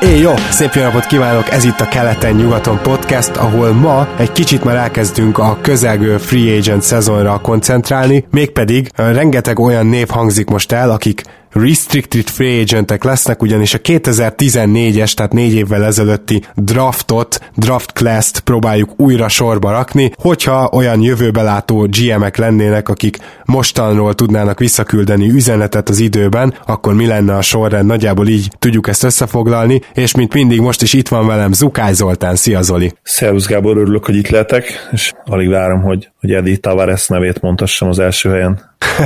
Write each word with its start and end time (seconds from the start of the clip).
Éj, 0.00 0.20
jó! 0.20 0.34
Szép 0.50 0.72
jó 0.72 0.82
napot 0.82 1.06
kívánok! 1.06 1.50
Ez 1.50 1.64
itt 1.64 1.80
a 1.80 1.88
Keleten-nyugaton 1.88 2.78
podcast, 2.82 3.36
ahol 3.36 3.72
ma 3.72 4.08
egy 4.18 4.32
kicsit 4.32 4.64
már 4.64 4.76
elkezdünk 4.76 5.38
a 5.38 5.58
közelgő 5.62 6.18
free 6.18 6.56
agent 6.56 6.82
szezonra 6.82 7.38
koncentrálni, 7.38 8.26
mégpedig 8.30 8.90
rengeteg 8.94 9.58
olyan 9.58 9.86
név 9.86 10.08
hangzik 10.08 10.48
most 10.48 10.72
el, 10.72 10.90
akik 10.90 11.22
restricted 11.56 12.28
free 12.28 12.60
agentek 12.60 13.04
lesznek, 13.04 13.42
ugyanis 13.42 13.74
a 13.74 13.78
2014-es, 13.78 15.14
tehát 15.14 15.32
négy 15.32 15.54
évvel 15.54 15.84
ezelőtti 15.84 16.42
draftot, 16.54 17.40
draft 17.54 17.92
class-t 17.92 18.40
próbáljuk 18.40 18.90
újra 18.96 19.28
sorba 19.28 19.70
rakni, 19.70 20.10
hogyha 20.16 20.70
olyan 20.72 21.00
jövőbelátó 21.00 21.88
GM-ek 21.90 22.36
lennének, 22.36 22.88
akik 22.88 23.18
mostanról 23.44 24.14
tudnának 24.14 24.58
visszaküldeni 24.58 25.28
üzenetet 25.28 25.88
az 25.88 25.98
időben, 25.98 26.54
akkor 26.66 26.94
mi 26.94 27.06
lenne 27.06 27.36
a 27.36 27.42
sorrend, 27.42 27.86
nagyjából 27.86 28.28
így 28.28 28.48
tudjuk 28.58 28.88
ezt 28.88 29.04
összefoglalni, 29.04 29.80
és 29.94 30.14
mint 30.14 30.34
mindig 30.34 30.60
most 30.60 30.82
is 30.82 30.92
itt 30.92 31.08
van 31.08 31.26
velem 31.26 31.52
Zukály 31.52 31.92
Zoltán, 31.92 32.36
szia 32.36 32.62
Zoli! 32.62 32.92
Szervusz 33.02 33.46
Gábor, 33.46 33.76
örülök, 33.76 34.04
hogy 34.04 34.16
itt 34.16 34.28
lehetek, 34.28 34.88
és 34.92 35.12
alig 35.24 35.48
várom, 35.48 35.82
hogy, 35.82 36.08
hogy 36.26 36.34
Eddie 36.34 36.56
Tavares 36.56 37.08
nevét 37.08 37.40
mondhassam 37.40 37.88
az 37.88 37.98
első 37.98 38.30
helyen. 38.30 38.60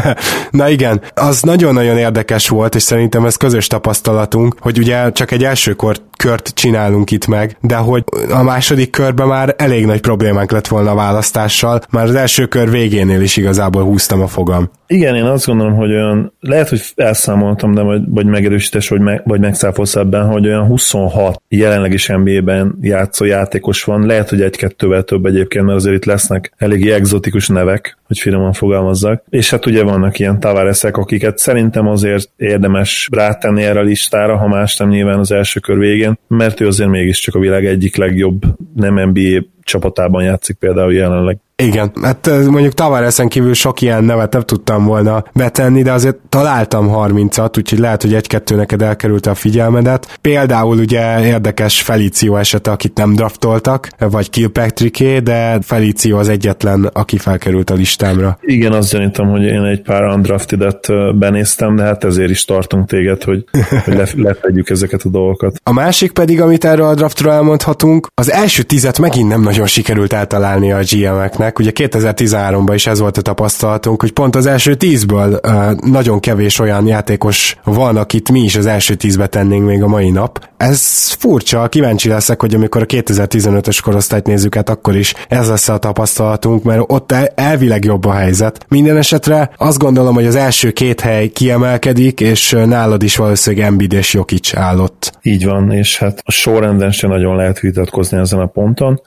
Na 0.51 0.69
igen, 0.69 1.01
az 1.15 1.43
nagyon-nagyon 1.43 1.99
érdekes 1.99 2.49
volt, 2.49 2.75
és 2.75 2.83
szerintem 2.83 3.25
ez 3.25 3.37
közös 3.37 3.67
tapasztalatunk, 3.67 4.57
hogy 4.61 4.79
ugye 4.79 5.13
csak 5.13 5.31
egy 5.31 5.45
első 5.45 5.75
kort, 5.75 6.03
kört 6.21 6.49
csinálunk 6.55 7.11
itt 7.11 7.27
meg, 7.27 7.57
de 7.61 7.77
hogy 7.77 8.05
a 8.31 8.43
második 8.43 8.91
körben 8.91 9.27
már 9.27 9.55
elég 9.59 9.87
nagy 9.87 10.01
problémánk 10.01 10.51
lett 10.51 10.67
volna 10.67 10.91
a 10.91 10.95
választással, 10.95 11.81
már 11.91 12.05
az 12.05 12.15
első 12.15 12.47
kör 12.47 12.71
végénél 12.71 13.21
is 13.21 13.37
igazából 13.37 13.83
húztam 13.83 14.21
a 14.21 14.27
fogam. 14.27 14.71
Igen, 14.87 15.15
én 15.15 15.25
azt 15.25 15.47
gondolom, 15.47 15.75
hogy 15.75 15.91
olyan, 15.91 16.33
lehet, 16.41 16.69
hogy 16.69 16.83
elszámoltam, 16.95 17.75
de 17.75 17.83
vagy, 17.83 18.03
vagy 18.09 18.27
megerősítés, 18.27 18.89
vagy, 18.89 19.01
meg, 19.01 19.23
vagy 19.25 19.41
megszáfolsz 19.41 19.97
ebben, 19.97 20.27
hogy 20.27 20.47
olyan 20.47 20.67
26 20.67 21.43
jelenleg 21.49 21.93
is 21.93 22.07
NBA-ben 22.07 22.79
játszó 22.81 23.25
játékos 23.25 23.85
van, 23.85 24.07
lehet, 24.07 24.29
hogy 24.29 24.43
egy-kettővel 24.43 25.03
több 25.03 25.27
egyébként, 25.27 25.65
mert 25.65 25.77
azért 25.77 25.97
itt 25.97 26.05
lesznek 26.05 26.53
eléggé 26.57 26.93
egzotikus 26.93 27.49
nevek, 27.49 27.99
hogy 28.07 28.19
finoman 28.19 28.53
fogalmazzak. 28.53 29.23
És 29.29 29.51
hát 29.51 29.67
ugye 29.67 29.83
vannak 29.83 30.19
ilyen 30.19 30.41
tavaresek, 30.41 30.97
akiket 30.97 31.39
szerintem 31.39 31.87
azért 31.87 32.31
érdemes 32.37 33.09
rátenni 33.13 33.63
erre 33.63 33.81
a 33.81 33.83
listára, 33.83 34.37
ha 34.37 34.49
más 34.49 34.77
nem 34.77 34.89
nyilván 34.89 35.19
az 35.19 35.33
első 35.33 35.61
kör 35.61 35.79
végén, 35.79 36.10
mert 36.29 36.61
ő 36.61 36.67
azért 36.67 36.91
mégiscsak 36.91 37.35
a 37.35 37.39
világ 37.39 37.67
egyik 37.67 37.97
legjobb 37.97 38.43
nem 38.75 39.09
NBA 39.09 39.45
csapatában 39.71 40.23
játszik 40.23 40.57
például 40.57 40.93
jelenleg. 40.93 41.39
Igen, 41.63 41.93
hát 42.03 42.31
mondjuk 42.51 42.73
Tavaresen 42.73 43.29
kívül 43.29 43.55
sok 43.55 43.81
ilyen 43.81 44.05
nevet 44.05 44.33
nem 44.33 44.43
tudtam 44.43 44.85
volna 44.85 45.25
betenni, 45.35 45.83
de 45.83 45.93
azért 45.93 46.17
találtam 46.29 46.91
30-at, 46.93 47.59
úgyhogy 47.59 47.79
lehet, 47.79 48.03
hogy 48.03 48.15
egy-kettő 48.15 48.57
neked 48.57 48.83
elkerült 48.83 49.27
a 49.27 49.35
figyelmedet. 49.35 50.19
Például 50.21 50.79
ugye 50.79 51.27
érdekes 51.27 51.83
Felicio 51.83 52.37
esete, 52.37 52.71
akit 52.71 52.97
nem 52.97 53.15
draftoltak, 53.15 53.89
vagy 53.99 54.31
Kilpatrické, 54.31 55.19
de 55.19 55.59
Felicio 55.63 56.19
az 56.19 56.29
egyetlen, 56.29 56.91
aki 56.93 57.19
felkerült 57.19 57.71
a 57.71 57.75
listámra. 57.75 58.39
Igen, 58.41 58.73
azt 58.73 58.93
gyanítom, 58.93 59.29
hogy 59.29 59.43
én 59.43 59.63
egy 59.63 59.83
pár 59.83 60.03
undraftedet 60.03 60.89
benéztem, 61.19 61.77
de 61.77 61.83
hát 61.83 62.05
ezért 62.05 62.31
is 62.31 62.45
tartunk 62.45 62.89
téged, 62.89 63.23
hogy, 63.23 63.45
hogy 63.85 63.95
le, 63.95 64.07
lefedjük 64.17 64.71
ezeket 64.71 65.03
a 65.03 65.09
dolgokat. 65.09 65.61
A 65.63 65.73
másik 65.73 66.13
pedig, 66.13 66.41
amit 66.41 66.65
erről 66.65 66.87
a 66.87 66.95
draftról 66.95 67.33
elmondhatunk, 67.33 68.07
az 68.15 68.33
első 68.33 68.63
tizet 68.63 68.99
megint 68.99 69.29
nem 69.29 69.43
nagyon 69.43 69.60
sikerült 69.67 70.13
eltalálni 70.13 70.73
a 70.73 70.81
GM-eknek, 70.91 71.59
ugye 71.59 71.71
2013-ban 71.75 72.73
is 72.75 72.87
ez 72.87 73.01
volt 73.01 73.17
a 73.17 73.23
tapasztalatunk, 73.23 74.01
hogy 74.01 74.13
pont 74.13 74.37
az 74.37 74.47
első 74.47 74.75
tízből 74.75 75.41
nagyon 75.81 76.21
kevés 76.21 76.59
olyan 76.59 76.87
játékos 76.87 77.57
van, 77.65 77.97
akit 77.97 78.31
mi 78.31 78.41
is 78.41 78.57
az 78.57 78.67
első 78.67 78.95
tízbe 78.95 79.27
tennénk 79.27 79.67
még 79.67 79.83
a 79.83 79.87
mai 79.87 80.11
nap. 80.11 80.49
Ez 80.57 81.11
furcsa, 81.11 81.69
kíváncsi 81.69 82.09
leszek, 82.09 82.41
hogy 82.41 82.55
amikor 82.55 82.83
a 82.83 82.87
2015-ös 82.87 83.79
korosztályt 83.83 84.27
nézzük, 84.27 84.55
hát 84.55 84.69
akkor 84.69 84.97
is 84.97 85.15
ez 85.29 85.49
lesz 85.49 85.69
a 85.69 85.79
tapasztalatunk, 85.79 86.63
mert 86.63 86.83
ott 86.87 87.13
elvileg 87.35 87.85
jobb 87.85 88.05
a 88.05 88.13
helyzet. 88.13 88.65
Minden 88.69 88.97
esetre 88.97 89.51
azt 89.57 89.79
gondolom, 89.79 90.15
hogy 90.15 90.27
az 90.27 90.35
első 90.35 90.71
két 90.71 91.01
hely 91.01 91.29
kiemelkedik, 91.29 92.21
és 92.21 92.51
nálad 92.51 93.03
is 93.03 93.17
valószínűleg 93.17 93.67
Embiid 93.67 93.93
és 93.93 94.15
Jokic 94.15 94.57
állott. 94.57 95.19
Így 95.23 95.45
van, 95.45 95.73
és 95.73 95.99
hát 95.99 96.23
a 96.25 96.31
sorrenden 96.31 96.91
sem 96.91 97.11
nagyon 97.11 97.37
lehet 97.37 97.61
vitatkozni 97.61 98.19
ezen 98.19 98.41
a 98.41 98.47
ponton. 98.47 99.01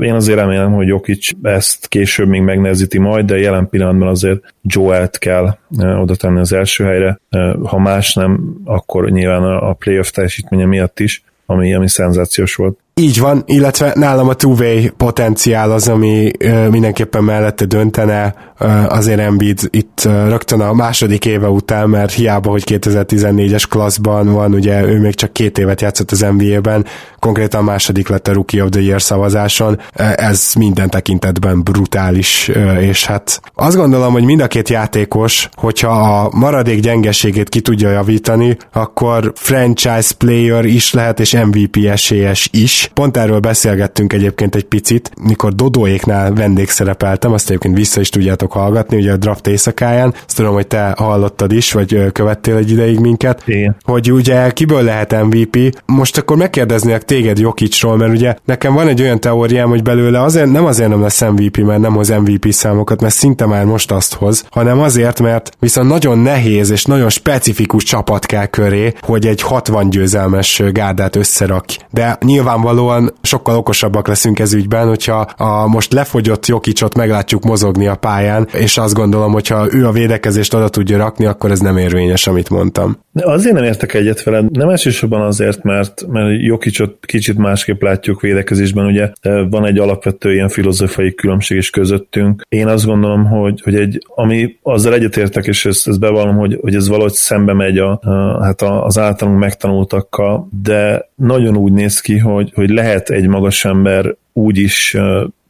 Én 0.00 0.14
azért 0.14 0.38
remélem, 0.38 0.72
hogy 0.72 0.86
Jokic 0.86 1.28
ezt 1.42 1.88
később 1.88 2.28
még 2.28 2.40
megnehezíti 2.40 2.98
majd, 2.98 3.26
de 3.26 3.38
jelen 3.38 3.68
pillanatban 3.68 4.08
azért 4.08 4.54
Joelt 4.62 5.18
kell 5.18 5.56
oda 5.78 6.16
tenni 6.16 6.40
az 6.40 6.52
első 6.52 6.84
helyre. 6.84 7.20
Ha 7.64 7.78
más 7.78 8.14
nem, 8.14 8.54
akkor 8.64 9.10
nyilván 9.10 9.42
a 9.42 9.72
playoff 9.72 10.10
teljesítménye 10.10 10.64
miatt 10.64 11.00
is, 11.00 11.22
ami, 11.46 11.74
ami 11.74 11.88
szenzációs 11.88 12.54
volt. 12.54 12.78
Így 12.98 13.20
van, 13.20 13.42
illetve 13.46 13.92
nálam 13.94 14.28
a 14.28 14.34
two-way 14.34 14.88
potenciál 14.96 15.70
az, 15.70 15.88
ami 15.88 16.30
ö, 16.38 16.68
mindenképpen 16.68 17.24
mellette 17.24 17.64
döntene, 17.64 18.34
ö, 18.58 18.66
azért 18.68 19.20
Embiid 19.20 19.60
itt 19.70 20.02
ö, 20.04 20.28
rögtön 20.28 20.60
a 20.60 20.72
második 20.72 21.24
éve 21.24 21.48
után, 21.48 21.88
mert 21.88 22.12
hiába, 22.12 22.50
hogy 22.50 22.62
2014-es 22.66 23.64
klasszban 23.68 24.32
van, 24.32 24.54
ugye 24.54 24.84
ő 24.84 25.00
még 25.00 25.14
csak 25.14 25.32
két 25.32 25.58
évet 25.58 25.80
játszott 25.80 26.10
az 26.10 26.26
NBA-ben, 26.36 26.84
konkrétan 27.18 27.64
második 27.64 28.08
lett 28.08 28.28
a 28.28 28.32
Rookie 28.32 28.62
of 28.62 28.68
the 28.70 28.80
Year 28.80 29.02
szavazáson, 29.02 29.80
ez 30.14 30.52
minden 30.58 30.90
tekintetben 30.90 31.62
brutális, 31.62 32.48
ö, 32.48 32.76
és 32.76 33.04
hát 33.04 33.40
azt 33.54 33.76
gondolom, 33.76 34.12
hogy 34.12 34.24
mind 34.24 34.40
a 34.40 34.46
két 34.46 34.68
játékos, 34.68 35.48
hogyha 35.54 35.88
a 35.88 36.30
maradék 36.32 36.80
gyengeségét 36.80 37.48
ki 37.48 37.60
tudja 37.60 37.90
javítani, 37.90 38.56
akkor 38.72 39.32
franchise 39.34 40.14
player 40.18 40.64
is 40.64 40.92
lehet, 40.92 41.20
és 41.20 41.32
MVP 41.32 41.76
esélyes 41.86 42.48
is, 42.52 42.87
Pont 42.94 43.16
erről 43.16 43.38
beszélgettünk 43.38 44.12
egyébként 44.12 44.54
egy 44.54 44.64
picit, 44.64 45.10
mikor 45.22 45.54
Dodóéknál 45.54 46.32
vendégszerepeltem, 46.32 47.32
azt 47.32 47.48
egyébként 47.48 47.76
vissza 47.76 48.00
is 48.00 48.08
tudjátok 48.08 48.52
hallgatni, 48.52 48.96
ugye 48.96 49.12
a 49.12 49.16
draft 49.16 49.46
éjszakáján, 49.46 50.14
azt 50.26 50.36
tudom, 50.36 50.54
hogy 50.54 50.66
te 50.66 50.94
hallottad 50.98 51.52
is, 51.52 51.72
vagy 51.72 52.12
követtél 52.12 52.56
egy 52.56 52.70
ideig 52.70 52.98
minket, 52.98 53.42
Igen. 53.46 53.76
hogy 53.82 54.12
ugye 54.12 54.50
kiből 54.50 54.82
lehet 54.82 55.22
MVP. 55.22 55.82
Most 55.86 56.18
akkor 56.18 56.36
megkérdeznék 56.36 56.98
téged 56.98 57.38
Jokicsról, 57.38 57.96
mert 57.96 58.12
ugye 58.12 58.34
nekem 58.44 58.74
van 58.74 58.88
egy 58.88 59.00
olyan 59.00 59.20
teóriám, 59.20 59.68
hogy 59.68 59.82
belőle 59.82 60.22
azért 60.22 60.50
nem 60.50 60.64
azért 60.64 60.88
nem 60.88 61.02
lesz 61.02 61.20
MVP, 61.20 61.56
mert 61.56 61.80
nem 61.80 61.94
hoz 61.94 62.08
MVP 62.08 62.52
számokat, 62.52 63.00
mert 63.00 63.14
szinte 63.14 63.46
már 63.46 63.64
most 63.64 63.90
azt 63.90 64.14
hoz, 64.14 64.44
hanem 64.50 64.80
azért, 64.80 65.20
mert 65.20 65.50
viszont 65.58 65.88
nagyon 65.88 66.18
nehéz 66.18 66.70
és 66.70 66.84
nagyon 66.84 67.08
specifikus 67.08 67.84
csapat 67.84 68.26
kell 68.26 68.46
köré, 68.46 68.92
hogy 69.00 69.26
egy 69.26 69.42
60 69.42 69.90
győzelmes 69.90 70.62
gárdát 70.72 71.16
összerak. 71.16 71.64
De 71.90 72.18
nyilvánvaló 72.24 72.77
nyilvánvalóan 72.78 73.12
sokkal 73.22 73.56
okosabbak 73.56 74.08
leszünk 74.08 74.38
ez 74.38 74.52
ügyben, 74.52 74.88
hogyha 74.88 75.20
a 75.20 75.66
most 75.66 75.92
lefogyott 75.92 76.46
Jokicsot 76.46 76.94
meglátjuk 76.94 77.44
mozogni 77.44 77.86
a 77.86 77.94
pályán, 77.94 78.48
és 78.52 78.78
azt 78.78 78.94
gondolom, 78.94 79.32
hogyha 79.32 79.74
ő 79.74 79.86
a 79.86 79.92
védekezést 79.92 80.54
oda 80.54 80.68
tudja 80.68 80.96
rakni, 80.96 81.26
akkor 81.26 81.50
ez 81.50 81.60
nem 81.60 81.76
érvényes, 81.76 82.26
amit 82.26 82.50
mondtam. 82.50 82.98
De 83.18 83.30
azért 83.30 83.54
nem 83.54 83.64
értek 83.64 83.94
egyet 83.94 84.22
veled, 84.22 84.50
nem 84.50 84.68
elsősorban 84.68 85.20
azért, 85.20 85.62
mert, 85.62 86.06
mert 86.06 86.42
Jokicsot 86.42 87.06
kicsit 87.06 87.38
másképp 87.38 87.82
látjuk 87.82 88.20
védekezésben, 88.20 88.86
ugye 88.86 89.10
van 89.50 89.66
egy 89.66 89.78
alapvető 89.78 90.32
ilyen 90.32 90.48
filozófiai 90.48 91.14
különbség 91.14 91.56
is 91.56 91.70
közöttünk. 91.70 92.42
Én 92.48 92.66
azt 92.66 92.86
gondolom, 92.86 93.24
hogy, 93.24 93.60
hogy 93.62 93.74
egy, 93.74 94.02
ami 94.14 94.56
azzal 94.62 94.94
egyetértek, 94.94 95.46
és 95.46 95.64
ezt, 95.64 95.88
ezt 95.88 96.00
bevallom, 96.00 96.36
hogy, 96.36 96.58
hogy 96.60 96.74
ez 96.74 96.88
valahogy 96.88 97.12
szembe 97.12 97.52
megy 97.52 97.78
a, 97.78 98.00
a, 98.02 98.44
hát 98.44 98.62
az 98.62 98.98
általunk 98.98 99.38
megtanultakkal, 99.38 100.48
de 100.62 101.08
nagyon 101.14 101.56
úgy 101.56 101.72
néz 101.72 102.00
ki, 102.00 102.18
hogy, 102.18 102.52
hogy 102.54 102.70
lehet 102.70 103.10
egy 103.10 103.26
magas 103.26 103.64
ember 103.64 104.14
úgy 104.32 104.58
is 104.58 104.96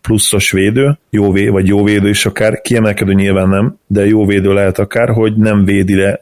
pluszos 0.09 0.51
védő, 0.51 0.99
jó 1.11 1.33
vé, 1.33 1.49
vagy 1.49 1.67
jó 1.67 1.85
védő 1.85 2.09
is 2.09 2.27
akár, 2.27 2.61
kiemelkedő 2.61 3.13
nyilván 3.13 3.49
nem, 3.49 3.77
de 3.87 4.07
jó 4.07 4.27
védő 4.27 4.53
lehet 4.53 4.79
akár, 4.79 5.09
hogy 5.09 5.37
nem 5.37 5.65
védi, 5.65 5.95
le, 5.95 6.21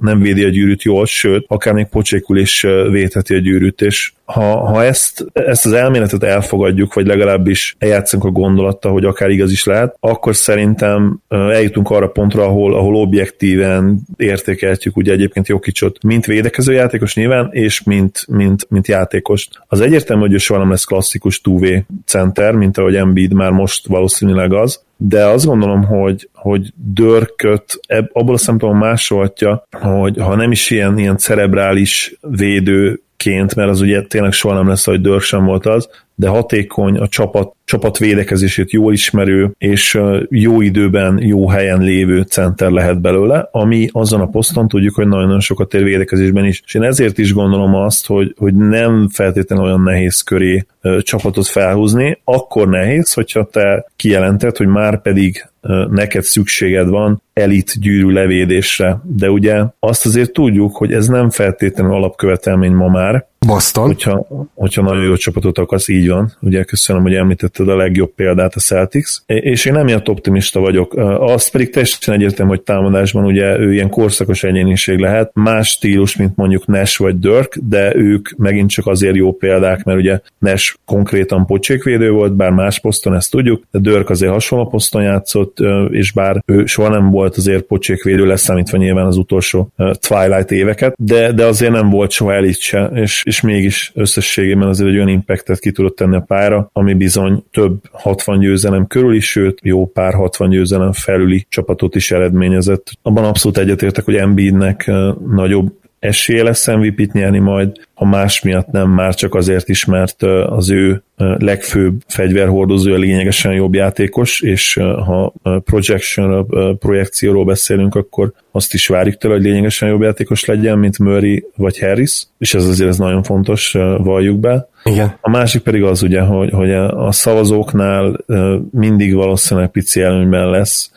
nem 0.00 0.20
védi 0.20 0.44
a 0.44 0.48
gyűrűt 0.48 0.82
jól, 0.82 1.06
sőt, 1.06 1.44
akár 1.48 1.74
még 1.74 1.86
pocsékul 1.86 2.38
is 2.38 2.66
védheti 2.90 3.34
a 3.34 3.38
gyűrűt, 3.38 3.80
és 3.80 4.12
ha, 4.26 4.66
ha 4.66 4.84
ezt, 4.84 5.26
ezt 5.32 5.66
az 5.66 5.72
elméletet 5.72 6.22
elfogadjuk, 6.22 6.94
vagy 6.94 7.06
legalábbis 7.06 7.76
eljátszunk 7.78 8.24
a 8.24 8.30
gondolattal, 8.30 8.92
hogy 8.92 9.04
akár 9.04 9.30
igaz 9.30 9.52
is 9.52 9.64
lehet, 9.64 9.96
akkor 10.00 10.36
szerintem 10.36 11.18
eljutunk 11.28 11.90
arra 11.90 12.08
pontra, 12.08 12.44
ahol, 12.44 12.74
ahol 12.74 12.94
objektíven 12.94 14.00
értékeltjük 14.16 14.96
ugye 14.96 15.12
egyébként 15.12 15.48
Jokicsot, 15.48 16.02
mint 16.02 16.26
védekező 16.26 16.72
játékos 16.72 17.14
nyilván, 17.14 17.48
és 17.52 17.82
mint, 17.82 18.24
mint, 18.28 18.66
mint 18.70 18.88
játékos. 18.88 19.48
Az 19.66 19.80
egyértelmű, 19.80 20.22
hogy 20.22 20.32
ő 20.32 20.38
soha 20.38 20.60
nem 20.60 20.70
lesz 20.70 20.84
klasszikus 20.84 21.40
2V 21.44 21.82
center, 22.04 22.54
mint 22.54 22.78
ahogy 22.78 22.96
Embiid 22.96 23.25
már 23.32 23.50
most 23.50 23.86
valószínűleg 23.86 24.52
az, 24.52 24.84
de 24.96 25.24
azt 25.24 25.46
gondolom, 25.46 25.84
hogy, 25.84 26.28
hogy 26.34 26.72
Dörköt 26.74 27.80
ebb, 27.86 28.10
abból 28.12 28.34
a 28.34 28.38
szempontból 28.38 28.88
másolhatja, 28.88 29.66
hogy 29.70 30.16
ha 30.18 30.34
nem 30.34 30.50
is 30.50 30.70
ilyen, 30.70 30.98
ilyen 30.98 31.16
cerebrális 31.16 32.18
védő 32.20 33.00
ként, 33.16 33.54
mert 33.54 33.70
az 33.70 33.80
ugye 33.80 34.02
tényleg 34.02 34.32
soha 34.32 34.54
nem 34.54 34.68
lesz, 34.68 34.84
hogy 34.84 35.00
Dörr 35.00 35.20
sem 35.20 35.44
volt 35.44 35.66
az, 35.66 35.88
de 36.18 36.28
hatékony, 36.28 36.98
a 36.98 37.08
csapat, 37.08 37.54
csapat 37.64 37.98
védekezését 37.98 38.70
jól 38.70 38.92
ismerő, 38.92 39.54
és 39.58 40.00
jó 40.28 40.60
időben, 40.60 41.18
jó 41.22 41.48
helyen 41.48 41.80
lévő 41.80 42.22
center 42.22 42.70
lehet 42.70 43.00
belőle, 43.00 43.48
ami 43.52 43.88
azon 43.92 44.20
a 44.20 44.26
poszton 44.26 44.68
tudjuk, 44.68 44.94
hogy 44.94 45.08
nagyon-nagyon 45.08 45.40
sokat 45.40 45.74
ér 45.74 45.82
védekezésben 45.84 46.44
is. 46.44 46.62
És 46.66 46.74
én 46.74 46.82
ezért 46.82 47.18
is 47.18 47.32
gondolom 47.32 47.74
azt, 47.74 48.06
hogy, 48.06 48.34
hogy 48.38 48.54
nem 48.54 49.08
feltétlenül 49.12 49.64
olyan 49.64 49.82
nehéz 49.82 50.20
köré 50.20 50.66
csapatot 51.00 51.46
felhúzni, 51.46 52.20
akkor 52.24 52.68
nehéz, 52.68 53.12
hogyha 53.12 53.44
te 53.44 53.86
kijelented, 53.96 54.56
hogy 54.56 54.66
már 54.66 55.02
pedig 55.02 55.46
neked 55.90 56.22
szükséged 56.22 56.88
van 56.88 57.22
elit 57.32 57.80
gyűrű 57.80 58.10
levédésre, 58.10 59.00
de 59.02 59.30
ugye 59.30 59.62
azt 59.78 60.06
azért 60.06 60.32
tudjuk, 60.32 60.76
hogy 60.76 60.92
ez 60.92 61.06
nem 61.06 61.30
feltétlenül 61.30 61.92
alapkövetelmény 61.92 62.72
ma 62.72 62.88
már, 62.88 63.26
Boston. 63.46 63.86
Hogyha, 63.86 64.26
hogyha 64.54 64.82
nagyon 64.82 65.02
jó 65.02 65.16
csapatot 65.16 65.58
akarsz, 65.58 65.88
így 65.88 66.08
van. 66.08 66.32
Ugye 66.40 66.62
köszönöm, 66.62 67.02
hogy 67.02 67.14
említetted 67.14 67.68
a 67.68 67.76
legjobb 67.76 68.14
példát 68.14 68.54
a 68.54 68.60
Celtics. 68.60 69.10
És 69.26 69.64
én 69.64 69.72
nem 69.72 69.86
ilyen 69.86 70.02
optimista 70.04 70.60
vagyok. 70.60 70.94
Azt 71.18 71.50
pedig 71.50 71.70
teljesen 71.70 72.14
egyértelmű, 72.14 72.50
hogy 72.50 72.62
támadásban 72.62 73.24
ugye 73.24 73.58
ő 73.58 73.72
ilyen 73.72 73.88
korszakos 73.88 74.42
egyéniség 74.44 74.98
lehet. 74.98 75.30
Más 75.34 75.68
stílus, 75.68 76.16
mint 76.16 76.36
mondjuk 76.36 76.66
Nash 76.66 77.00
vagy 77.00 77.18
Dirk, 77.18 77.58
de 77.68 77.94
ők 77.94 78.28
megint 78.36 78.70
csak 78.70 78.86
azért 78.86 79.16
jó 79.16 79.32
példák, 79.32 79.84
mert 79.84 79.98
ugye 79.98 80.20
Nash 80.38 80.74
konkrétan 80.84 81.46
pocsékvédő 81.46 82.10
volt, 82.10 82.32
bár 82.32 82.50
más 82.50 82.80
poszton, 82.80 83.14
ezt 83.14 83.30
tudjuk, 83.30 83.62
de 83.70 83.78
Dirk 83.78 84.10
azért 84.10 84.32
hasonló 84.32 84.66
poszton 84.66 85.02
játszott, 85.02 85.56
és 85.90 86.12
bár 86.12 86.42
ő 86.46 86.66
soha 86.66 86.88
nem 86.88 87.10
volt 87.10 87.36
azért 87.36 87.62
pocsékvédő, 87.62 88.26
leszámítva 88.26 88.76
nyilván 88.76 89.06
az 89.06 89.16
utolsó 89.16 89.72
Twilight 90.08 90.50
éveket, 90.50 90.94
de, 90.98 91.32
de 91.32 91.44
azért 91.44 91.72
nem 91.72 91.90
volt 91.90 92.10
soha 92.10 92.32
elit 92.32 92.58
se, 92.58 92.90
és, 92.94 93.22
és 93.26 93.40
mégis 93.40 93.92
összességében 93.94 94.68
azért 94.68 94.88
egy 94.88 94.94
olyan 94.94 95.08
impactet 95.08 95.58
ki 95.58 95.72
tudott 95.72 95.96
tenni 95.96 96.16
a 96.16 96.20
pára, 96.20 96.70
ami 96.72 96.94
bizony 96.94 97.44
több 97.50 97.80
60 97.90 98.38
győzelem 98.38 98.86
körül 98.86 99.14
is, 99.14 99.30
sőt 99.30 99.58
jó 99.62 99.86
pár 99.86 100.14
60 100.14 100.48
győzelem 100.48 100.92
felüli 100.92 101.46
csapatot 101.48 101.94
is 101.94 102.10
eredményezett. 102.10 102.90
Abban 103.02 103.24
abszolút 103.24 103.58
egyetértek, 103.58 104.04
hogy 104.04 104.14
Embiidnek 104.14 104.90
nagyobb 105.28 105.72
esélye 106.06 106.42
lesz 106.42 106.66
MVP-t 106.66 107.12
nyerni 107.12 107.38
majd, 107.38 107.72
ha 107.94 108.04
más 108.04 108.42
miatt 108.42 108.70
nem, 108.70 108.90
már 108.90 109.14
csak 109.14 109.34
azért 109.34 109.68
is, 109.68 109.84
mert 109.84 110.22
az 110.46 110.70
ő 110.70 111.02
legfőbb 111.16 112.02
fegyverhordozója 112.08 112.96
lényegesen 112.96 113.52
jobb 113.52 113.74
játékos, 113.74 114.40
és 114.40 114.74
ha 114.82 115.32
projection 115.64 116.46
projekcióról 116.78 117.44
beszélünk, 117.44 117.94
akkor 117.94 118.32
azt 118.52 118.74
is 118.74 118.86
várjuk 118.86 119.16
tőle, 119.16 119.34
hogy 119.34 119.44
lényegesen 119.44 119.88
jobb 119.88 120.02
játékos 120.02 120.44
legyen, 120.44 120.78
mint 120.78 120.98
Murray 120.98 121.44
vagy 121.56 121.78
Harris, 121.78 122.26
és 122.38 122.54
ez 122.54 122.64
azért 122.64 122.88
ez 122.88 122.98
nagyon 122.98 123.22
fontos, 123.22 123.72
valljuk 123.98 124.40
be. 124.40 124.68
Igen. 124.84 125.18
A 125.20 125.30
másik 125.30 125.62
pedig 125.62 125.82
az 125.82 126.02
ugye, 126.02 126.20
hogy, 126.20 126.50
hogy 126.50 126.72
a 126.72 127.12
szavazóknál 127.12 128.24
mindig 128.70 129.14
valószínűleg 129.14 129.70
pici 129.70 130.02
előnyben 130.02 130.50
lesz, 130.50 130.90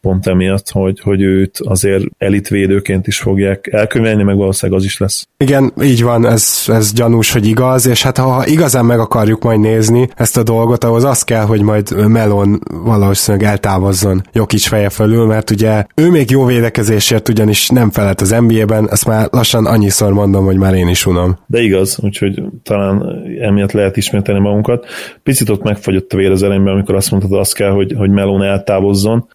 pont 0.00 0.26
emiatt, 0.26 0.70
hogy, 0.70 1.00
hogy 1.00 1.22
őt 1.22 1.58
azért 1.58 2.04
elitvédőként 2.18 3.06
is 3.06 3.18
fogják 3.18 3.68
elkönyvelni, 3.72 4.22
meg 4.22 4.36
valószínűleg 4.36 4.80
az 4.80 4.86
is 4.86 4.98
lesz. 4.98 5.28
Igen, 5.36 5.72
így 5.82 6.02
van, 6.02 6.26
ez, 6.26 6.64
ez 6.66 6.92
gyanús, 6.92 7.32
hogy 7.32 7.46
igaz, 7.46 7.86
és 7.86 8.02
hát 8.02 8.18
ha 8.18 8.46
igazán 8.46 8.84
meg 8.84 8.98
akarjuk 8.98 9.42
majd 9.42 9.60
nézni 9.60 10.08
ezt 10.16 10.36
a 10.36 10.42
dolgot, 10.42 10.84
ahhoz 10.84 11.04
az 11.04 11.22
kell, 11.22 11.44
hogy 11.44 11.62
majd 11.62 12.08
Melon 12.08 12.60
valószínűleg 12.84 13.46
eltávozzon 13.46 14.22
Jokic 14.32 14.66
feje 14.66 14.88
fölül, 14.88 15.26
mert 15.26 15.50
ugye 15.50 15.84
ő 15.94 16.10
még 16.10 16.30
jó 16.30 16.44
védekezésért 16.44 17.28
ugyanis 17.28 17.68
nem 17.68 17.90
felett 17.90 18.20
az 18.20 18.30
NBA-ben, 18.30 18.90
ezt 18.90 19.06
már 19.06 19.28
lassan 19.30 19.66
annyiszor 19.66 20.12
mondom, 20.12 20.44
hogy 20.44 20.56
már 20.56 20.74
én 20.74 20.88
is 20.88 21.06
unom. 21.06 21.38
De 21.46 21.60
igaz, 21.60 21.98
úgyhogy 22.02 22.42
talán 22.62 23.22
emiatt 23.40 23.72
lehet 23.72 23.96
ismételni 23.96 24.40
magunkat. 24.40 24.86
Picit 25.22 25.48
ott 25.48 25.62
megfagyott 25.62 26.12
a 26.12 26.16
vér 26.16 26.30
az 26.30 26.42
elejében, 26.42 26.72
amikor 26.72 26.94
azt 26.94 27.10
mondtad, 27.10 27.32
azt 27.32 27.54
kell, 27.54 27.70
hogy, 27.70 27.94
hogy 27.96 28.10
Melon 28.10 28.42
eltávozzon, 28.42 29.28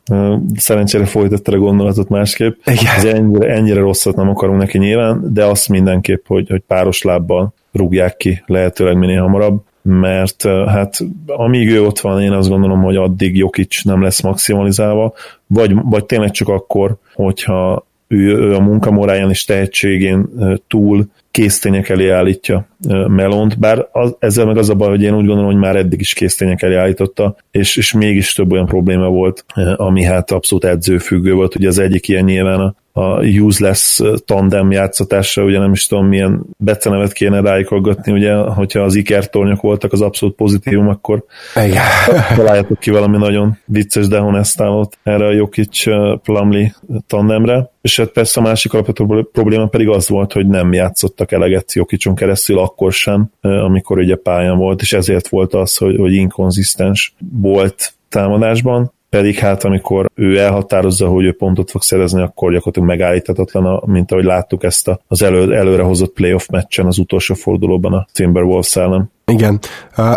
Szerencsére 0.55 1.05
folytatta 1.05 1.51
a 1.51 1.57
gondolatot 1.57 2.09
másképp. 2.09 2.55
Igen. 2.65 2.95
Ez 2.95 3.05
ennyire, 3.05 3.53
ennyire 3.53 3.79
rosszat 3.79 4.15
nem 4.15 4.29
akarunk 4.29 4.59
neki 4.59 4.77
nyilván, 4.77 5.33
de 5.33 5.45
azt 5.45 5.69
mindenképp, 5.69 6.27
hogy, 6.27 6.49
hogy 6.49 6.61
páros 6.67 7.01
lábbal 7.01 7.53
rúgják 7.71 8.17
ki 8.17 8.43
lehetőleg 8.45 8.97
minél 8.97 9.21
hamarabb, 9.21 9.61
mert 9.81 10.41
hát 10.67 10.97
amíg 11.25 11.69
ő 11.69 11.83
ott 11.83 11.99
van, 11.99 12.21
én 12.21 12.31
azt 12.31 12.49
gondolom, 12.49 12.81
hogy 12.81 12.95
addig 12.95 13.37
Jokic 13.37 13.83
nem 13.83 14.01
lesz 14.01 14.21
maximalizálva, 14.21 15.13
vagy, 15.47 15.73
vagy 15.83 16.05
tényleg 16.05 16.31
csak 16.31 16.47
akkor, 16.47 16.95
hogyha 17.13 17.85
ő, 18.07 18.53
a 18.53 18.59
munkamoráján 18.59 19.29
és 19.29 19.45
tehetségén 19.45 20.29
túl 20.67 21.05
késztények 21.31 21.89
elé 21.89 22.09
állítja 22.09 22.67
Melont, 23.07 23.59
bár 23.59 23.87
az, 23.91 24.15
ezzel 24.19 24.45
meg 24.45 24.57
az 24.57 24.69
a 24.69 24.75
baj, 24.75 24.89
hogy 24.89 25.03
én 25.03 25.15
úgy 25.15 25.25
gondolom, 25.25 25.45
hogy 25.45 25.59
már 25.59 25.75
eddig 25.75 25.99
is 25.99 26.13
késztények 26.13 26.61
elé 26.61 26.75
állította, 26.75 27.35
és, 27.51 27.75
és 27.75 27.93
mégis 27.93 28.33
több 28.33 28.51
olyan 28.51 28.65
probléma 28.65 29.07
volt, 29.07 29.45
ami 29.75 30.03
hát 30.03 30.31
abszolút 30.31 30.65
edzőfüggő 30.65 31.33
volt. 31.33 31.55
Ugye 31.55 31.67
az 31.67 31.79
egyik 31.79 32.07
ilyen 32.07 32.23
nyilván 32.23 32.59
a, 32.59 32.75
a 32.97 33.23
useless 33.23 34.01
tandem 34.25 34.71
játszatásra, 34.71 35.43
ugye 35.43 35.59
nem 35.59 35.71
is 35.71 35.85
tudom 35.85 36.05
milyen 36.05 36.45
becenevet 36.57 37.13
kéne 37.13 37.41
ráikolgatni, 37.41 38.11
ugye, 38.11 38.35
hogyha 38.35 38.79
az 38.79 38.95
ikertornyok 38.95 39.61
voltak 39.61 39.93
az 39.93 40.01
abszolút 40.01 40.35
pozitívum, 40.35 40.87
akkor 40.87 41.23
Igen. 41.55 41.83
találjátok 42.35 42.79
ki 42.79 42.89
valami 42.89 43.17
nagyon 43.17 43.57
vicces 43.65 44.07
dehonestálót 44.07 44.97
erre 45.03 45.25
a 45.25 45.31
Jokic 45.31 45.83
Plumlee 46.23 46.75
tandemre. 47.07 47.71
És 47.81 47.97
hát 47.97 48.09
persze 48.09 48.39
a 48.39 48.43
másik 48.43 48.73
alapvető 48.73 49.27
probléma 49.31 49.67
pedig 49.67 49.87
az 49.87 50.09
volt, 50.09 50.33
hogy 50.33 50.47
nem 50.47 50.73
játszottak 50.73 51.31
eleget 51.31 51.73
Jokicson 51.73 52.15
keresztül 52.15 52.59
akkor 52.59 52.91
sem, 52.91 53.29
amikor 53.41 53.97
ugye 53.97 54.15
pályán 54.15 54.57
volt, 54.57 54.81
és 54.81 54.93
ezért 54.93 55.27
volt 55.27 55.53
az, 55.53 55.77
hogy, 55.77 55.95
hogy 55.95 56.13
inkonzisztens 56.13 57.15
volt 57.41 57.93
támadásban, 58.09 58.95
pedig 59.09 59.37
hát 59.37 59.63
amikor 59.63 60.09
ő 60.13 60.37
elhatározza, 60.37 61.07
hogy 61.07 61.25
ő 61.25 61.33
pontot 61.33 61.71
fog 61.71 61.81
szerezni, 61.81 62.21
akkor 62.21 62.51
gyakorlatilag 62.51 62.87
megállíthatatlan, 62.87 63.83
mint 63.85 64.11
ahogy 64.11 64.23
láttuk 64.23 64.63
ezt 64.63 64.99
az 65.07 65.21
elő, 65.21 65.55
előre 65.55 65.83
hozott 65.83 66.13
playoff 66.13 66.47
meccsen 66.47 66.85
az 66.85 66.97
utolsó 66.97 67.33
fordulóban 67.33 67.93
a 67.93 68.07
Timberwolves 68.11 68.75
ellen. 68.75 69.11
Igen. 69.31 69.59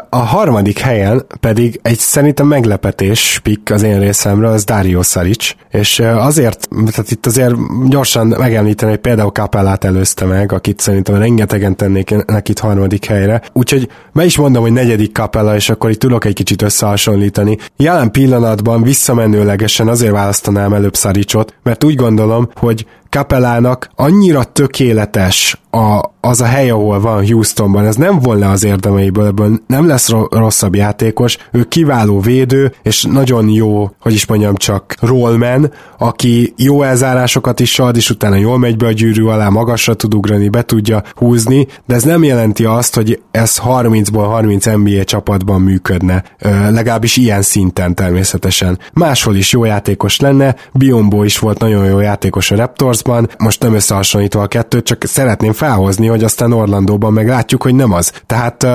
A 0.09 0.17
harmadik 0.17 0.79
helyen 0.79 1.27
pedig 1.41 1.81
egy 1.83 1.99
szerintem 1.99 2.47
meglepetés 2.47 3.41
pick 3.43 3.71
az 3.71 3.83
én 3.83 4.01
részemről, 4.01 4.51
az 4.53 4.65
Dario 4.65 5.03
Saric, 5.03 5.55
és 5.71 5.99
azért, 5.99 6.69
tehát 6.91 7.11
itt 7.11 7.27
azért 7.27 7.55
gyorsan 7.89 8.27
megemlíteni, 8.27 8.91
hogy 8.91 9.01
például 9.01 9.31
Kapellát 9.33 9.85
előzte 9.85 10.25
meg, 10.25 10.53
akit 10.53 10.81
szerintem 10.81 11.15
rengetegen 11.15 11.77
tennék 11.77 12.27
neki 12.27 12.53
harmadik 12.61 13.05
helyre, 13.05 13.43
úgyhogy 13.53 13.89
be 14.13 14.25
is 14.25 14.37
mondom, 14.37 14.63
hogy 14.63 14.73
negyedik 14.73 15.13
Kapella, 15.13 15.55
és 15.55 15.71
akkor 15.71 15.91
itt 15.91 15.99
tudok 15.99 16.25
egy 16.25 16.35
kicsit 16.35 16.63
összehasonlítani. 16.63 17.57
Jelen 17.77 18.11
pillanatban 18.11 18.83
visszamenőlegesen 18.83 19.89
azért 19.89 20.13
választanám 20.13 20.73
előbb 20.73 20.97
Saricot, 20.97 21.55
mert 21.63 21.85
úgy 21.85 21.95
gondolom, 21.95 22.51
hogy 22.55 22.87
Kapellának 23.09 23.91
annyira 23.95 24.45
tökéletes 24.45 25.60
a, 25.71 26.11
az 26.21 26.41
a 26.41 26.45
hely, 26.45 26.71
ahol 26.71 27.01
van 27.01 27.27
Houstonban, 27.27 27.87
ez 27.87 27.97
nem 27.97 28.19
volna 28.19 28.51
az 28.51 28.65
érdemeiből, 28.65 29.27
ebből 29.27 29.61
nem 29.67 29.87
lesz 29.87 30.09
rosszabb 30.31 30.75
játékos, 30.75 31.39
ő 31.53 31.65
kiváló 31.65 32.21
védő, 32.21 32.73
és 32.83 33.03
nagyon 33.03 33.49
jó, 33.49 33.91
hogy 34.01 34.13
is 34.13 34.27
mondjam 34.27 34.55
csak, 34.55 34.95
rollman, 35.01 35.73
aki 35.99 36.55
jó 36.57 36.83
elzárásokat 36.83 37.61
is 37.61 37.79
ad, 37.79 37.97
és 37.97 38.11
utána 38.11 38.35
jól 38.35 38.59
megy 38.59 38.77
be 38.77 38.87
a 38.87 38.93
gyűrű 38.93 39.25
alá, 39.25 39.49
magasra 39.49 39.95
tud 39.95 40.15
ugrani, 40.15 40.49
be 40.49 40.63
tudja 40.63 41.03
húzni, 41.15 41.67
de 41.87 41.95
ez 41.95 42.03
nem 42.03 42.23
jelenti 42.25 42.65
azt, 42.65 42.95
hogy 42.95 43.21
ez 43.31 43.61
30-ból 43.65 44.25
30 44.27 44.67
NBA 44.67 45.05
csapatban 45.05 45.61
működne, 45.61 46.25
Ö, 46.39 46.71
legalábbis 46.71 47.17
ilyen 47.17 47.43
szinten 47.43 47.95
természetesen. 47.95 48.79
Máshol 48.93 49.37
is 49.37 49.53
jó 49.53 49.65
játékos 49.65 50.21
lenne, 50.21 50.57
Biombo 50.73 51.23
is 51.23 51.39
volt 51.39 51.59
nagyon 51.59 51.85
jó 51.85 52.01
játékos 52.01 52.51
a 52.51 52.57
Raptorsban, 52.57 53.29
most 53.39 53.63
nem 53.63 53.75
összehasonlítva 53.75 54.43
a 54.43 54.47
kettőt, 54.47 54.85
csak 54.85 55.05
szeretném 55.05 55.53
felhozni, 55.61 56.07
hogy 56.07 56.25
aztán 56.25 56.53
Orlandóban 56.53 57.13
meg 57.13 57.29
látjuk, 57.29 57.63
hogy 57.63 57.75
nem 57.75 57.93
az. 57.93 58.13
Tehát 58.27 58.67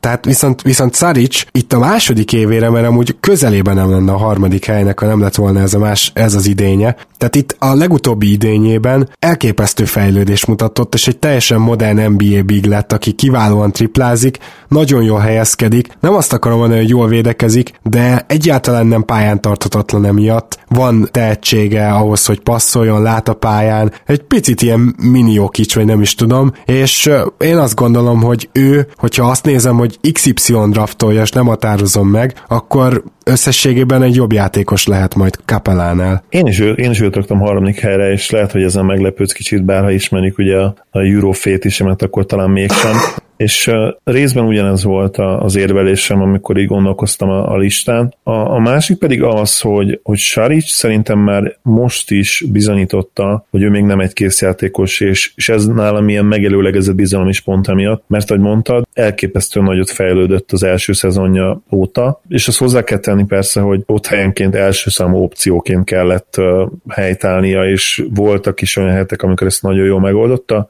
Tehát 0.00 0.24
viszont, 0.24 0.62
viszont 0.62 0.94
Szarics 0.94 1.44
itt 1.50 1.72
a 1.72 1.78
második 1.78 2.32
évére, 2.32 2.70
mert 2.70 2.86
amúgy 2.86 3.16
közelében 3.20 3.74
nem 3.74 3.90
lenne 3.90 4.12
a 4.12 4.16
harmadik 4.16 4.64
helynek, 4.64 5.00
ha 5.00 5.06
nem 5.06 5.20
lett 5.20 5.34
volna 5.34 5.60
ez, 5.60 5.74
a 5.74 5.78
más, 5.78 6.10
ez 6.14 6.34
az 6.34 6.46
idénye. 6.46 6.96
Tehát 7.18 7.36
itt 7.36 7.56
a 7.58 7.74
legutóbbi 7.74 8.32
idényében 8.32 9.08
elképesztő 9.18 9.84
fejlődés 9.84 10.44
mutatott, 10.44 10.94
és 10.94 11.08
egy 11.08 11.18
teljesen 11.18 11.60
modern 11.60 12.12
NBA 12.12 12.42
big 12.42 12.66
lett, 12.66 12.92
aki 12.92 13.12
kiválóan 13.12 13.72
triplázik, 13.72 14.38
nagyon 14.68 15.02
jól 15.02 15.18
helyezkedik, 15.18 15.88
nem 16.00 16.14
azt 16.14 16.32
akarom 16.32 16.58
mondani, 16.58 16.80
hogy 16.80 16.88
jól 16.88 17.08
védekezik, 17.08 17.72
de 17.82 18.24
egyáltalán 18.28 18.86
nem 18.86 19.04
pályán 19.04 19.40
tarthatatlan 19.40 20.04
emiatt. 20.04 20.58
Van 20.68 21.08
tehetsége 21.10 21.88
ahhoz, 21.88 22.26
hogy 22.26 22.40
passzoljon, 22.40 23.02
lát 23.02 23.28
a 23.28 23.34
pályán, 23.34 23.92
egy 24.06 24.22
picit 24.22 24.62
ilyen 24.62 24.94
mini 25.02 25.32
Jokic, 25.32 25.74
vagy 25.74 25.84
nem 25.84 26.00
is 26.00 26.14
tudom, 26.14 26.52
és 26.64 27.10
én 27.38 27.56
azt 27.56 27.74
gondolom, 27.74 28.22
hogy 28.22 28.48
ő, 28.52 28.86
hogyha 28.96 29.28
azt 29.30 29.44
nézem, 29.44 29.76
hogy 29.76 30.12
XY 30.12 30.54
draftolja, 30.70 31.22
és 31.22 31.30
nem 31.30 31.46
határozom 31.46 32.08
meg, 32.08 32.42
akkor 32.48 33.02
összességében 33.28 34.02
egy 34.02 34.14
jobb 34.14 34.32
játékos 34.32 34.86
lehet 34.86 35.14
majd 35.14 35.38
Kapelánál. 35.44 36.24
Én 36.28 36.46
is, 36.46 36.58
én 36.58 36.90
is 36.90 37.00
őt 37.00 37.14
raktam 37.14 37.38
harmadik 37.38 37.80
helyre, 37.80 38.10
és 38.10 38.30
lehet, 38.30 38.52
hogy 38.52 38.62
ezen 38.62 38.84
meglepődsz 38.84 39.32
kicsit, 39.32 39.64
bár 39.64 39.82
ha 39.82 39.90
ismerjük 39.90 40.38
ugye 40.38 40.56
a, 40.56 40.74
a 40.90 40.98
Eurofétisemet, 40.98 42.02
akkor 42.02 42.26
talán 42.26 42.50
mégsem. 42.50 42.96
És 43.38 43.70
részben 44.04 44.44
ugyanez 44.44 44.84
volt 44.84 45.16
az 45.16 45.56
érvelésem, 45.56 46.22
amikor 46.22 46.58
így 46.58 46.66
gondolkoztam 46.66 47.28
a, 47.28 47.52
a 47.52 47.56
listán. 47.56 48.14
A, 48.22 48.32
a 48.32 48.58
másik 48.58 48.98
pedig 48.98 49.22
az, 49.22 49.60
hogy, 49.60 50.00
hogy 50.02 50.18
Saric 50.18 50.70
szerintem 50.70 51.18
már 51.18 51.58
most 51.62 52.10
is 52.10 52.44
bizonyította, 52.52 53.46
hogy 53.50 53.62
ő 53.62 53.70
még 53.70 53.82
nem 53.82 54.00
egy 54.00 54.12
készjátékos, 54.12 55.00
és, 55.00 55.32
és 55.34 55.48
ez 55.48 55.66
nálam 55.66 56.08
ilyen 56.08 56.24
megelőlegezett 56.24 56.94
bizalom 56.94 57.28
is 57.28 57.40
pont 57.40 57.68
emiatt, 57.68 58.04
mert 58.06 58.30
ahogy 58.30 58.42
mondtad, 58.42 58.86
elképesztően 58.92 59.66
nagyot 59.66 59.90
fejlődött 59.90 60.52
az 60.52 60.62
első 60.62 60.92
szezonja 60.92 61.60
óta, 61.70 62.20
és 62.28 62.48
azt 62.48 62.58
hozzá 62.58 62.82
kell 62.84 62.98
tenni 62.98 63.24
persze, 63.24 63.60
hogy 63.60 63.82
ott 63.86 64.06
helyenként 64.06 64.54
első 64.54 64.90
számú 64.90 65.22
opcióként 65.22 65.84
kellett 65.84 66.40
helytállnia, 66.88 67.70
és 67.70 68.04
voltak 68.14 68.60
is 68.60 68.76
olyan 68.76 68.92
hetek, 68.92 69.22
amikor 69.22 69.46
ezt 69.46 69.62
nagyon 69.62 69.86
jól 69.86 70.00
megoldotta, 70.00 70.68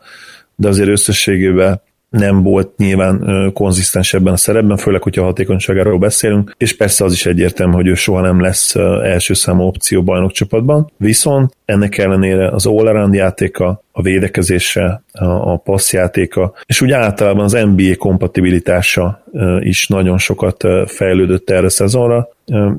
de 0.57 0.69
azért 0.69 0.89
összességében 0.89 1.81
nem 2.09 2.43
volt 2.43 2.77
nyilván 2.77 3.51
konzisztens 3.53 4.15
ebben 4.15 4.33
a 4.33 4.37
szerepben, 4.37 4.77
főleg, 4.77 5.03
hogyha 5.03 5.25
hatékonyságáról 5.25 5.99
beszélünk, 5.99 6.55
és 6.59 6.77
persze 6.77 7.05
az 7.05 7.13
is 7.13 7.27
egyértelmű, 7.27 7.75
hogy 7.75 7.87
ő 7.87 7.95
soha 7.95 8.21
nem 8.21 8.41
lesz 8.41 8.75
első 9.05 9.35
számú 9.35 9.63
opció 9.63 10.03
bajnokcsapatban, 10.03 10.91
viszont 10.97 11.57
ennek 11.65 11.99
ellenére 11.99 12.49
az 12.49 12.67
all 12.67 13.15
játéka, 13.15 13.83
a 13.99 14.03
védekezése, 14.03 15.03
a, 15.13 15.57
passzjátéka, 15.57 16.53
és 16.67 16.81
úgy 16.81 16.91
általában 16.91 17.45
az 17.45 17.53
NBA 17.53 17.97
kompatibilitása 17.97 19.23
is 19.61 19.87
nagyon 19.87 20.19
sokat 20.19 20.65
fejlődött 20.87 21.51
erre 21.51 21.67
a 21.67 21.71
szezonra, 21.71 22.29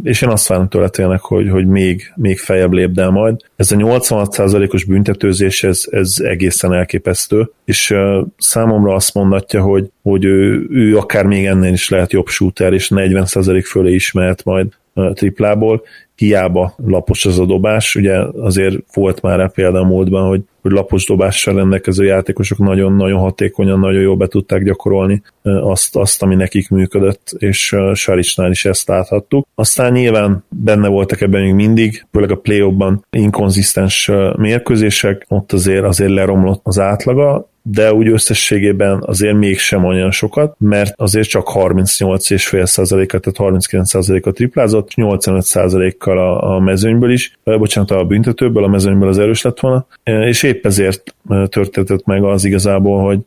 és 0.03 0.21
én 0.21 0.29
azt 0.29 0.47
várom 0.47 0.67
tőle 0.67 0.89
tényleg, 0.89 1.19
hogy, 1.19 1.49
hogy 1.49 1.67
még, 1.67 2.11
még 2.15 2.39
feljebb 2.39 2.73
lépdel 2.73 3.09
majd. 3.09 3.41
Ez 3.55 3.71
a 3.71 3.75
86%-os 3.75 4.83
büntetőzés, 4.83 5.63
ez, 5.63 5.83
ez 5.89 6.15
egészen 6.23 6.73
elképesztő, 6.73 7.51
és 7.65 7.95
számomra 8.37 8.93
azt 8.93 9.13
mondatja, 9.13 9.61
hogy, 9.61 9.89
hogy 10.01 10.25
ő, 10.25 10.67
ő 10.69 10.97
akár 10.97 11.25
még 11.25 11.45
ennél 11.45 11.73
is 11.73 11.89
lehet 11.89 12.11
jobb 12.11 12.27
shooter, 12.27 12.73
és 12.73 12.91
40% 12.95 13.63
fölé 13.65 13.93
is 13.93 14.11
mehet 14.11 14.43
majd 14.43 14.67
triplából, 15.13 15.83
hiába 16.19 16.73
lapos 16.85 17.25
az 17.25 17.39
a 17.39 17.45
dobás, 17.45 17.95
ugye 17.95 18.17
azért 18.41 18.75
volt 18.93 19.21
már 19.21 19.51
példa 19.51 19.79
a 19.79 19.85
múltban, 19.85 20.27
hogy, 20.27 20.41
hogy 20.61 20.71
lapos 20.71 21.05
dobással 21.05 21.55
rendelkező 21.55 22.05
játékosok 22.05 22.57
nagyon-nagyon 22.57 23.19
hatékonyan, 23.19 23.79
nagyon 23.79 24.01
jól 24.01 24.15
be 24.15 24.27
tudták 24.27 24.63
gyakorolni 24.63 25.21
azt, 25.43 25.95
azt 25.95 26.23
ami 26.23 26.35
nekik 26.35 26.69
működött, 26.69 27.35
és 27.37 27.75
Saricsnál 27.93 28.51
is 28.51 28.65
ezt 28.65 28.87
láthattuk. 28.87 29.47
Aztán 29.55 29.91
nyilván 29.91 30.43
benne 30.49 30.87
voltak 30.87 31.21
ebben 31.21 31.41
még 31.41 31.53
mindig, 31.53 32.05
főleg 32.11 32.31
a 32.31 32.35
play 32.35 32.71
ban 32.71 33.05
inkonzisztens 33.09 34.11
mérkőzések, 34.37 35.25
ott 35.27 35.51
azért, 35.51 35.83
azért 35.83 36.11
leromlott 36.11 36.61
az 36.63 36.79
átlaga, 36.79 37.49
de 37.71 37.93
úgy 37.93 38.07
összességében 38.07 39.03
azért 39.05 39.37
mégsem 39.37 39.85
olyan 39.85 40.11
sokat, 40.11 40.55
mert 40.59 40.93
azért 40.95 41.27
csak 41.27 41.47
38,5%-at, 41.53 43.21
tehát 43.21 43.53
39%-at 43.55 44.33
triplázott, 44.33 44.91
85%-kal 44.95 46.17
a, 46.17 46.55
a 46.55 46.59
mezőnyből 46.59 47.11
is, 47.11 47.37
bocsánat, 47.43 47.91
a 47.91 48.03
büntetőből, 48.03 48.63
a 48.63 48.67
mezőnyből 48.67 49.09
az 49.09 49.17
erős 49.17 49.41
lett 49.41 49.59
volna, 49.59 49.85
és 50.03 50.43
épp 50.43 50.65
ezért 50.65 51.15
történt 51.49 52.05
meg 52.05 52.23
az 52.23 52.45
igazából, 52.45 53.03
hogy 53.03 53.19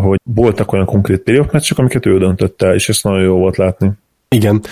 hogy 0.00 0.18
voltak 0.22 0.72
olyan 0.72 0.86
konkrét 0.86 1.20
playoff 1.20 1.52
meccsek, 1.52 1.78
amiket 1.78 2.06
ő 2.06 2.18
döntött 2.18 2.62
el, 2.62 2.74
és 2.74 2.88
ezt 2.88 3.04
nagyon 3.04 3.22
jó 3.22 3.36
volt 3.36 3.56
látni. 3.56 3.90
Igen. 4.32 4.62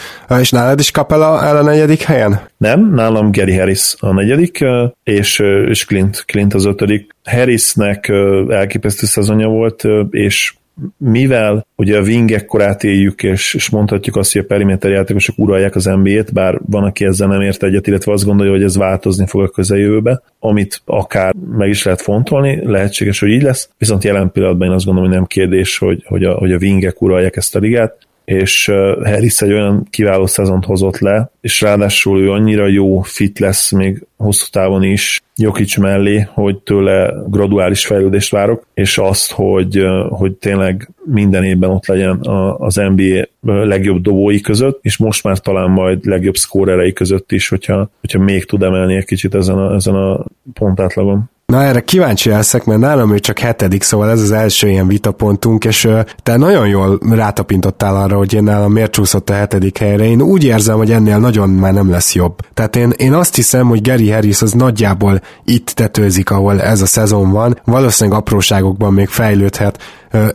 És 0.40 0.50
nálad 0.50 0.78
is 0.78 0.90
Capella 0.90 1.44
el 1.44 1.56
a 1.56 1.62
negyedik 1.62 2.02
helyen? 2.02 2.40
Nem, 2.56 2.94
nálam 2.94 3.32
Gary 3.32 3.56
Harris 3.56 3.94
a 3.98 4.12
negyedik, 4.12 4.64
és, 5.04 5.38
és 5.68 5.84
Clint, 5.84 6.24
Clint 6.26 6.54
az 6.54 6.64
ötödik. 6.64 7.14
Harrisnek 7.24 8.08
elképesztő 8.48 9.06
szezonja 9.06 9.48
volt, 9.48 9.84
és 10.10 10.54
mivel 10.98 11.66
ugye 11.76 11.98
a 11.98 12.02
wingek 12.02 12.44
korát 12.44 12.84
éljük, 12.84 13.22
és, 13.22 13.54
és 13.54 13.70
mondhatjuk 13.70 14.16
azt, 14.16 14.32
hogy 14.32 14.42
a 14.42 14.46
periméter 14.46 14.90
játékosok 14.90 15.38
uralják 15.38 15.74
az 15.74 15.84
NBA-t, 15.84 16.32
bár 16.32 16.60
van, 16.66 16.84
aki 16.84 17.04
ezzel 17.04 17.28
nem 17.28 17.40
ért 17.40 17.62
egyet, 17.62 17.86
illetve 17.86 18.12
azt 18.12 18.24
gondolja, 18.24 18.52
hogy 18.52 18.62
ez 18.62 18.76
változni 18.76 19.26
fog 19.26 19.42
a 19.42 19.48
közeljövőbe, 19.48 20.22
amit 20.38 20.82
akár 20.84 21.34
meg 21.56 21.68
is 21.68 21.82
lehet 21.82 22.00
fontolni, 22.00 22.60
lehetséges, 22.64 23.20
hogy 23.20 23.28
így 23.30 23.42
lesz, 23.42 23.70
viszont 23.78 24.04
jelen 24.04 24.32
pillanatban 24.32 24.68
én 24.68 24.74
azt 24.74 24.84
gondolom, 24.84 25.08
hogy 25.08 25.18
nem 25.18 25.28
kérdés, 25.28 25.78
hogy, 25.78 26.04
hogy, 26.06 26.24
a, 26.24 26.32
hogy 26.32 26.52
a 26.52 26.58
wingek 26.60 27.02
uralják 27.02 27.36
ezt 27.36 27.56
a 27.56 27.58
ligát, 27.58 28.08
és 28.30 28.66
Harris 29.02 29.40
egy 29.40 29.52
olyan 29.52 29.86
kiváló 29.90 30.26
szezont 30.26 30.64
hozott 30.64 30.98
le, 30.98 31.30
és 31.40 31.60
ráadásul 31.60 32.20
ő 32.20 32.30
annyira 32.30 32.66
jó 32.66 33.00
fit 33.00 33.38
lesz 33.38 33.70
még 33.70 34.06
hosszú 34.16 34.46
távon 34.50 34.82
is 34.82 35.22
Jokic 35.36 35.76
mellé, 35.76 36.26
hogy 36.28 36.58
tőle 36.58 37.12
graduális 37.26 37.86
fejlődést 37.86 38.30
várok, 38.30 38.66
és 38.74 38.98
azt, 38.98 39.32
hogy, 39.32 39.84
hogy 40.08 40.32
tényleg 40.32 40.90
minden 41.04 41.44
évben 41.44 41.70
ott 41.70 41.86
legyen 41.86 42.20
az 42.58 42.74
NBA 42.74 43.24
legjobb 43.42 44.02
dobói 44.02 44.40
között, 44.40 44.78
és 44.82 44.96
most 44.96 45.24
már 45.24 45.38
talán 45.38 45.70
majd 45.70 46.04
legjobb 46.04 46.36
szkórerei 46.36 46.92
között 46.92 47.32
is, 47.32 47.48
hogyha, 47.48 47.90
hogyha 48.00 48.18
még 48.18 48.44
tud 48.44 48.62
emelni 48.62 48.96
egy 48.96 49.04
kicsit 49.04 49.34
ezen 49.34 49.58
a, 49.58 49.74
ezen 49.74 49.94
a 49.94 50.24
pontátlagon. 50.54 51.30
Na 51.50 51.62
erre 51.62 51.80
kíváncsi 51.80 52.28
leszek, 52.28 52.64
mert 52.64 52.80
nálam 52.80 53.12
ő 53.12 53.18
csak 53.18 53.38
hetedik, 53.38 53.82
szóval 53.82 54.10
ez 54.10 54.20
az 54.20 54.30
első 54.30 54.68
ilyen 54.68 54.86
vitapontunk, 54.86 55.64
és 55.64 55.88
te 56.22 56.36
nagyon 56.36 56.68
jól 56.68 56.98
rátapintottál 57.10 57.96
arra, 57.96 58.16
hogy 58.16 58.34
én 58.34 58.42
nálam 58.42 58.72
miért 58.72 58.90
csúszott 58.90 59.30
a 59.30 59.32
hetedik 59.32 59.78
helyre. 59.78 60.04
Én 60.04 60.22
úgy 60.22 60.44
érzem, 60.44 60.76
hogy 60.76 60.90
ennél 60.90 61.18
nagyon 61.18 61.50
már 61.50 61.72
nem 61.72 61.90
lesz 61.90 62.14
jobb. 62.14 62.38
Tehát 62.54 62.76
én, 62.76 62.92
én 62.96 63.12
azt 63.12 63.34
hiszem, 63.34 63.68
hogy 63.68 63.82
Gary 63.82 64.10
Harris 64.10 64.42
az 64.42 64.52
nagyjából 64.52 65.20
itt 65.44 65.70
tetőzik, 65.70 66.30
ahol 66.30 66.62
ez 66.62 66.80
a 66.80 66.86
szezon 66.86 67.30
van. 67.30 67.60
Valószínűleg 67.64 68.18
apróságokban 68.18 68.92
még 68.92 69.08
fejlődhet, 69.08 69.78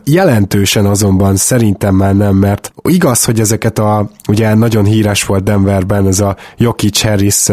Jelentősen 0.04 0.86
azonban 0.86 1.36
szerintem 1.36 1.94
már 1.94 2.16
nem, 2.16 2.36
mert 2.36 2.72
igaz, 2.82 3.24
hogy 3.24 3.40
ezeket 3.40 3.78
a, 3.78 4.10
ugye 4.28 4.54
nagyon 4.54 4.84
híres 4.84 5.24
volt 5.24 5.42
Denverben 5.44 6.06
ez 6.06 6.20
a 6.20 6.36
Jokic 6.56 7.02
Harris 7.02 7.46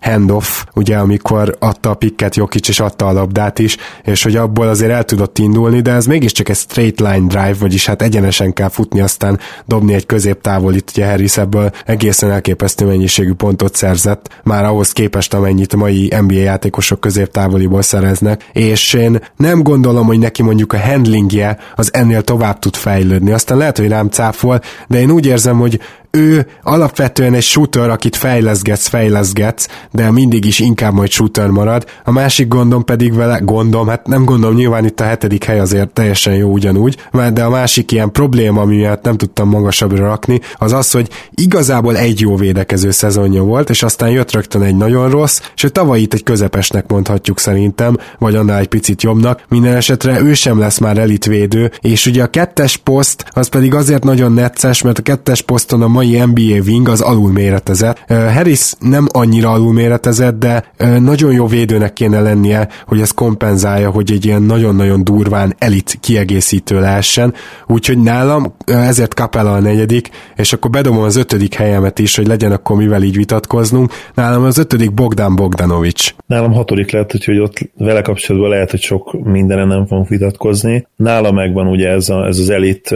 handoff, 0.00 0.64
ugye 0.74 0.96
amikor 0.96 1.56
adta 1.58 1.90
a 1.90 1.94
pikket 1.94 2.36
Jokic 2.36 2.68
és 2.68 2.80
adta 2.80 3.06
a 3.06 3.12
labdát 3.12 3.58
is, 3.58 3.76
és 4.04 4.22
hogy 4.22 4.36
abból 4.36 4.68
azért 4.68 4.90
el 4.90 5.04
tudott 5.04 5.38
indulni, 5.38 5.80
de 5.80 5.92
ez 5.92 6.06
mégiscsak 6.06 6.48
egy 6.48 6.56
straight 6.56 7.00
line 7.00 7.26
drive, 7.26 7.56
vagyis 7.60 7.86
hát 7.86 8.02
egyenesen 8.02 8.52
kell 8.52 8.68
futni, 8.68 9.00
aztán 9.00 9.38
dobni 9.66 9.94
egy 9.94 10.06
középtávolit, 10.06 10.90
ugye 10.90 11.08
Harris 11.08 11.36
ebből 11.36 11.70
egészen 11.86 12.30
elképesztő 12.30 12.86
mennyiségű 12.86 13.32
pontot 13.32 13.74
szerzett, 13.74 14.40
már 14.42 14.64
ahhoz 14.64 14.92
képest, 14.92 15.34
amennyit 15.34 15.76
mai 15.76 16.12
NBA 16.20 16.34
játékosok 16.34 17.00
középtávoliból 17.00 17.82
szereznek, 17.82 18.48
és 18.52 18.92
én 18.92 19.20
nem 19.36 19.62
gondolom, 19.62 20.06
hogy 20.06 20.18
neki 20.18 20.42
mondjuk 20.42 20.72
a 20.72 20.80
handlingje 20.80 21.58
az 21.74 21.94
ennél 21.94 22.22
tovább 22.22 22.58
tud 22.58 22.76
fejlődni. 22.76 23.32
Aztán 23.32 23.58
lehet, 23.58 23.78
hogy 23.78 23.88
rám 23.88 24.08
cáfol, 24.08 24.60
de 24.88 24.98
én 24.98 25.10
úgy 25.10 25.26
érzem, 25.26 25.58
hogy 25.58 25.80
ő 26.10 26.46
alapvetően 26.62 27.34
egy 27.34 27.42
shooter, 27.42 27.90
akit 27.90 28.16
fejleszgetsz, 28.16 28.86
fejleszgetsz, 28.86 29.68
de 29.90 30.10
mindig 30.10 30.44
is 30.44 30.58
inkább 30.58 30.92
majd 30.92 31.10
shooter 31.10 31.48
marad. 31.48 31.86
A 32.04 32.12
másik 32.12 32.48
gondom 32.48 32.84
pedig 32.84 33.14
vele, 33.14 33.38
gondom, 33.38 33.88
hát 33.88 34.06
nem 34.06 34.24
gondolom, 34.24 34.56
nyilván 34.56 34.84
itt 34.84 35.00
a 35.00 35.04
hetedik 35.04 35.44
hely 35.44 35.60
azért 35.60 35.90
teljesen 35.90 36.34
jó 36.34 36.50
ugyanúgy, 36.50 36.96
de 37.32 37.44
a 37.44 37.50
másik 37.50 37.92
ilyen 37.92 38.12
probléma, 38.12 38.60
ami 38.60 38.76
miatt 38.76 39.04
nem 39.04 39.16
tudtam 39.16 39.48
magasabbra 39.48 40.04
rakni, 40.04 40.40
az 40.58 40.72
az, 40.72 40.90
hogy 40.90 41.08
igazából 41.34 41.96
egy 41.96 42.20
jó 42.20 42.36
védekező 42.36 42.90
szezonja 42.90 43.42
volt, 43.42 43.70
és 43.70 43.82
aztán 43.82 44.10
jött 44.10 44.32
rögtön 44.32 44.62
egy 44.62 44.76
nagyon 44.76 45.10
rossz, 45.10 45.40
és 45.54 45.62
ő 45.62 45.68
tavaly 45.68 46.00
itt 46.00 46.14
egy 46.14 46.22
közepesnek 46.22 46.88
mondhatjuk 46.88 47.38
szerintem, 47.38 47.96
vagy 48.18 48.34
annál 48.34 48.58
egy 48.58 48.68
picit 48.68 49.02
jobbnak. 49.02 49.42
Minden 49.48 49.74
esetre 49.74 50.20
ő 50.20 50.34
sem 50.34 50.58
lesz 50.58 50.78
már 50.78 50.98
elitvédő, 50.98 51.72
és 51.80 52.06
ugye 52.06 52.22
a 52.22 52.26
kettes 52.26 52.76
poszt 52.76 53.24
az 53.30 53.48
pedig 53.48 53.74
azért 53.74 54.04
nagyon 54.04 54.32
necces, 54.32 54.82
mert 54.82 54.98
a 54.98 55.02
kettes 55.02 55.42
poszton 55.42 55.82
a 55.82 55.88
mai 55.98 56.24
NBA 56.24 56.62
wing 56.66 56.88
az 56.88 57.00
alulméretezett. 57.00 58.04
Harris 58.08 58.72
nem 58.80 59.06
annyira 59.12 59.50
alulméretezett, 59.50 60.38
de 60.38 60.72
nagyon 61.00 61.32
jó 61.32 61.46
védőnek 61.46 61.92
kéne 61.92 62.20
lennie, 62.20 62.68
hogy 62.86 63.00
ez 63.00 63.10
kompenzálja, 63.10 63.90
hogy 63.90 64.12
egy 64.12 64.24
ilyen 64.24 64.42
nagyon-nagyon 64.42 65.04
durván 65.04 65.54
elit 65.58 65.98
kiegészítő 66.00 66.80
lehessen. 66.80 67.34
Úgyhogy 67.66 67.98
nálam 67.98 68.54
ezért 68.64 69.12
Capella 69.12 69.52
a 69.52 69.60
negyedik, 69.60 70.10
és 70.36 70.52
akkor 70.52 70.70
bedobom 70.70 71.02
az 71.02 71.16
ötödik 71.16 71.54
helyemet 71.54 71.98
is, 71.98 72.16
hogy 72.16 72.26
legyen 72.26 72.52
akkor 72.52 72.76
mivel 72.76 73.02
így 73.02 73.16
vitatkoznunk. 73.16 73.92
Nálam 74.14 74.44
az 74.44 74.58
ötödik 74.58 74.94
Bogdan 74.94 75.36
Bogdanovics. 75.36 76.14
Nálam 76.26 76.52
hatodik 76.52 76.90
lett, 76.90 77.14
úgyhogy 77.14 77.38
ott 77.38 77.70
vele 77.76 78.02
kapcsolatban 78.02 78.50
lehet, 78.50 78.70
hogy 78.70 78.80
sok 78.80 79.24
mindenen 79.24 79.68
nem 79.68 79.86
fogunk 79.86 80.08
vitatkozni. 80.08 80.86
Nála 80.96 81.32
megvan 81.32 81.66
ugye 81.66 81.88
ez, 81.88 82.08
a, 82.08 82.26
ez 82.26 82.38
az 82.38 82.50
elit 82.50 82.94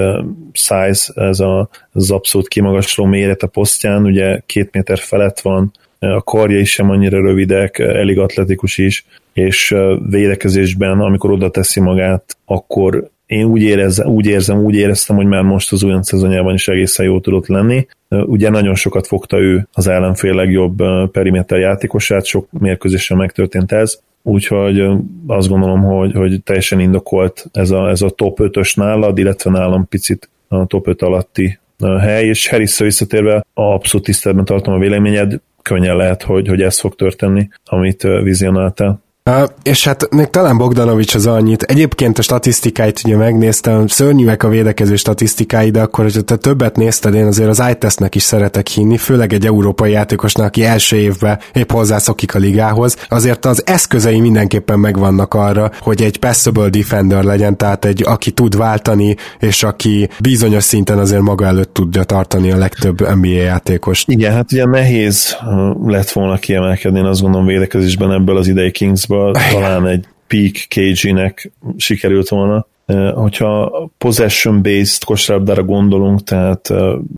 size, 0.52 1.12
ez 1.14 1.40
a, 1.40 1.68
az 1.92 2.10
abszolút 2.10 2.48
kimagasló 2.92 3.04
méret 3.04 3.42
a 3.42 3.46
posztján, 3.46 4.04
ugye 4.04 4.40
két 4.46 4.72
méter 4.72 4.98
felett 4.98 5.40
van, 5.40 5.72
a 5.98 6.22
karja 6.22 6.58
is 6.58 6.70
sem 6.70 6.90
annyira 6.90 7.20
rövidek, 7.20 7.78
elég 7.78 8.18
atletikus 8.18 8.78
is, 8.78 9.04
és 9.32 9.74
védekezésben, 10.08 11.00
amikor 11.00 11.30
oda 11.30 11.50
teszi 11.50 11.80
magát, 11.80 12.36
akkor 12.44 13.10
én 13.26 13.44
úgy, 13.44 13.62
érezzem, 13.62 14.08
úgy 14.08 14.26
érzem, 14.26 14.58
úgy 14.58 14.74
éreztem, 14.74 15.16
hogy 15.16 15.26
már 15.26 15.42
most 15.42 15.72
az 15.72 15.84
olyan 15.84 16.02
szezonjában 16.02 16.54
is 16.54 16.68
egészen 16.68 17.06
jó 17.06 17.20
tudott 17.20 17.46
lenni. 17.46 17.86
Ugye 18.08 18.50
nagyon 18.50 18.74
sokat 18.74 19.06
fogta 19.06 19.38
ő 19.38 19.68
az 19.72 19.86
ellenfél 19.86 20.34
legjobb 20.34 20.82
periméter 21.10 21.58
játékosát, 21.58 22.24
sok 22.24 22.46
mérkőzésen 22.50 23.16
megtörtént 23.16 23.72
ez, 23.72 23.98
úgyhogy 24.22 24.80
azt 25.26 25.48
gondolom, 25.48 25.82
hogy, 25.82 26.12
hogy 26.12 26.42
teljesen 26.42 26.80
indokolt 26.80 27.46
ez 27.52 27.70
a, 27.70 27.88
ez 27.88 28.02
a 28.02 28.10
top 28.10 28.38
5-ös 28.42 28.76
nálad, 28.76 29.18
illetve 29.18 29.50
nálam 29.50 29.88
picit 29.88 30.30
a 30.48 30.66
top 30.66 30.88
5 30.88 31.02
alatti 31.02 31.58
hely, 31.88 32.26
és 32.26 32.48
harris 32.48 32.78
visszatérve 32.78 33.44
abszolút 33.54 34.06
tiszteletben 34.06 34.46
tartom 34.46 34.74
a 34.74 34.78
véleményed, 34.78 35.40
könnyen 35.62 35.96
lehet, 35.96 36.22
hogy, 36.22 36.48
hogy 36.48 36.62
ez 36.62 36.80
fog 36.80 36.94
történni, 36.94 37.48
amit 37.64 38.02
vizionáltál. 38.02 39.02
Uh, 39.30 39.42
és 39.62 39.84
hát 39.84 40.14
még 40.14 40.26
talán 40.26 40.56
Bogdanovics 40.56 41.14
az 41.14 41.26
annyit. 41.26 41.62
Egyébként 41.62 42.18
a 42.18 42.22
statisztikáit 42.22 43.00
ugye 43.04 43.16
megnéztem, 43.16 43.86
szörnyűek 43.86 44.42
a 44.42 44.48
védekező 44.48 44.96
statisztikái, 44.96 45.70
de 45.70 45.80
akkor, 45.80 46.04
hogy 46.04 46.24
te 46.24 46.36
többet 46.36 46.76
nézted, 46.76 47.14
én 47.14 47.26
azért 47.26 47.48
az 47.48 47.62
iTestnek 47.70 48.14
is 48.14 48.22
szeretek 48.22 48.66
hinni, 48.66 48.96
főleg 48.96 49.32
egy 49.32 49.46
európai 49.46 49.90
játékosnak, 49.90 50.46
aki 50.46 50.64
első 50.64 50.96
évben 50.96 51.38
épp 51.52 51.70
hozzászokik 51.70 52.34
a 52.34 52.38
ligához. 52.38 52.96
Azért 53.08 53.44
az 53.44 53.62
eszközei 53.66 54.20
mindenképpen 54.20 54.78
megvannak 54.78 55.34
arra, 55.34 55.70
hogy 55.80 56.02
egy 56.02 56.18
passable 56.18 56.68
defender 56.68 57.24
legyen, 57.24 57.56
tehát 57.56 57.84
egy, 57.84 58.02
aki 58.06 58.30
tud 58.30 58.56
váltani, 58.56 59.16
és 59.38 59.62
aki 59.62 60.08
bizonyos 60.20 60.64
szinten 60.64 60.98
azért 60.98 61.22
maga 61.22 61.44
előtt 61.44 61.74
tudja 61.74 62.04
tartani 62.04 62.50
a 62.50 62.56
legtöbb 62.56 63.14
NBA 63.14 63.26
játékost. 63.26 64.08
Igen, 64.08 64.32
hát 64.32 64.52
ugye 64.52 64.66
nehéz 64.66 65.36
lett 65.84 66.10
volna 66.10 66.36
kiemelkedni, 66.36 66.98
én 66.98 67.04
azt 67.04 67.20
gondolom 67.20 67.46
védekezésben 67.46 68.12
ebből 68.12 68.36
az 68.36 68.48
idei 68.48 68.70
Kings 68.70 69.10
Kings-ből 69.12 69.32
talán 69.50 69.86
egy 69.86 70.06
peak 70.26 70.54
KG-nek 70.68 71.50
sikerült 71.76 72.28
volna. 72.28 72.66
Hogyha 73.14 73.90
possession-based 73.98 75.04
kosárlabdára 75.04 75.62
gondolunk, 75.62 76.22
tehát 76.22 76.72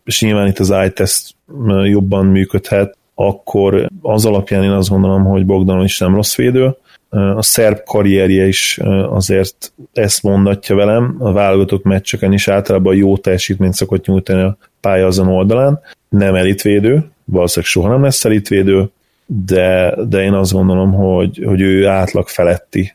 és 0.05 0.21
nyilván 0.21 0.47
itt 0.47 0.59
az 0.59 0.71
eye-test 0.71 1.35
jobban 1.83 2.25
működhet, 2.25 2.97
akkor 3.15 3.89
az 4.01 4.25
alapján 4.25 4.63
én 4.63 4.69
azt 4.69 4.89
gondolom, 4.89 5.23
hogy 5.23 5.45
Bogdan 5.45 5.83
is 5.83 5.99
nem 5.99 6.15
rossz 6.15 6.35
védő. 6.35 6.75
A 7.09 7.41
szerb 7.41 7.83
karrierje 7.85 8.47
is 8.47 8.79
azért 9.09 9.73
ezt 9.93 10.23
mondatja 10.23 10.75
velem, 10.75 11.15
a 11.19 11.31
válogatott 11.31 11.83
meccseken 11.83 12.33
is 12.33 12.47
általában 12.47 12.95
jó 12.95 13.17
teljesítményt 13.17 13.73
szokott 13.73 14.05
nyújtani 14.05 14.41
a 14.41 14.57
pálya 14.79 15.05
azon 15.05 15.27
oldalán. 15.27 15.79
Nem 16.09 16.35
elitvédő, 16.35 17.11
valószínűleg 17.25 17.71
soha 17.71 17.89
nem 17.89 18.03
lesz 18.03 18.25
elitvédő, 18.25 18.89
de, 19.25 19.95
de 20.07 20.23
én 20.23 20.33
azt 20.33 20.51
gondolom, 20.51 20.93
hogy, 20.93 21.43
hogy 21.45 21.61
ő 21.61 21.87
átlag 21.87 22.27
feletti 22.27 22.93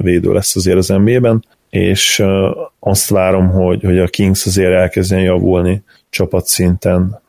védő 0.00 0.32
lesz 0.32 0.56
azért 0.56 0.76
az 0.76 0.88
NBA-ben, 0.88 1.44
és 1.70 2.24
azt 2.78 3.08
várom, 3.08 3.50
hogy, 3.50 3.82
hogy 3.82 3.98
a 3.98 4.06
Kings 4.06 4.46
azért 4.46 4.72
elkezdjen 4.72 5.20
javulni 5.20 5.82
csapatszinten 6.10 7.20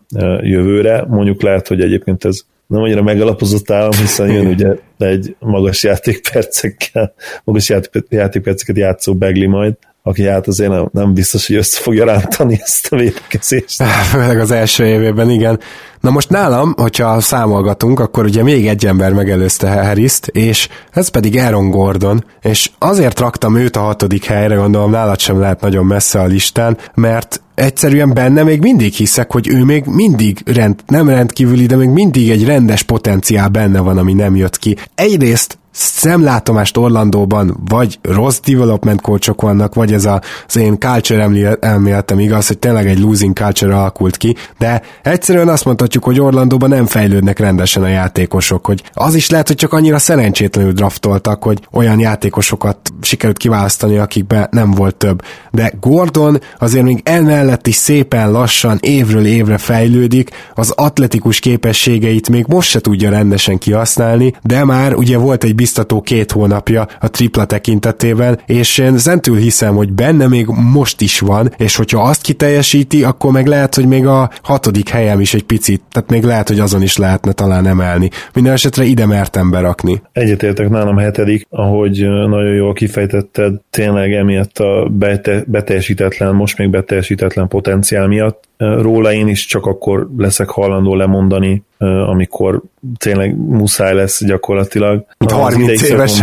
jövőre. 0.41 1.05
Mondjuk 1.07 1.41
lehet, 1.41 1.67
hogy 1.67 1.81
egyébként 1.81 2.25
ez 2.25 2.41
nem 2.67 2.81
annyira 2.81 3.03
megalapozott 3.03 3.71
állam, 3.71 3.91
hiszen 3.91 4.31
jön 4.31 4.45
ugye 4.45 4.75
egy 4.97 5.35
magas 5.39 5.83
játékpercekkel, 5.83 7.13
magas 7.43 7.69
játékperceket 8.09 8.77
játszó 8.77 9.15
Begli 9.15 9.45
majd, 9.45 9.73
aki 10.05 10.27
hát 10.27 10.47
azért 10.47 10.69
nem, 10.69 10.89
nem 10.91 11.13
biztos, 11.13 11.47
hogy 11.47 11.55
össze 11.55 11.81
fogja 11.81 12.05
rántani 12.05 12.59
ezt 12.63 12.87
a 12.93 12.95
védekezést. 12.95 13.83
Főleg 14.11 14.39
az 14.39 14.51
első 14.51 14.85
évében, 14.85 15.29
igen. 15.29 15.59
Na 15.99 16.09
most 16.09 16.29
nálam, 16.29 16.73
hogyha 16.77 17.21
számolgatunk, 17.21 17.99
akkor 17.99 18.25
ugye 18.25 18.43
még 18.43 18.67
egy 18.67 18.85
ember 18.85 19.13
megelőzte 19.13 19.83
harris 19.83 20.19
és 20.25 20.69
ez 20.91 21.07
pedig 21.07 21.37
Aaron 21.37 21.69
Gordon, 21.69 22.25
és 22.41 22.69
azért 22.77 23.19
raktam 23.19 23.55
őt 23.55 23.75
a 23.75 23.79
hatodik 23.79 24.25
helyre, 24.25 24.55
gondolom 24.55 24.91
nálad 24.91 25.19
sem 25.19 25.39
lehet 25.39 25.61
nagyon 25.61 25.85
messze 25.85 26.19
a 26.19 26.25
listán, 26.25 26.77
mert 26.93 27.41
egyszerűen 27.55 28.13
benne 28.13 28.43
még 28.43 28.61
mindig 28.61 28.93
hiszek, 28.93 29.31
hogy 29.31 29.47
ő 29.47 29.63
még 29.63 29.85
mindig 29.85 30.41
rend, 30.45 30.79
nem 30.87 31.09
rendkívüli, 31.09 31.65
de 31.65 31.75
még 31.75 31.89
mindig 31.89 32.29
egy 32.29 32.45
rendes 32.45 32.83
potenciál 32.83 33.47
benne 33.47 33.79
van, 33.79 33.97
ami 33.97 34.13
nem 34.13 34.35
jött 34.35 34.57
ki. 34.57 34.77
Egyrészt 34.95 35.57
szemlátomást 35.73 36.77
Orlandóban 36.77 37.57
vagy 37.69 37.99
rossz 38.01 38.39
development 38.39 39.01
coachok 39.01 39.41
vannak, 39.41 39.73
vagy 39.73 39.93
ez 39.93 40.05
a, 40.05 40.21
az 40.47 40.55
én 40.55 40.79
culture 40.79 41.57
elméletem 41.59 42.19
igaz, 42.19 42.47
hogy 42.47 42.59
tényleg 42.59 42.87
egy 42.87 42.99
losing 42.99 43.35
culture 43.35 43.75
alakult 43.75 44.17
ki, 44.17 44.35
de 44.57 44.81
egyszerűen 45.01 45.49
azt 45.49 45.65
mondhatjuk, 45.65 46.03
hogy 46.03 46.19
Orlandóban 46.19 46.69
nem 46.69 46.85
fejlődnek 46.85 47.39
rendesen 47.39 47.83
a 47.83 47.87
játékosok, 47.87 48.65
hogy 48.65 48.83
az 48.93 49.15
is 49.15 49.29
lehet, 49.29 49.47
hogy 49.47 49.55
csak 49.55 49.73
annyira 49.73 49.97
szerencsétlenül 49.97 50.71
draftoltak, 50.71 51.43
hogy 51.43 51.67
olyan 51.71 51.99
játékosokat 51.99 52.77
sikerült 53.01 53.37
kiválasztani, 53.37 53.97
akikbe 53.97 54.47
nem 54.51 54.71
volt 54.71 54.95
több. 54.95 55.21
De 55.51 55.73
Gordon 55.79 56.41
azért 56.59 56.85
még 56.85 57.01
emellett 57.03 57.67
is 57.67 57.75
szépen 57.75 58.31
lassan 58.31 58.77
évről 58.81 59.25
évre 59.25 59.57
fejlődik, 59.57 60.29
az 60.55 60.73
atletikus 60.75 61.39
képességeit 61.39 62.29
még 62.29 62.45
most 62.47 62.69
se 62.69 62.79
tudja 62.79 63.09
rendesen 63.09 63.57
kihasználni, 63.57 64.33
de 64.41 64.65
már 64.65 64.93
ugye 64.93 65.17
volt 65.17 65.43
egy 65.43 65.55
biztató 65.63 66.01
két 66.01 66.31
hónapja 66.31 66.87
a 66.99 67.09
tripla 67.09 67.45
tekintetében, 67.45 68.39
és 68.45 68.77
én 68.77 68.97
zentül 68.97 69.37
hiszem, 69.37 69.75
hogy 69.75 69.93
benne 69.93 70.27
még 70.27 70.47
most 70.73 71.01
is 71.01 71.19
van, 71.19 71.51
és 71.57 71.75
hogyha 71.75 72.01
azt 72.01 72.21
kiteljesíti, 72.21 73.03
akkor 73.03 73.31
meg 73.31 73.47
lehet, 73.47 73.75
hogy 73.75 73.87
még 73.87 74.05
a 74.05 74.29
hatodik 74.41 74.89
helyem 74.89 75.19
is 75.19 75.33
egy 75.33 75.43
picit, 75.43 75.81
tehát 75.91 76.09
még 76.09 76.23
lehet, 76.23 76.47
hogy 76.47 76.59
azon 76.59 76.81
is 76.81 76.97
lehetne 76.97 77.31
talán 77.31 77.67
emelni. 77.67 78.09
Minden 78.33 78.53
esetre 78.53 78.83
ide 78.83 79.05
mertem 79.05 79.51
berakni. 79.51 80.01
Egyetértek 80.11 80.69
nálam 80.69 80.97
hetedik, 80.97 81.47
ahogy 81.49 81.97
nagyon 82.27 82.53
jól 82.53 82.73
kifejtetted, 82.73 83.53
tényleg 83.69 84.13
emiatt 84.13 84.57
a 84.57 84.87
bete- 84.91 85.49
beteljesítetlen, 85.49 86.35
most 86.35 86.57
még 86.57 86.69
beteljesítetlen 86.69 87.47
potenciál 87.47 88.07
miatt 88.07 88.43
róla 88.57 89.13
én 89.13 89.27
is 89.27 89.45
csak 89.45 89.65
akkor 89.65 90.09
leszek 90.17 90.49
hajlandó 90.49 90.95
lemondani, 90.95 91.63
amikor 92.07 92.61
tényleg 92.97 93.37
muszáj 93.37 93.93
lesz 93.93 94.25
gyakorlatilag. 94.25 95.05
Mint 95.17 95.31
30 95.31 95.81
éves. 95.81 96.21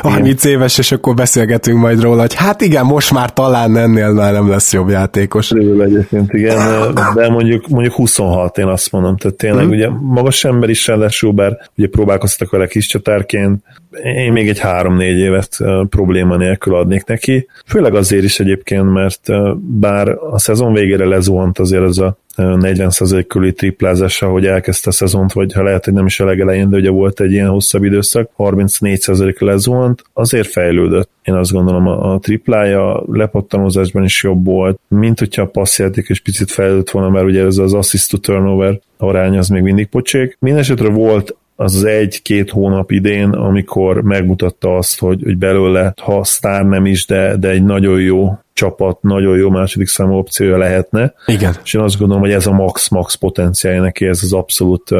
30 0.00 0.44
éves, 0.54 0.78
és 0.78 0.92
akkor 0.92 1.14
beszélgetünk 1.14 1.78
majd 1.78 2.02
róla, 2.02 2.20
hogy 2.20 2.34
hát 2.34 2.60
igen, 2.60 2.84
most 2.84 3.12
már 3.12 3.32
talán 3.32 3.76
ennél 3.76 4.12
már 4.12 4.32
nem 4.32 4.48
lesz 4.48 4.72
jobb 4.72 4.88
játékos. 4.88 5.48
Körülbelül 5.48 5.82
egyébként 5.82 6.32
igen, 6.32 6.94
de 7.14 7.28
mondjuk, 7.28 7.68
mondjuk 7.68 7.94
26 7.94 8.58
én 8.58 8.66
azt 8.66 8.92
mondom, 8.92 9.16
tehát 9.16 9.36
tényleg 9.36 9.64
hmm. 9.64 9.72
ugye 9.72 9.88
magas 9.88 10.44
ember 10.44 10.68
is 10.68 10.86
ráadásul, 10.86 11.32
bár 11.32 11.58
ugye 11.76 11.88
próbálkoztak 11.88 12.50
vele 12.50 12.66
kis 12.66 12.86
csatárként, 12.86 13.64
én 14.02 14.32
még 14.32 14.48
egy 14.48 14.58
három-négy 14.58 15.18
évet 15.18 15.56
probléma 15.88 16.36
nélkül 16.36 16.74
adnék 16.74 17.04
neki. 17.04 17.46
Főleg 17.66 17.94
azért 17.94 18.24
is 18.24 18.40
egyébként, 18.40 18.92
mert 18.92 19.20
bár 19.58 20.08
a 20.08 20.38
szezon 20.38 20.72
végére 20.72 21.04
lezuhant 21.04 21.58
azért 21.58 21.82
az 21.82 21.98
a 21.98 22.16
40% 22.36 23.24
körüli 23.28 23.52
triplázása, 23.52 24.28
hogy 24.28 24.46
elkezdte 24.46 24.88
a 24.88 24.92
szezont, 24.92 25.32
vagy 25.32 25.52
ha 25.52 25.62
lehet, 25.62 25.84
hogy 25.84 25.94
nem 25.94 26.06
is 26.06 26.20
a 26.20 26.24
legelején, 26.24 26.70
de 26.70 26.76
ugye 26.76 26.90
volt 26.90 27.20
egy 27.20 27.32
ilyen 27.32 27.48
hosszabb 27.48 27.84
időszak, 27.84 28.30
34% 28.38 29.38
lezuhant, 29.38 30.02
azért 30.12 30.48
fejlődött. 30.48 31.10
Én 31.22 31.34
azt 31.34 31.52
gondolom 31.52 31.86
a, 31.86 32.14
a 32.14 32.18
triplája 32.18 33.02
lepattanozásban 33.06 34.04
is 34.04 34.22
jobb 34.22 34.44
volt, 34.44 34.80
mint 34.88 35.18
hogyha 35.18 35.42
a 35.42 35.46
passzjáték 35.46 36.08
is 36.08 36.20
picit 36.20 36.50
fejlődött 36.50 36.90
volna, 36.90 37.08
mert 37.08 37.24
ugye 37.24 37.44
ez 37.44 37.58
az 37.58 37.74
assist 37.74 38.10
to 38.10 38.18
turnover 38.18 38.80
arány 38.96 39.38
az 39.38 39.48
még 39.48 39.62
mindig 39.62 39.86
pocsék. 39.86 40.36
Mindenesetre 40.40 40.88
volt 40.88 41.36
az 41.56 41.74
az 41.74 41.84
egy-két 41.84 42.50
hónap 42.50 42.90
idén, 42.90 43.28
amikor 43.28 44.02
megmutatta 44.02 44.76
azt, 44.76 44.98
hogy, 44.98 45.22
hogy 45.22 45.36
belőle, 45.36 45.94
ha 46.02 46.24
sztár 46.24 46.64
nem 46.64 46.86
is, 46.86 47.06
de, 47.06 47.36
de 47.36 47.48
egy 47.48 47.64
nagyon 47.64 48.00
jó 48.00 48.38
csapat, 48.52 49.02
nagyon 49.02 49.36
jó 49.36 49.50
második 49.50 49.88
számú 49.88 50.14
opciója 50.14 50.58
lehetne. 50.58 51.14
Igen. 51.26 51.54
És 51.64 51.74
én 51.74 51.80
azt 51.80 51.98
gondolom, 51.98 52.22
hogy 52.22 52.32
ez 52.32 52.46
a 52.46 52.52
max-max 52.52 53.14
potenciálja 53.14 53.80
neki, 53.80 54.06
ez 54.06 54.20
az 54.22 54.32
abszolút, 54.32 54.90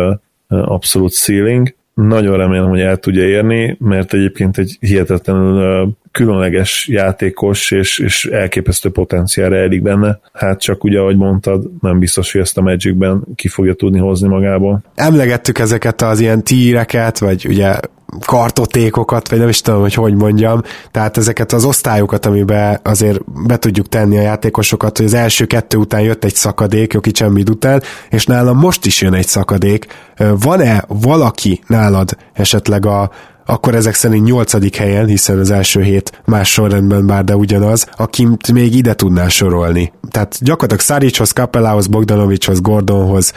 abszolút 0.49 1.13
ceiling. 1.13 1.75
Nagyon 1.95 2.37
remélem, 2.37 2.69
hogy 2.69 2.81
el 2.81 2.97
tudja 2.97 3.23
érni, 3.23 3.77
mert 3.81 4.15
egyébként 4.15 4.59
egy 4.59 4.77
hihetetlenül 4.81 5.89
különleges 6.13 6.89
játékos, 6.89 7.71
és, 7.71 7.99
és 7.99 8.25
elképesztő 8.25 8.91
potenciál 8.91 9.49
rejlik 9.49 9.83
benne. 9.83 10.21
Hát 10.33 10.61
csak 10.61 10.85
ugye, 10.85 10.99
ahogy 10.99 11.17
mondtad, 11.17 11.65
nem 11.81 11.99
biztos, 11.99 12.33
hogy 12.33 12.41
ezt 12.41 12.59
a 12.59 12.63
Magicben 12.63 13.23
ki 13.35 13.49
fogja 13.49 13.75
tudni 13.75 13.99
hozni 13.99 14.29
magából. 14.29 14.83
Emlegettük 14.95 15.59
ezeket 15.59 16.03
az 16.03 16.21
ilyen 16.21 16.45
tíreket, 16.45 17.19
vagy 17.19 17.47
ugye 17.49 17.75
kartotékokat, 18.21 19.29
vagy 19.29 19.39
nem 19.39 19.49
is 19.49 19.61
tudom, 19.61 19.81
hogy 19.81 19.95
hogy 19.95 20.15
mondjam, 20.15 20.63
tehát 20.91 21.17
ezeket 21.17 21.53
az 21.53 21.65
osztályokat, 21.65 22.27
amiben 22.27 22.81
azért 22.83 23.47
be 23.47 23.57
tudjuk 23.57 23.89
tenni 23.89 24.19
a 24.19 24.23
játékosokat, 24.23 24.97
hogy 24.97 25.07
az 25.07 25.15
első 25.15 25.45
kettő 25.45 25.77
után 25.77 26.01
jött 26.01 26.25
egy 26.25 26.35
szakadék, 26.35 26.93
Jokic 26.93 27.21
Embiid 27.21 27.51
után, 27.51 27.83
és 28.11 28.27
nálam 28.27 28.59
most 28.59 28.87
is 28.87 29.01
jön 29.01 29.15
egy 29.15 29.27
szakadék. 29.27 29.87
Van-e 30.17 30.85
valaki 30.89 31.61
nálad 31.67 32.17
esetleg 32.33 32.87
a, 32.87 33.11
akkor 33.53 33.75
ezek 33.75 33.95
szerint 33.95 34.25
nyolcadik 34.25 34.77
helyen, 34.77 35.07
hiszen 35.07 35.39
az 35.39 35.51
első 35.51 35.83
hét 35.83 36.23
más 36.25 36.53
sorrendben 36.53 37.07
bár, 37.07 37.25
de 37.25 37.37
ugyanaz, 37.37 37.89
akit 37.97 38.53
még 38.53 38.75
ide 38.75 38.95
tudná 38.95 39.29
sorolni. 39.29 39.93
Tehát 40.11 40.39
gyakorlatilag 40.41 40.81
Szaricshoz, 40.81 41.33
Kapelához, 41.33 41.87
Bogdanovicshoz, 41.87 42.61
Gordonhoz 42.61 43.33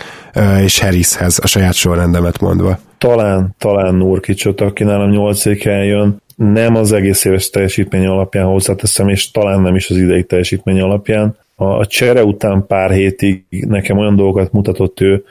és 0.63 0.79
Harrishez 0.79 1.39
a 1.41 1.47
saját 1.47 1.73
sorrendemet 1.73 2.39
mondva. 2.39 2.77
Talán, 2.97 3.55
talán 3.59 3.95
Nurkicsot, 3.95 4.61
aki 4.61 4.83
nálam 4.83 5.09
nyolcadik 5.09 5.63
jön, 5.63 6.21
nem 6.35 6.75
az 6.75 6.91
egész 6.91 7.25
éves 7.25 7.49
teljesítmény 7.49 8.05
alapján 8.05 8.45
hozzáteszem, 8.45 9.09
és 9.09 9.31
talán 9.31 9.61
nem 9.61 9.75
is 9.75 9.89
az 9.89 9.97
idei 9.97 10.23
teljesítmény 10.23 10.81
alapján. 10.81 11.37
A, 11.55 11.65
a 11.65 11.85
csere 11.85 12.23
után 12.23 12.65
pár 12.67 12.91
hétig 12.91 13.45
nekem 13.49 13.97
olyan 13.97 14.15
dolgokat 14.15 14.51
mutatott 14.51 14.99
ő, 14.99 15.23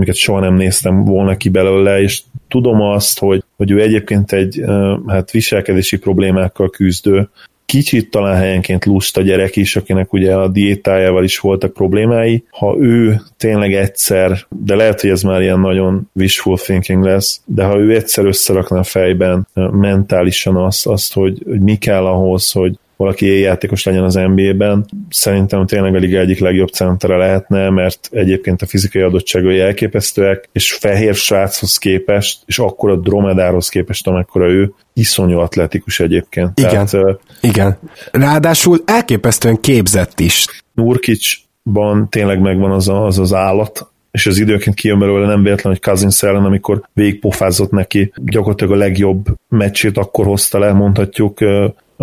amiket 0.00 0.16
soha 0.16 0.40
nem 0.40 0.54
néztem 0.54 1.04
volna 1.04 1.36
ki 1.36 1.48
belőle, 1.48 2.00
és 2.00 2.22
tudom 2.48 2.80
azt, 2.80 3.18
hogy, 3.18 3.44
hogy 3.56 3.70
ő 3.70 3.80
egyébként 3.80 4.32
egy 4.32 4.64
hát 5.06 5.30
viselkedési 5.30 5.98
problémákkal 5.98 6.70
küzdő, 6.70 7.28
kicsit 7.64 8.10
talán 8.10 8.36
helyenként 8.36 8.84
lusta 8.84 9.20
gyerek 9.22 9.56
is, 9.56 9.76
akinek 9.76 10.12
ugye 10.12 10.34
a 10.34 10.48
diétájával 10.48 11.24
is 11.24 11.38
voltak 11.38 11.72
problémái. 11.72 12.44
Ha 12.50 12.76
ő 12.78 13.20
tényleg 13.36 13.74
egyszer, 13.74 14.38
de 14.48 14.74
lehet, 14.74 15.00
hogy 15.00 15.10
ez 15.10 15.22
már 15.22 15.40
ilyen 15.40 15.60
nagyon 15.60 16.10
wishful 16.14 16.56
thinking 16.56 17.04
lesz, 17.04 17.40
de 17.44 17.64
ha 17.64 17.78
ő 17.78 17.94
egyszer 17.94 18.24
összerakna 18.24 18.78
a 18.78 18.82
fejben 18.82 19.46
mentálisan 19.70 20.56
azt, 20.56 20.86
azt 20.86 21.14
hogy, 21.14 21.42
hogy 21.46 21.60
mi 21.60 21.76
kell 21.76 22.06
ahhoz, 22.06 22.50
hogy 22.50 22.78
valaki 23.00 23.38
játékos 23.38 23.84
legyen 23.84 24.04
az 24.04 24.14
NBA-ben. 24.14 24.86
Szerintem 25.10 25.66
tényleg 25.66 25.94
a 25.94 25.98
liga 25.98 26.18
egyik 26.18 26.38
legjobb 26.38 26.68
centere 26.68 27.16
lehetne, 27.16 27.70
mert 27.70 28.08
egyébként 28.10 28.62
a 28.62 28.66
fizikai 28.66 29.02
adottságai 29.02 29.60
elképesztőek, 29.60 30.48
és 30.52 30.72
fehér 30.72 31.14
sráchoz 31.14 31.78
képest, 31.78 32.42
és 32.46 32.58
akkor 32.58 32.90
a 32.90 32.96
dromedárhoz 32.96 33.68
képest, 33.68 34.06
amekkora 34.06 34.48
ő, 34.48 34.72
iszonyú 34.92 35.38
atletikus 35.38 36.00
egyébként. 36.00 36.58
Igen, 36.58 36.86
Tehát, 36.86 37.20
igen. 37.40 37.78
Ráadásul 38.12 38.78
elképesztően 38.84 39.60
képzett 39.60 40.20
is. 40.20 40.46
Nurkicsban 40.74 42.08
tényleg 42.08 42.40
megvan 42.40 42.70
az 42.70 42.88
a, 42.88 43.06
az, 43.06 43.18
az 43.18 43.32
állat, 43.32 43.90
és 44.10 44.26
az 44.26 44.38
időként 44.38 44.76
kijön 44.76 44.98
belőle 44.98 45.26
nem 45.26 45.42
véletlen, 45.42 45.72
hogy 45.72 45.82
Cousins 45.82 46.22
ellen, 46.22 46.44
amikor 46.44 46.82
végigpofázott 46.92 47.70
neki, 47.70 48.12
gyakorlatilag 48.16 48.72
a 48.72 48.76
legjobb 48.76 49.26
meccsét 49.48 49.98
akkor 49.98 50.26
hozta 50.26 50.58
le, 50.58 50.72
mondhatjuk 50.72 51.40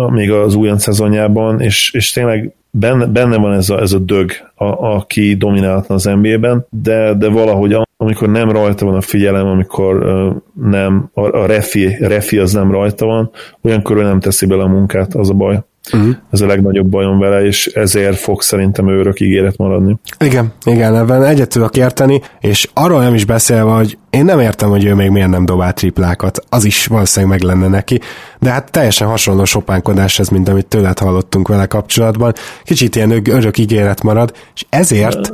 még 0.06 0.30
az 0.30 0.54
újon 0.54 0.78
szezonjában, 0.78 1.60
és, 1.60 1.92
és 1.92 2.12
tényleg 2.12 2.52
benne, 2.70 3.06
benne 3.06 3.36
van 3.36 3.52
ez 3.52 3.70
a, 3.70 3.80
ez 3.80 3.92
a 3.92 3.98
dög, 3.98 4.30
a, 4.54 4.64
aki 4.64 5.34
dominálhatna 5.34 5.94
az 5.94 6.04
NBA-ben, 6.04 6.66
de, 6.70 7.14
de 7.14 7.28
valahogy 7.28 7.76
amikor 8.00 8.28
nem 8.28 8.50
rajta 8.50 8.84
van 8.84 8.94
a 8.94 9.00
figyelem, 9.00 9.46
amikor 9.46 9.96
uh, 9.96 10.36
nem, 10.70 11.10
a, 11.14 11.36
a 11.36 11.46
refi, 11.46 11.96
refi 12.00 12.38
az 12.38 12.52
nem 12.52 12.70
rajta 12.70 13.06
van, 13.06 13.30
olyankor 13.62 13.96
ő 13.96 14.02
nem 14.02 14.20
teszi 14.20 14.46
bele 14.46 14.62
a 14.62 14.68
munkát, 14.68 15.14
az 15.14 15.30
a 15.30 15.34
baj. 15.34 15.60
Uh-huh. 15.92 16.16
Ez 16.30 16.40
a 16.40 16.46
legnagyobb 16.46 16.86
bajom 16.86 17.18
vele, 17.18 17.44
és 17.44 17.66
ezért 17.66 18.16
fog 18.16 18.42
szerintem 18.42 18.88
ő 18.88 18.98
örök 18.98 19.20
ígéret 19.20 19.56
maradni. 19.56 19.96
Igen, 20.18 20.52
igen, 20.64 20.96
ebben 20.96 21.24
egyet 21.24 21.48
tudok 21.48 21.76
érteni, 21.76 22.20
és 22.40 22.68
arról 22.74 23.00
nem 23.00 23.14
is 23.14 23.24
beszélve, 23.24 23.70
hogy 23.70 23.98
én 24.10 24.24
nem 24.24 24.40
értem, 24.40 24.68
hogy 24.68 24.84
ő 24.84 24.94
még 24.94 25.10
miért 25.10 25.28
nem 25.28 25.44
dobál 25.44 25.72
triplákat, 25.72 26.44
az 26.48 26.64
is 26.64 26.86
valószínűleg 26.86 27.38
meg 27.38 27.48
lenne 27.48 27.68
neki, 27.68 28.00
de 28.38 28.50
hát 28.50 28.70
teljesen 28.70 29.08
hasonló 29.08 29.44
sopánkodás 29.44 30.18
ez, 30.18 30.28
mint 30.28 30.48
amit 30.48 30.66
tőled 30.66 30.98
hallottunk 30.98 31.48
vele 31.48 31.66
kapcsolatban. 31.66 32.32
Kicsit 32.64 32.96
ilyen 32.96 33.22
örök 33.30 33.58
ígéret 33.58 34.02
marad, 34.02 34.32
és 34.54 34.64
ezért, 34.68 35.32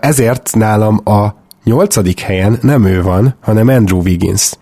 ezért 0.00 0.50
nálam 0.54 1.00
a 1.04 1.26
nyolcadik 1.64 2.20
helyen 2.20 2.58
nem 2.62 2.84
ő 2.84 3.02
van, 3.02 3.34
hanem 3.40 3.68
Andrew 3.68 4.00
Wiggins, 4.02 4.52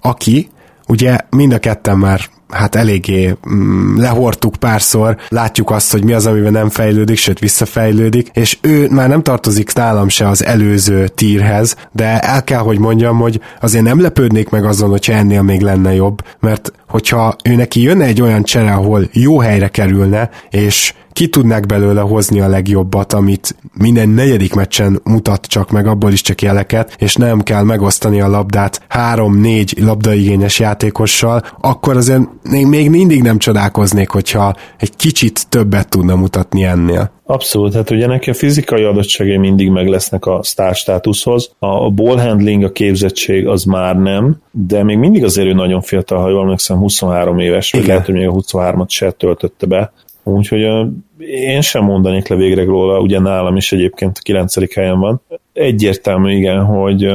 aki 0.00 0.48
ugye 0.88 1.16
mind 1.30 1.52
a 1.52 1.58
ketten 1.58 1.98
már 1.98 2.20
hát 2.50 2.74
eléggé 2.74 3.36
mm, 3.48 3.96
lehortuk 3.96 4.56
párszor, 4.56 5.16
látjuk 5.28 5.70
azt, 5.70 5.92
hogy 5.92 6.04
mi 6.04 6.12
az, 6.12 6.26
amiben 6.26 6.52
nem 6.52 6.68
fejlődik, 6.68 7.16
sőt 7.16 7.38
visszafejlődik, 7.38 8.28
és 8.32 8.58
ő 8.60 8.88
már 8.90 9.08
nem 9.08 9.22
tartozik 9.22 9.72
nálam 9.72 10.08
se 10.08 10.28
az 10.28 10.44
előző 10.44 11.08
tírhez, 11.08 11.76
de 11.92 12.18
el 12.18 12.44
kell, 12.44 12.60
hogy 12.60 12.78
mondjam, 12.78 13.18
hogy 13.18 13.40
azért 13.60 13.84
nem 13.84 14.00
lepődnék 14.00 14.48
meg 14.48 14.64
azon, 14.64 14.90
hogyha 14.90 15.12
ennél 15.12 15.42
még 15.42 15.60
lenne 15.60 15.94
jobb, 15.94 16.24
mert 16.40 16.72
hogyha 16.88 17.36
ő 17.44 17.54
neki 17.54 17.82
jönne 17.82 18.04
egy 18.04 18.22
olyan 18.22 18.42
csere, 18.42 18.72
ahol 18.72 19.08
jó 19.12 19.38
helyre 19.38 19.68
kerülne, 19.68 20.30
és 20.50 20.94
ki 21.16 21.28
tudnák 21.28 21.66
belőle 21.66 22.00
hozni 22.00 22.40
a 22.40 22.48
legjobbat, 22.48 23.12
amit 23.12 23.56
minden 23.78 24.08
negyedik 24.08 24.54
meccsen 24.54 25.00
mutat 25.04 25.46
csak 25.46 25.70
meg, 25.70 25.86
abból 25.86 26.12
is 26.12 26.20
csak 26.20 26.42
jeleket, 26.42 26.96
és 26.98 27.14
nem 27.14 27.40
kell 27.42 27.62
megosztani 27.62 28.20
a 28.20 28.28
labdát 28.28 28.80
három-négy 28.88 29.74
labdaigényes 29.80 30.58
játékossal, 30.58 31.42
akkor 31.60 31.96
azért 31.96 32.20
még 32.42 32.90
mindig 32.90 33.22
nem 33.22 33.38
csodálkoznék, 33.38 34.08
hogyha 34.08 34.54
egy 34.78 34.96
kicsit 34.96 35.48
többet 35.48 35.88
tudna 35.88 36.16
mutatni 36.16 36.64
ennél. 36.64 37.10
Abszolút, 37.28 37.74
hát 37.74 37.90
ugye 37.90 38.06
neki 38.06 38.30
a 38.30 38.34
fizikai 38.34 38.82
adottságai 38.82 39.36
mindig 39.36 39.70
meg 39.70 39.88
lesznek 39.88 40.26
a 40.26 40.42
sztár 40.42 40.74
státuszhoz. 40.74 41.50
A 41.58 41.90
ball 41.90 42.18
handling, 42.18 42.64
a 42.64 42.72
képzettség 42.72 43.46
az 43.46 43.64
már 43.64 43.96
nem, 43.96 44.36
de 44.50 44.82
még 44.82 44.98
mindig 44.98 45.24
azért 45.24 45.48
ő 45.48 45.52
nagyon 45.52 45.80
fiatal, 45.80 46.20
ha 46.20 46.28
jól 46.28 46.42
emlékszem, 46.42 46.78
23 46.78 47.38
éves, 47.38 47.70
vagy 47.70 47.86
lehet, 47.86 48.06
hogy 48.06 48.14
még 48.14 48.26
a 48.26 48.32
23-at 48.32 48.88
se 48.88 49.10
töltötte 49.10 49.66
be. 49.66 49.92
Úgyhogy 50.28 50.86
én 51.18 51.60
sem 51.60 51.84
mondanék 51.84 52.28
le 52.28 52.36
végre 52.36 52.64
róla, 52.64 53.00
ugye 53.00 53.20
nálam 53.20 53.56
is 53.56 53.72
egyébként 53.72 54.16
a 54.16 54.20
9. 54.22 54.74
helyen 54.74 55.00
van. 55.00 55.20
Egyértelmű, 55.52 56.36
igen, 56.36 56.64
hogy, 56.64 57.12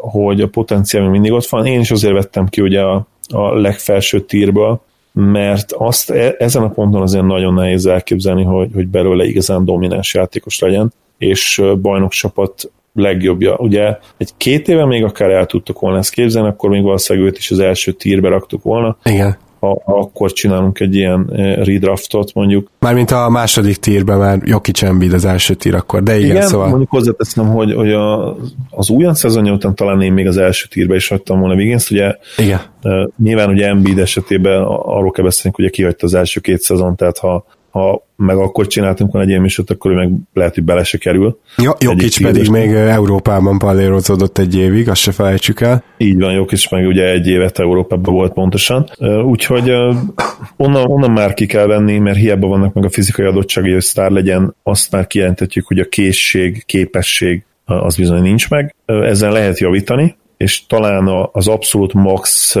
hogy 0.00 0.40
a 0.40 0.48
potenciál 0.48 1.02
még 1.02 1.12
mindig 1.12 1.32
ott 1.32 1.46
van. 1.46 1.66
Én 1.66 1.80
is 1.80 1.90
azért 1.90 2.12
vettem 2.12 2.46
ki 2.46 2.60
ugye 2.60 2.80
a, 2.80 3.06
a 3.28 3.54
legfelső 3.54 4.20
tírből, 4.20 4.80
mert 5.12 5.72
azt 5.72 6.10
e, 6.10 6.34
ezen 6.38 6.62
a 6.62 6.70
ponton 6.70 7.02
azért 7.02 7.24
nagyon 7.24 7.54
nehéz 7.54 7.86
elképzelni, 7.86 8.42
hogy, 8.42 8.70
hogy 8.74 8.88
belőle 8.88 9.24
igazán 9.24 9.64
domináns 9.64 10.14
játékos 10.14 10.58
legyen, 10.58 10.92
és 11.18 11.62
bajnokcsapat 11.82 12.70
legjobbja. 12.94 13.56
Ugye 13.56 13.98
egy 14.16 14.30
két 14.36 14.68
éve 14.68 14.86
még 14.86 15.04
akár 15.04 15.30
el 15.30 15.46
tudtuk 15.46 15.80
volna 15.80 15.98
ezt 15.98 16.12
képzelni, 16.12 16.48
akkor 16.48 16.70
még 16.70 16.82
valószínűleg 16.82 17.28
őt 17.28 17.38
is 17.38 17.50
az 17.50 17.58
első 17.58 17.92
tírbe 17.92 18.28
raktuk 18.28 18.62
volna. 18.62 18.96
Igen 19.04 19.36
ha, 19.62 19.82
akkor 19.84 20.32
csinálunk 20.32 20.80
egy 20.80 20.94
ilyen 20.94 21.30
eh, 21.32 21.56
redraftot 21.56 22.34
mondjuk. 22.34 22.70
Mármint 22.78 23.10
a 23.10 23.28
második 23.28 23.76
tírben 23.76 24.18
már 24.18 24.38
Jokic 24.44 24.82
Embiid 24.82 25.12
az 25.12 25.24
első 25.24 25.54
tír 25.54 25.74
akkor, 25.74 26.02
de 26.02 26.18
igen, 26.18 26.30
igen 26.30 26.46
szóval... 26.46 26.68
mondjuk 26.68 26.90
hozzáteszem, 26.90 27.46
hogy, 27.46 27.74
hogy 27.74 27.92
a, 27.92 28.36
az 28.70 28.90
újon 28.90 29.14
szezonja 29.14 29.52
után 29.52 29.74
talán 29.74 30.02
én 30.02 30.12
még 30.12 30.26
az 30.26 30.36
első 30.36 30.66
tírbe 30.70 30.94
is 30.94 31.08
hagytam 31.08 31.40
volna 31.40 31.54
wiggins 31.54 31.90
ugye 31.90 32.16
igen. 32.36 32.60
Uh, 32.82 33.08
nyilván 33.22 33.48
ugye 33.48 33.66
Embiid 33.66 33.98
esetében 33.98 34.62
arról 34.62 35.10
kell 35.10 35.24
beszélni, 35.24 35.56
hogy 35.56 35.70
kihagyta 35.70 36.06
az 36.06 36.14
első 36.14 36.40
két 36.40 36.60
szezon, 36.60 36.96
tehát 36.96 37.18
ha 37.18 37.44
ha 37.72 38.06
meg 38.16 38.36
akkor 38.36 38.66
csináltunk 38.66 39.10
volna 39.10 39.24
egy 39.26 39.30
ilyen 39.30 39.42
műsort, 39.42 39.70
akkor 39.70 39.90
ő 39.90 39.94
meg 39.94 40.10
lehet, 40.32 40.54
hogy 40.54 40.64
bele 40.64 40.84
se 40.84 40.98
kerül. 40.98 41.38
Ja, 41.56 41.76
Jokic 41.78 42.22
pedig 42.22 42.48
még 42.48 42.70
Európában 42.70 43.58
palérozódott 43.58 44.38
egy 44.38 44.56
évig, 44.56 44.88
azt 44.88 45.00
se 45.00 45.12
felejtsük 45.12 45.60
el. 45.60 45.84
Így 45.96 46.18
van, 46.18 46.32
Jokic 46.32 46.70
meg 46.70 46.86
ugye 46.86 47.10
egy 47.10 47.26
évet 47.26 47.58
Európában 47.58 48.14
volt 48.14 48.32
pontosan. 48.32 48.90
Úgyhogy 49.24 49.70
onnan, 50.56 50.90
onnan 50.90 51.10
már 51.10 51.34
ki 51.34 51.46
kell 51.46 51.66
venni, 51.66 51.98
mert 51.98 52.18
hiába 52.18 52.46
vannak 52.46 52.74
meg 52.74 52.84
a 52.84 52.90
fizikai 52.90 53.26
adottságai, 53.26 53.72
hogy 53.72 53.82
sztár 53.82 54.10
legyen, 54.10 54.54
azt 54.62 54.90
már 54.90 55.06
kijelentetjük, 55.06 55.66
hogy 55.66 55.78
a 55.78 55.88
készség, 55.88 56.62
képesség 56.66 57.44
az 57.64 57.96
bizony 57.96 58.22
nincs 58.22 58.50
meg. 58.50 58.74
Ezen 58.84 59.32
lehet 59.32 59.58
javítani, 59.58 60.16
és 60.42 60.66
talán 60.66 61.28
az 61.32 61.48
abszolút 61.48 61.92
max 61.92 62.54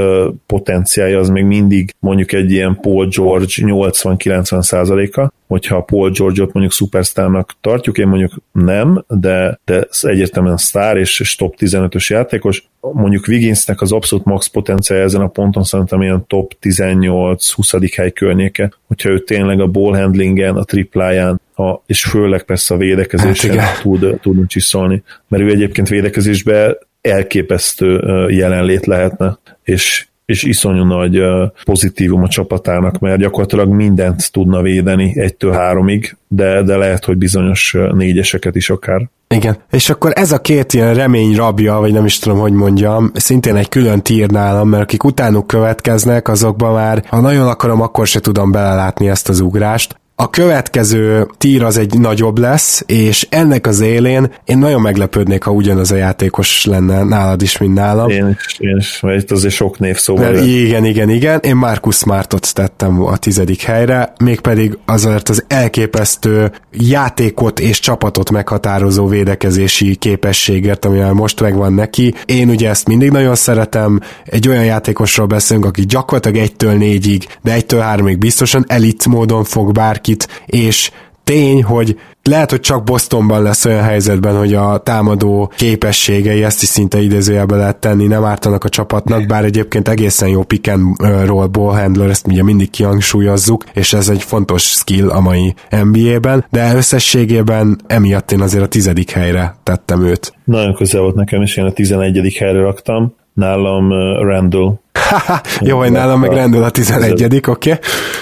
potenciálja 0.46 1.18
az 1.18 1.28
még 1.28 1.44
mindig 1.44 1.94
mondjuk 1.98 2.32
egy 2.32 2.50
ilyen 2.50 2.78
Paul 2.80 3.06
George 3.06 3.52
80-90 3.56 4.62
százaléka, 4.62 5.32
hogyha 5.46 5.76
a 5.76 5.80
Paul 5.80 6.10
George-ot 6.10 6.52
mondjuk 6.52 6.74
szupersztárnak 6.74 7.54
tartjuk, 7.60 7.98
én 7.98 8.06
mondjuk 8.06 8.32
nem, 8.52 9.04
de, 9.08 9.60
de 9.64 9.86
egyértelműen 10.00 10.56
sztár 10.56 10.96
és, 10.96 11.20
és 11.20 11.34
top 11.34 11.54
15-ös 11.58 12.06
játékos. 12.06 12.68
Mondjuk 12.80 13.26
Wigginsnek 13.28 13.80
az 13.80 13.92
abszolút 13.92 14.24
max 14.24 14.46
potenciálja 14.46 15.04
ezen 15.04 15.20
a 15.20 15.28
ponton 15.28 15.62
szerintem 15.62 16.02
ilyen 16.02 16.26
top 16.26 16.52
18-20. 16.60 17.92
hely 17.96 18.12
környéke, 18.12 18.72
hogyha 18.86 19.08
ő 19.08 19.18
tényleg 19.18 19.60
a 19.60 19.66
ball 19.66 19.96
handlingen, 19.96 20.56
a 20.56 20.64
tripláján, 20.64 21.40
a, 21.56 21.82
és 21.86 22.04
főleg 22.04 22.42
persze 22.42 22.74
a 22.74 22.78
védekezésen 22.78 23.58
hát 23.58 23.80
tud, 23.82 24.18
tud 24.20 24.46
csiszolni, 24.46 25.02
mert 25.28 25.42
ő 25.42 25.50
egyébként 25.50 25.88
védekezésben 25.88 26.76
elképesztő 27.02 28.00
jelenlét 28.28 28.86
lehetne, 28.86 29.38
és 29.62 30.06
és 30.32 30.42
iszonyú 30.42 30.84
nagy 30.84 31.20
pozitívum 31.64 32.22
a 32.22 32.28
csapatának, 32.28 32.98
mert 32.98 33.18
gyakorlatilag 33.18 33.68
mindent 33.68 34.32
tudna 34.32 34.62
védeni 34.62 35.12
egytől 35.16 35.52
háromig, 35.52 36.16
de, 36.28 36.62
de 36.62 36.76
lehet, 36.76 37.04
hogy 37.04 37.16
bizonyos 37.16 37.76
négyeseket 37.94 38.56
is 38.56 38.70
akár. 38.70 39.08
Igen, 39.34 39.56
és 39.70 39.90
akkor 39.90 40.12
ez 40.14 40.32
a 40.32 40.40
két 40.40 40.72
ilyen 40.72 40.94
remény 40.94 41.34
rabja, 41.34 41.74
vagy 41.74 41.92
nem 41.92 42.04
is 42.04 42.18
tudom, 42.18 42.38
hogy 42.38 42.52
mondjam, 42.52 43.10
szintén 43.14 43.56
egy 43.56 43.68
külön 43.68 44.02
tír 44.02 44.30
nálam, 44.30 44.68
mert 44.68 44.82
akik 44.82 45.04
utánuk 45.04 45.46
következnek, 45.46 46.28
azokban 46.28 46.72
már, 46.72 47.04
ha 47.06 47.20
nagyon 47.20 47.48
akarom, 47.48 47.80
akkor 47.80 48.06
se 48.06 48.20
tudom 48.20 48.50
belelátni 48.50 49.08
ezt 49.08 49.28
az 49.28 49.40
ugrást. 49.40 50.00
A 50.22 50.30
következő 50.30 51.26
tír 51.38 51.62
az 51.62 51.78
egy 51.78 51.98
nagyobb 51.98 52.38
lesz, 52.38 52.82
és 52.86 53.26
ennek 53.30 53.66
az 53.66 53.80
élén 53.80 54.32
én 54.44 54.58
nagyon 54.58 54.80
meglepődnék, 54.80 55.42
ha 55.42 55.50
ugyanaz 55.50 55.90
a 55.90 55.96
játékos 55.96 56.64
lenne 56.64 57.02
nálad 57.02 57.42
is, 57.42 57.58
mint 57.58 57.74
nálam. 57.74 58.10
Én 58.10 58.38
is, 58.46 58.56
én 58.58 58.76
is, 58.76 59.00
mert 59.00 59.22
itt 59.22 59.30
azért 59.30 59.54
sok 59.54 59.78
név 59.78 59.96
szóval. 59.96 60.32
Mert 60.32 60.44
igen, 60.44 60.84
igen, 60.84 61.08
igen. 61.08 61.40
Én 61.42 61.56
Marcus 61.56 61.96
Smartot 61.96 62.54
tettem 62.54 63.06
a 63.06 63.16
tizedik 63.16 63.62
helyre, 63.62 64.12
mégpedig 64.24 64.78
azért 64.86 65.28
az 65.28 65.44
elképesztő 65.48 66.52
játékot 66.72 67.60
és 67.60 67.80
csapatot 67.80 68.30
meghatározó 68.30 69.06
védekezési 69.06 69.94
képességért, 69.94 70.84
amivel 70.84 71.12
most 71.12 71.40
megvan 71.40 71.72
neki. 71.72 72.14
Én 72.24 72.48
ugye 72.48 72.68
ezt 72.68 72.88
mindig 72.88 73.10
nagyon 73.10 73.34
szeretem. 73.34 74.00
Egy 74.24 74.48
olyan 74.48 74.64
játékosról 74.64 75.26
beszélünk, 75.26 75.66
aki 75.66 75.82
gyakorlatilag 75.86 76.36
egytől 76.36 76.72
négyig, 76.72 77.26
de 77.42 77.52
egytől 77.52 77.80
háromig 77.80 78.18
biztosan 78.18 78.64
elit 78.68 79.06
módon 79.06 79.44
fog 79.44 79.72
bárki 79.72 80.10
bárkit, 80.12 80.28
és 80.46 80.90
tény, 81.24 81.62
hogy 81.62 81.98
lehet, 82.22 82.50
hogy 82.50 82.60
csak 82.60 82.84
Bostonban 82.84 83.42
lesz 83.42 83.64
olyan 83.64 83.82
helyzetben, 83.82 84.36
hogy 84.38 84.54
a 84.54 84.78
támadó 84.78 85.52
képességei, 85.56 86.42
ezt 86.42 86.62
is 86.62 86.68
szinte 86.68 87.00
idézőjelbe 87.00 87.56
lehet 87.56 87.76
tenni, 87.76 88.06
nem 88.06 88.24
ártanak 88.24 88.64
a 88.64 88.68
csapatnak, 88.68 89.26
bár 89.26 89.44
egyébként 89.44 89.88
egészen 89.88 90.28
jó 90.28 90.42
pick 90.42 90.68
and 90.68 90.96
roll 91.26 91.46
ball 91.46 91.80
handler, 91.80 92.10
ezt 92.10 92.26
ugye 92.26 92.42
mindig 92.42 92.70
kihangsúlyozzuk, 92.70 93.64
és 93.72 93.92
ez 93.92 94.08
egy 94.08 94.22
fontos 94.22 94.62
skill 94.62 95.08
a 95.08 95.20
mai 95.20 95.54
NBA-ben, 95.82 96.44
de 96.50 96.74
összességében 96.74 97.80
emiatt 97.86 98.32
én 98.32 98.40
azért 98.40 98.64
a 98.64 98.68
tizedik 98.68 99.10
helyre 99.10 99.54
tettem 99.62 100.04
őt. 100.04 100.34
Nagyon 100.44 100.74
közel 100.74 101.00
volt 101.00 101.14
nekem, 101.14 101.42
és 101.42 101.56
én 101.56 101.64
a 101.64 101.72
tizenegyedik 101.72 102.38
helyre 102.38 102.60
raktam, 102.60 103.14
nálam 103.34 103.92
Randall 104.22 104.80
Jó, 105.68 105.78
hogy 105.78 105.90
nálam 105.90 106.20
meg 106.20 106.32
rendül 106.32 106.62
a 106.62 106.70
11 106.70 107.24
oké. 107.24 107.48
Okay. 107.48 107.74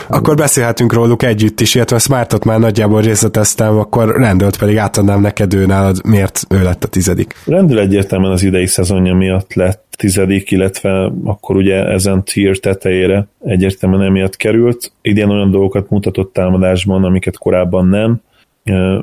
Akkor 0.09 0.35
beszélhetünk 0.35 0.93
róluk 0.93 1.23
együtt 1.23 1.61
is, 1.61 1.75
illetve 1.75 1.99
Smartot 1.99 2.45
már 2.45 2.59
nagyjából 2.59 3.01
részleteztem, 3.01 3.79
akkor 3.79 4.17
rendőlt 4.17 4.59
pedig 4.59 4.77
átadnám 4.77 5.21
neked 5.21 5.55
ő 5.55 5.67
nálad, 5.67 6.05
miért 6.05 6.47
ő 6.49 6.63
lett 6.63 6.85
a 6.85 6.89
tizedik. 6.89 7.35
Rendül 7.47 7.79
egyértelműen 7.79 8.33
az 8.33 8.43
idei 8.43 8.67
szezonja 8.67 9.15
miatt 9.15 9.55
lett 9.55 9.85
tizedik, 9.97 10.51
illetve 10.51 11.13
akkor 11.25 11.57
ugye 11.57 11.85
ezen 11.85 12.25
tier 12.25 12.57
tetejére 12.57 13.27
egyértelműen 13.45 14.03
emiatt 14.03 14.37
került. 14.37 14.93
Idén 15.03 15.29
olyan 15.29 15.51
dolgokat 15.51 15.91
mutatott 15.91 16.33
támadásban, 16.33 17.05
amiket 17.05 17.39
korábban 17.39 17.87
nem 17.87 18.21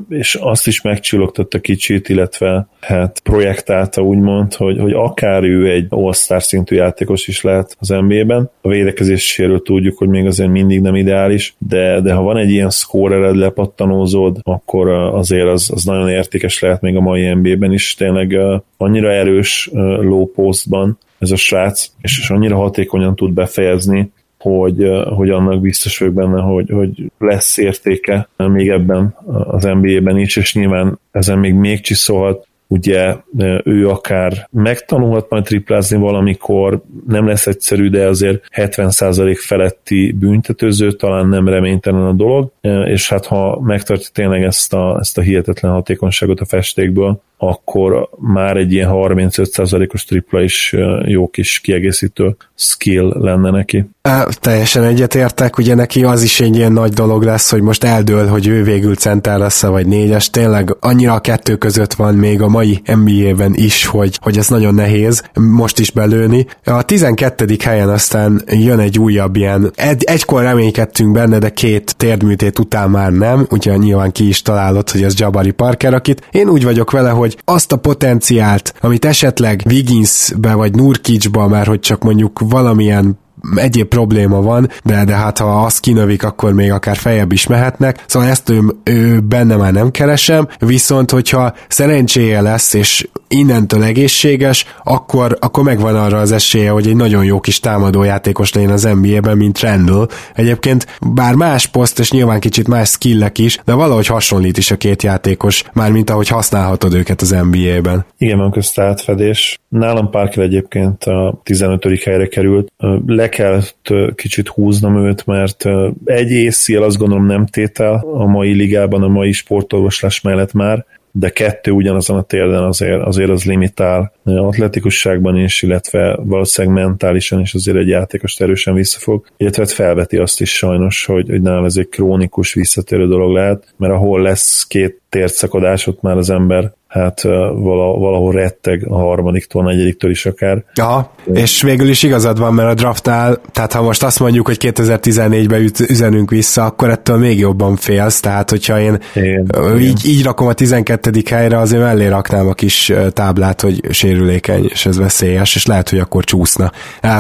és 0.10 0.36
azt 0.36 0.68
is 0.68 0.82
megcsillogtatta 0.82 1.60
kicsit, 1.60 2.10
illetve 2.10 2.68
hát 2.80 3.20
projektálta 3.20 4.02
úgymond, 4.02 4.54
hogy, 4.54 4.80
hogy 4.80 4.94
akár 4.94 5.44
ő 5.44 5.70
egy 5.70 5.86
all 5.90 6.14
szintű 6.40 6.76
játékos 6.76 7.28
is 7.28 7.42
lehet 7.42 7.76
az 7.80 7.88
NBA-ben. 7.88 8.50
A 8.62 8.70
védekezéséről 8.70 9.62
tudjuk, 9.62 9.98
hogy 9.98 10.08
még 10.08 10.26
azért 10.26 10.50
mindig 10.50 10.82
nem 10.82 10.96
ideális, 10.96 11.56
de, 11.58 12.02
de 12.02 12.14
ha 12.14 12.22
van 12.22 12.38
egy 12.38 12.52
ilyen 12.52 12.70
scorered 12.70 13.36
lepattanózód, 13.36 14.38
akkor 14.44 14.90
azért 14.90 15.48
az, 15.48 15.72
az 15.74 15.84
nagyon 15.84 16.10
értékes 16.10 16.60
lehet 16.60 16.82
még 16.82 16.96
a 16.96 17.02
mai 17.02 17.34
NBA-ben 17.34 17.74
is. 17.74 17.96
Tényleg 17.96 18.38
annyira 18.78 19.12
erős 19.12 19.70
low 19.74 20.26
postban 20.26 20.98
ez 21.20 21.32
a 21.32 21.36
srác, 21.36 21.92
és, 22.02 22.20
és 22.20 22.30
annyira 22.30 22.56
hatékonyan 22.56 23.16
tud 23.16 23.34
befejezni, 23.34 24.12
hogy, 24.48 24.90
hogy 25.16 25.30
annak 25.30 25.62
biztos 25.62 25.98
vagyok 25.98 26.14
benne, 26.14 26.42
hogy, 26.42 26.70
hogy 26.70 27.12
lesz 27.20 27.58
értéke 27.58 28.30
még 28.38 28.70
ebben 28.70 29.16
az 29.44 29.64
NBA-ben 29.64 30.18
is, 30.18 30.36
és 30.36 30.54
nyilván 30.54 31.00
ezen 31.12 31.40
még 31.40 31.54
még 31.54 31.82
csiszolhat, 31.82 32.48
ugye 32.68 33.16
ő 33.64 33.90
akár 33.90 34.48
megtanulhat 34.52 35.30
majd 35.30 35.44
triplázni 35.44 35.98
valamikor, 35.98 36.82
nem 37.08 37.28
lesz 37.28 37.48
egyszerű, 37.48 37.90
de 37.90 38.08
azért 38.08 38.44
70% 38.56 39.36
feletti 39.40 40.12
büntetőző, 40.12 40.92
talán 40.92 41.28
nem 41.28 41.48
reménytelen 41.48 42.06
a 42.06 42.14
dolog, 42.14 42.52
és 42.86 43.10
hát 43.10 43.26
ha 43.26 43.60
megtartja 43.62 44.10
tényleg 44.14 44.44
ezt 44.44 44.74
a, 44.74 44.98
ezt 45.00 45.18
a 45.18 45.22
hihetetlen 45.22 45.72
hatékonyságot 45.72 46.40
a 46.40 46.46
festékből, 46.46 47.22
akkor 47.38 48.10
már 48.20 48.58
egy 48.58 48.72
ilyen 48.72 48.90
35%-os 48.92 50.06
tripla 50.06 50.42
is 50.42 50.76
jó 51.06 51.28
kis 51.28 51.60
kiegészítő 51.60 52.36
skill 52.56 53.14
lenne 53.20 53.50
neki. 53.50 53.86
Á, 54.02 54.28
teljesen 54.40 54.84
egyetértek, 54.84 55.58
ugye 55.58 55.76
neki 55.76 56.04
az 56.04 56.24
is 56.24 56.40
egy 56.40 56.56
ilyen 56.56 56.72
nagy 56.72 56.94
dolog 56.94 57.24
lesz, 57.24 57.52
hogy 57.52 57.62
most 57.62 57.84
eldől, 57.84 58.28
hogy 58.28 58.48
ő 58.48 58.64
végül 58.64 58.96
center 58.96 59.38
lesz 59.38 59.66
vagy 59.66 59.88
négyes, 59.88 60.30
tényleg 60.30 60.76
annyira 60.80 61.14
a 61.14 61.20
kettő 61.20 61.56
között 61.56 61.94
van 61.94 62.16
még 62.16 62.42
a 62.42 62.48
mai 62.48 62.82
NBA-ben 62.86 63.54
is, 63.54 63.86
hogy, 63.86 64.20
hogy 64.22 64.38
ez 64.38 64.48
nagyon 64.48 64.74
nehéz 64.74 65.24
most 65.34 65.80
is 65.80 65.92
belőni. 65.92 66.46
A 66.64 66.84
12. 66.84 67.56
helyen 67.64 67.90
aztán 67.90 68.42
jön 68.48 68.80
egy 68.80 69.00
újabb 69.00 69.36
ilyen, 69.36 69.72
egy, 69.76 70.04
egykor 70.04 70.42
reménykedtünk 70.42 71.12
benne, 71.12 71.40
de 71.40 71.50
két 71.50 71.96
térdműtét 71.98 72.60
után 72.60 72.90
már 72.90 73.12
nem, 73.12 73.48
ugye 73.50 73.76
nyilván 73.76 74.12
ki 74.12 74.28
is 74.28 74.42
találott, 74.42 74.92
hogy 74.92 75.04
ez 75.04 75.20
Jabari 75.20 75.52
Parker, 75.52 75.94
akit 75.94 76.28
én 76.32 76.50
úgy 76.50 76.64
vagyok 76.64 76.92
vele, 76.92 77.10
hogy 77.10 77.27
hogy 77.28 77.42
azt 77.46 77.72
a 77.72 77.78
potenciált, 77.78 78.74
amit 78.82 79.06
esetleg 79.06 79.64
Wigginsbe 79.66 80.54
vagy 80.54 80.76
Nurkicsba, 80.76 81.48
mert 81.48 81.68
hogy 81.68 81.80
csak 81.80 82.04
mondjuk 82.04 82.40
valamilyen 82.40 83.18
egyéb 83.56 83.88
probléma 83.88 84.42
van, 84.42 84.70
de, 84.84 85.06
de 85.06 85.16
hát 85.16 85.38
ha 85.38 85.66
azt 85.66 85.80
kinövik, 85.80 86.24
akkor 86.24 86.54
még 86.54 86.72
akár 86.72 86.96
fejebb 86.96 87.32
is 87.32 87.48
mehetnek, 87.48 88.04
szóval 88.08 88.30
ezt 88.30 88.50
ő, 88.50 88.62
ő 88.84 89.20
benne 89.20 89.56
már 89.56 89.74
nem 89.74 89.92
keresem, 89.92 90.48
viszont 90.60 91.12
hogyha 91.12 91.54
szerencséje 91.68 92.42
lesz, 92.42 92.74
és 92.74 93.08
innentől 93.28 93.84
egészséges, 93.84 94.66
akkor, 94.84 95.38
akkor 95.40 95.64
megvan 95.64 95.96
arra 95.96 96.20
az 96.20 96.32
esélye, 96.32 96.70
hogy 96.70 96.88
egy 96.88 96.96
nagyon 96.96 97.24
jó 97.24 97.40
kis 97.40 97.60
támadójátékos 97.60 98.54
legyen 98.54 98.72
az 98.72 98.84
NBA-ben, 99.02 99.38
mint 99.38 99.60
Randall. 99.60 100.08
Egyébként 100.36 100.98
bár 101.14 101.34
más 101.34 101.68
poszt, 101.68 102.00
és 102.00 102.12
nyilván 102.12 102.40
kicsit 102.40 102.68
más 102.68 102.90
skillek 102.90 103.38
is, 103.38 103.58
de 103.66 103.74
valahogy 103.74 104.08
hasonlít 104.08 104.58
is 104.58 104.72
a 104.72 104.78
két 104.78 105.04
játékos, 105.04 105.64
már 105.74 105.92
mint 105.92 106.10
ahogy 106.10 106.28
használhatod 106.28 106.94
őket 106.94 107.22
az 107.22 107.30
NBA-ben. 107.30 108.06
Igen, 108.18 108.38
van 108.38 108.52
közt 108.52 108.80
átfedés. 108.80 109.60
Nálam 109.70 110.10
Parker 110.10 110.44
egyébként 110.44 111.04
a 111.04 111.42
15. 111.44 112.04
helyre 112.04 112.28
került. 112.28 112.72
Le 113.06 113.30
kellett 113.38 113.94
kicsit 114.16 114.48
húznom 114.48 115.06
őt, 115.06 115.26
mert 115.26 115.66
egy 116.06 116.32
észjel 116.32 116.84
azt 116.84 116.98
gondolom 116.98 117.26
nem 117.26 117.46
tétel 117.46 118.06
a 118.14 118.26
mai 118.26 118.54
ligában, 118.54 119.04
a 119.04 119.08
mai 119.08 119.32
sportolvaslás 119.32 120.22
mellett 120.22 120.54
már, 120.54 120.86
de 121.12 121.30
kettő 121.30 121.72
ugyanazon 121.72 122.18
a 122.18 122.22
térden 122.22 122.64
azért, 122.64 123.02
azért 123.02 123.30
az 123.30 123.44
limitál. 123.44 124.14
Atletikusságban 124.24 125.38
is, 125.38 125.62
illetve 125.62 126.20
valószínűleg 126.24 126.84
mentálisan 126.84 127.40
is 127.40 127.54
azért 127.54 127.78
egy 127.78 127.88
játékos 127.88 128.40
erősen 128.40 128.74
visszafog, 128.74 129.26
illetve 129.38 129.64
hát 129.64 129.72
felveti 129.72 130.18
azt 130.18 130.42
is 130.42 130.52
sajnos, 130.52 131.06
hogy, 131.06 131.30
hogy 131.30 131.42
nálam 131.42 131.66
ez 131.66 131.78
egy 131.78 131.90
krónikus 131.90 132.54
visszatérő 132.54 133.08
dolog 133.08 133.32
lehet, 133.32 133.74
mert 133.78 133.94
ahol 133.94 134.22
lesz 134.22 134.64
két 134.68 135.02
térszakadás, 135.10 135.88
ott 135.88 136.02
már 136.02 136.18
az 136.18 136.30
ember 136.30 136.76
hát 136.88 137.22
valahol 137.22 138.32
retteg 138.32 138.86
a 138.90 138.98
harmadiktól, 138.98 139.62
a 139.62 139.66
negyediktől 139.70 140.12
is 140.12 140.26
akár. 140.26 140.64
Aha, 140.76 141.14
és 141.34 141.62
végül 141.62 141.88
is 141.88 142.04
igazad 142.04 142.40
van, 142.40 142.54
mert 142.54 142.70
a 142.70 142.74
draftnál, 142.74 143.42
tehát 143.52 143.74
ha 143.74 143.82
most 143.82 144.04
azt 144.04 144.20
mondjuk, 144.20 144.46
hogy 144.46 144.58
2014-ben 144.60 145.72
üzenünk 145.90 146.30
vissza, 146.30 146.66
akkor 146.66 146.90
ettől 146.90 147.18
még 147.18 147.40
jobban 147.40 147.76
félsz, 147.76 148.20
tehát 148.20 148.50
hogyha 148.50 148.80
én 148.80 149.00
igen, 149.16 149.80
így, 149.80 150.02
így 150.06 150.24
rakom 150.24 150.48
a 150.48 150.54
12. 150.54 151.12
helyre, 151.30 151.58
azért 151.58 151.82
mellé 151.82 152.08
raknám 152.08 152.48
a 152.48 152.54
kis 152.54 152.94
táblát, 153.14 153.62
hogy 153.62 153.82
sérülékeny, 153.90 154.66
és 154.70 154.86
ez 154.86 154.98
veszélyes, 154.98 155.56
és 155.56 155.66
lehet, 155.66 155.90
hogy 155.90 156.00
akkor 156.00 156.24
csúszna. 156.24 156.72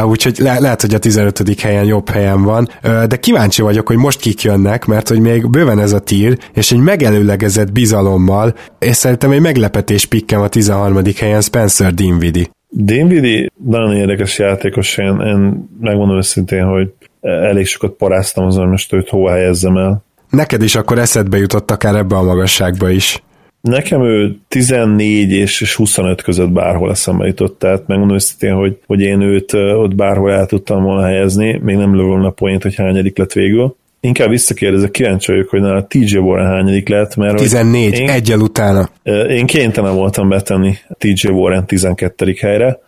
Úgyhogy 0.03 0.37
le, 0.39 0.59
lehet, 0.59 0.81
hogy 0.81 0.93
a 0.93 0.99
15. 0.99 1.61
helyen 1.61 1.85
jobb 1.85 2.09
helyen 2.09 2.43
van, 2.43 2.69
de 2.81 3.15
kíváncsi 3.19 3.61
vagyok, 3.61 3.87
hogy 3.87 3.97
most 3.97 4.19
kik 4.19 4.41
jönnek, 4.41 4.85
mert 4.85 5.07
hogy 5.07 5.19
még 5.19 5.49
bőven 5.49 5.79
ez 5.79 5.93
a 5.93 5.99
tír, 5.99 6.37
és 6.53 6.71
egy 6.71 6.79
megelőlegezett 6.79 7.71
bizalommal, 7.79 8.53
és 8.79 8.95
szerintem 8.95 9.31
egy 9.31 9.41
meglepetés 9.41 10.05
pikkem 10.05 10.41
a 10.41 10.47
13. 10.47 11.01
helyen 11.19 11.41
Spencer 11.41 11.93
Dinwiddie. 11.93 12.47
Dinwiddie 12.69 13.49
nagyon 13.65 13.95
érdekes 13.95 14.39
játékos, 14.39 14.97
én, 14.97 15.19
én 15.19 15.69
megmondom 15.79 16.17
őszintén, 16.17 16.63
hogy 16.63 16.89
elég 17.21 17.65
sokat 17.65 17.91
paráztam 17.91 18.45
azon, 18.45 18.61
hogy 18.61 18.71
most 18.71 18.93
őt 18.93 19.09
hova 19.09 19.31
helyezzem 19.31 19.77
el. 19.77 20.03
Neked 20.29 20.61
is 20.63 20.75
akkor 20.75 20.97
eszedbe 20.97 21.37
jutott 21.37 21.71
akár 21.71 21.95
ebbe 21.95 22.15
a 22.15 22.23
magasságba 22.23 22.89
is. 22.89 23.23
Nekem 23.61 24.03
ő 24.03 24.35
14 24.47 25.31
és 25.31 25.75
25 25.75 26.21
között 26.21 26.49
bárhol 26.49 26.91
eszembe 26.91 27.25
jutott, 27.25 27.59
tehát 27.59 27.87
megmondom 27.87 28.15
őszintén, 28.15 28.53
hogy, 28.53 28.77
hogy 28.85 29.01
én 29.01 29.21
őt 29.21 29.53
ott 29.53 29.95
bárhol 29.95 30.31
el 30.31 30.45
tudtam 30.45 30.83
volna 30.83 31.05
helyezni, 31.05 31.59
még 31.63 31.75
nem 31.75 31.95
lövöm 31.95 32.23
a 32.23 32.29
poént, 32.29 32.63
hogy 32.63 32.75
hányadik 32.75 33.17
lett 33.17 33.33
végül, 33.33 33.75
inkább 33.99 34.29
visszakérdezek, 34.29 34.91
kíváncsi 34.91 35.31
vagyok, 35.31 35.49
hogy 35.49 35.61
nála 35.61 35.87
TJ 35.87 36.17
Warren 36.17 36.47
hányadik 36.47 36.89
lett, 36.89 37.15
mert 37.15 37.35
14, 37.35 37.93
én, 37.93 38.09
egyel 38.09 38.39
utána. 38.39 38.89
Én 39.29 39.45
kénytelen 39.45 39.95
voltam 39.95 40.29
betenni 40.29 40.77
TJ 40.97 41.27
Warren 41.27 41.65
12. 41.65 42.35
helyre. 42.39 42.79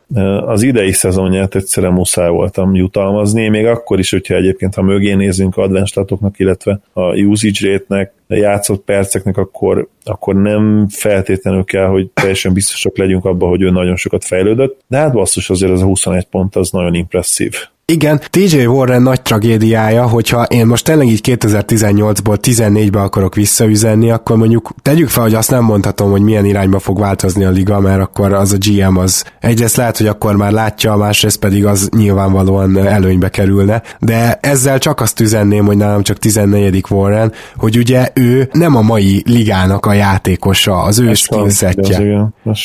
Az 0.45 0.62
idei 0.62 0.91
szezonját 0.91 1.56
egyszerűen 1.56 1.93
muszáj 1.93 2.30
voltam 2.30 2.76
jutalmazni, 2.76 3.48
még 3.48 3.65
akkor 3.65 4.00
is, 4.00 4.10
hogyha 4.10 4.36
egyébként, 4.36 4.76
ha 4.76 4.82
mögé 4.82 5.13
nézünk 5.13 5.58
advenstatoknak, 5.58 6.39
illetve 6.39 6.80
a 6.93 7.15
usage 7.15 7.72
rate-nek, 7.72 8.13
játszott 8.28 8.84
perceknek, 8.84 9.38
akkor, 9.38 9.88
akkor 10.04 10.36
nem 10.36 10.88
feltétlenül 10.89 11.63
kell, 11.63 11.86
hogy 11.86 12.10
teljesen 12.13 12.54
biztosak 12.54 12.98
legyünk 12.98 13.26
abban, 13.26 13.50
hogy 13.50 13.62
ő 13.62 13.69
nagyon 13.69 13.95
sokat 13.95 14.26
fejlődött, 14.26 14.80
de 14.88 14.98
hát 14.98 15.13
basszus 15.13 15.50
azért 15.50 15.72
az 15.72 15.82
a 15.82 15.86
21 15.86 16.26
pont 16.26 16.56
az 16.56 16.69
nagyon 16.69 16.93
impresszív. 16.93 17.56
Igen, 17.89 18.21
TJ 18.30 18.65
Warren 18.65 19.02
nagy 19.02 19.21
tragédiája, 19.21 20.08
hogyha 20.08 20.43
én 20.43 20.65
most 20.65 20.84
tényleg 20.86 21.08
így 21.08 21.21
2018-ból 21.23 22.38
14-be 22.41 23.02
akarok 23.02 23.36
visszaüzenni, 23.36 24.12
akkor 24.12 24.38
mondjuk 24.38 24.69
tegyük 24.82 25.10
fel, 25.10 25.23
hogy 25.23 25.34
azt 25.34 25.52
nem 25.52 25.63
mondhatom, 25.63 26.12
hogy 26.12 26.21
milyen 26.21 26.45
irányba 26.45 26.80
fog 26.80 26.99
változni 26.99 27.43
a 27.43 27.49
liga, 27.49 27.80
mert 27.80 28.02
akkor 28.02 28.34
az 28.34 28.52
a 28.52 28.58
GM 28.60 28.97
az 28.97 29.25
egyrészt 29.39 29.75
lehet, 29.75 29.97
hogy 29.97 30.08
akkor 30.08 30.36
már 30.36 30.52
látja, 30.52 30.95
másrészt 30.95 31.39
pedig 31.39 31.65
az 31.65 31.89
nyilvánvalóan 31.95 32.78
előnybe 32.78 33.30
kerülne, 33.30 33.82
de 33.99 34.38
ezzel 34.41 34.80
csak 34.80 35.02
azt 35.02 35.19
üzenném, 35.19 35.65
hogy 35.65 35.78
nálam 35.78 36.04
csak 36.04 36.17
14. 36.17 36.84
Warren, 36.89 37.32
hogy 37.58 37.78
ugye 37.78 38.08
ő 38.13 38.49
nem 38.54 38.75
a 38.75 38.82
mai 38.82 39.23
ligának 39.25 39.86
a 39.86 39.93
játékosa, 39.93 40.82
az 40.82 40.99
ő 40.99 41.13
skillsetje. 41.13 41.97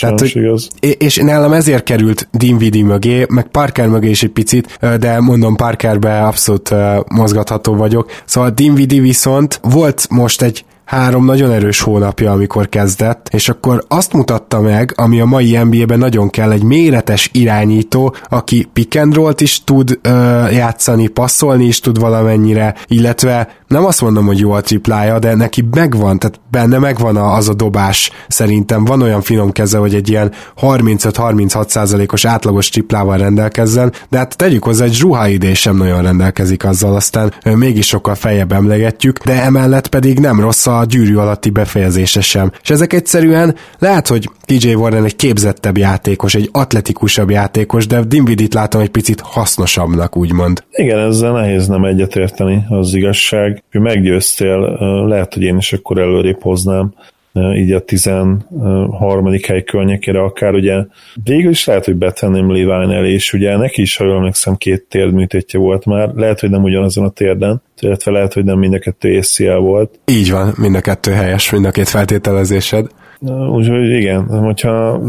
Tehát, 0.00 0.20
hogy, 0.20 0.96
és 0.98 1.16
nálam 1.16 1.52
ezért 1.52 1.82
került 1.82 2.28
Dinvidi 2.30 2.82
mögé, 2.82 3.26
meg 3.28 3.46
Parker 3.46 3.88
mögé 3.88 4.08
is 4.08 4.22
egy 4.22 4.30
picit, 4.30 4.78
de 4.98 5.13
mondom 5.20 5.56
Parkerbe 5.56 6.26
abszolút 6.26 6.74
mozgatható 7.08 7.74
vagyok. 7.74 8.10
Szóval 8.24 8.50
Dinwiddie 8.50 9.00
viszont 9.00 9.58
volt 9.62 10.06
most 10.10 10.42
egy 10.42 10.64
három 10.84 11.24
nagyon 11.24 11.50
erős 11.50 11.80
hónapja, 11.80 12.32
amikor 12.32 12.68
kezdett, 12.68 13.28
és 13.32 13.48
akkor 13.48 13.84
azt 13.88 14.12
mutatta 14.12 14.60
meg, 14.60 14.92
ami 14.96 15.20
a 15.20 15.24
mai 15.24 15.56
NBA-ben 15.56 15.98
nagyon 15.98 16.30
kell, 16.30 16.50
egy 16.50 16.62
méretes 16.62 17.30
irányító, 17.32 18.14
aki 18.28 18.68
pick 18.72 19.00
and 19.00 19.14
roll 19.14 19.32
is 19.38 19.64
tud 19.64 19.98
ö, 20.02 20.10
játszani, 20.48 21.06
passzolni 21.06 21.64
is 21.64 21.80
tud 21.80 21.98
valamennyire, 22.00 22.74
illetve 22.86 23.48
nem 23.68 23.84
azt 23.84 24.00
mondom, 24.00 24.26
hogy 24.26 24.38
jó 24.38 24.52
a 24.52 24.60
triplája, 24.60 25.18
de 25.18 25.34
neki 25.34 25.68
megvan, 25.70 26.18
tehát 26.18 26.40
benne 26.50 26.78
megvan 26.78 27.16
az 27.16 27.48
a 27.48 27.54
dobás 27.54 28.10
szerintem. 28.28 28.84
Van 28.84 29.02
olyan 29.02 29.22
finom 29.22 29.52
keze, 29.52 29.78
hogy 29.78 29.94
egy 29.94 30.08
ilyen 30.08 30.32
35-36 30.60 31.68
százalékos 31.68 32.24
átlagos 32.24 32.68
triplával 32.68 33.16
rendelkezzen, 33.16 33.92
de 34.10 34.18
hát 34.18 34.36
tegyük 34.36 34.64
hozzá, 34.64 34.84
egy 34.84 34.94
Zsuhaidé 34.94 35.54
sem 35.54 35.76
nagyon 35.76 36.02
rendelkezik 36.02 36.64
azzal, 36.64 36.94
aztán 36.94 37.32
mégis 37.44 37.86
sokkal 37.86 38.14
feljebb 38.14 38.52
emlegetjük, 38.52 39.18
de 39.18 39.42
emellett 39.42 39.88
pedig 39.88 40.18
nem 40.18 40.40
rossz 40.40 40.66
a 40.66 40.73
gyűrű 40.88 41.16
alatti 41.16 41.50
befejezése 41.50 42.20
sem. 42.20 42.52
És 42.62 42.70
ezek 42.70 42.92
egyszerűen 42.92 43.54
lehet, 43.78 44.08
hogy 44.08 44.30
TJ 44.44 44.74
Warren 44.74 45.04
egy 45.04 45.16
képzettebb 45.16 45.78
játékos, 45.78 46.34
egy 46.34 46.48
atletikusabb 46.52 47.30
játékos, 47.30 47.86
de 47.86 48.02
Dinvidit 48.04 48.54
látom 48.54 48.80
egy 48.80 48.90
picit 48.90 49.20
hasznosabbnak, 49.20 50.16
úgymond. 50.16 50.64
Igen, 50.70 50.98
ezzel 50.98 51.32
nehéz 51.32 51.66
nem 51.66 51.84
egyetérteni, 51.84 52.64
az 52.68 52.94
igazság. 52.94 53.62
Ő 53.70 53.78
meggyőztél, 53.78 54.58
lehet, 55.06 55.34
hogy 55.34 55.42
én 55.42 55.56
is 55.56 55.72
akkor 55.72 55.98
előrébb 55.98 56.42
hoznám 56.42 56.94
így 57.54 57.72
a 57.72 57.80
13. 57.80 59.28
hely 59.46 59.62
környékére 59.64 60.22
akár, 60.22 60.54
ugye 60.54 60.84
végül 61.24 61.50
is 61.50 61.64
lehet, 61.64 61.84
hogy 61.84 61.96
betenném 61.96 62.50
Levine 62.50 62.94
elé, 62.94 63.12
és 63.12 63.32
ugye 63.32 63.56
neki 63.56 63.82
is, 63.82 63.96
ha 63.96 64.04
jól 64.04 64.16
emlékszem, 64.16 64.56
két 64.56 64.86
térdműtétje 64.88 65.58
volt 65.58 65.84
már, 65.84 66.10
lehet, 66.14 66.40
hogy 66.40 66.50
nem 66.50 66.62
ugyanazon 66.62 67.04
a 67.04 67.10
térden, 67.10 67.62
illetve 67.80 68.10
lehet, 68.10 68.32
hogy 68.32 68.44
nem 68.44 68.58
mind 68.58 68.74
a 68.74 68.78
kettő 68.78 69.18
ACL 69.18 69.58
volt. 69.58 69.98
Így 70.04 70.30
van, 70.30 70.54
mind 70.56 70.74
a 70.74 70.80
kettő 70.80 71.12
helyes, 71.12 71.50
mind 71.50 71.64
a 71.64 71.70
két 71.70 71.88
feltételezésed. 71.88 72.86
Úgyhogy 73.30 73.90
igen, 73.90 74.26
hogyha 74.26 75.00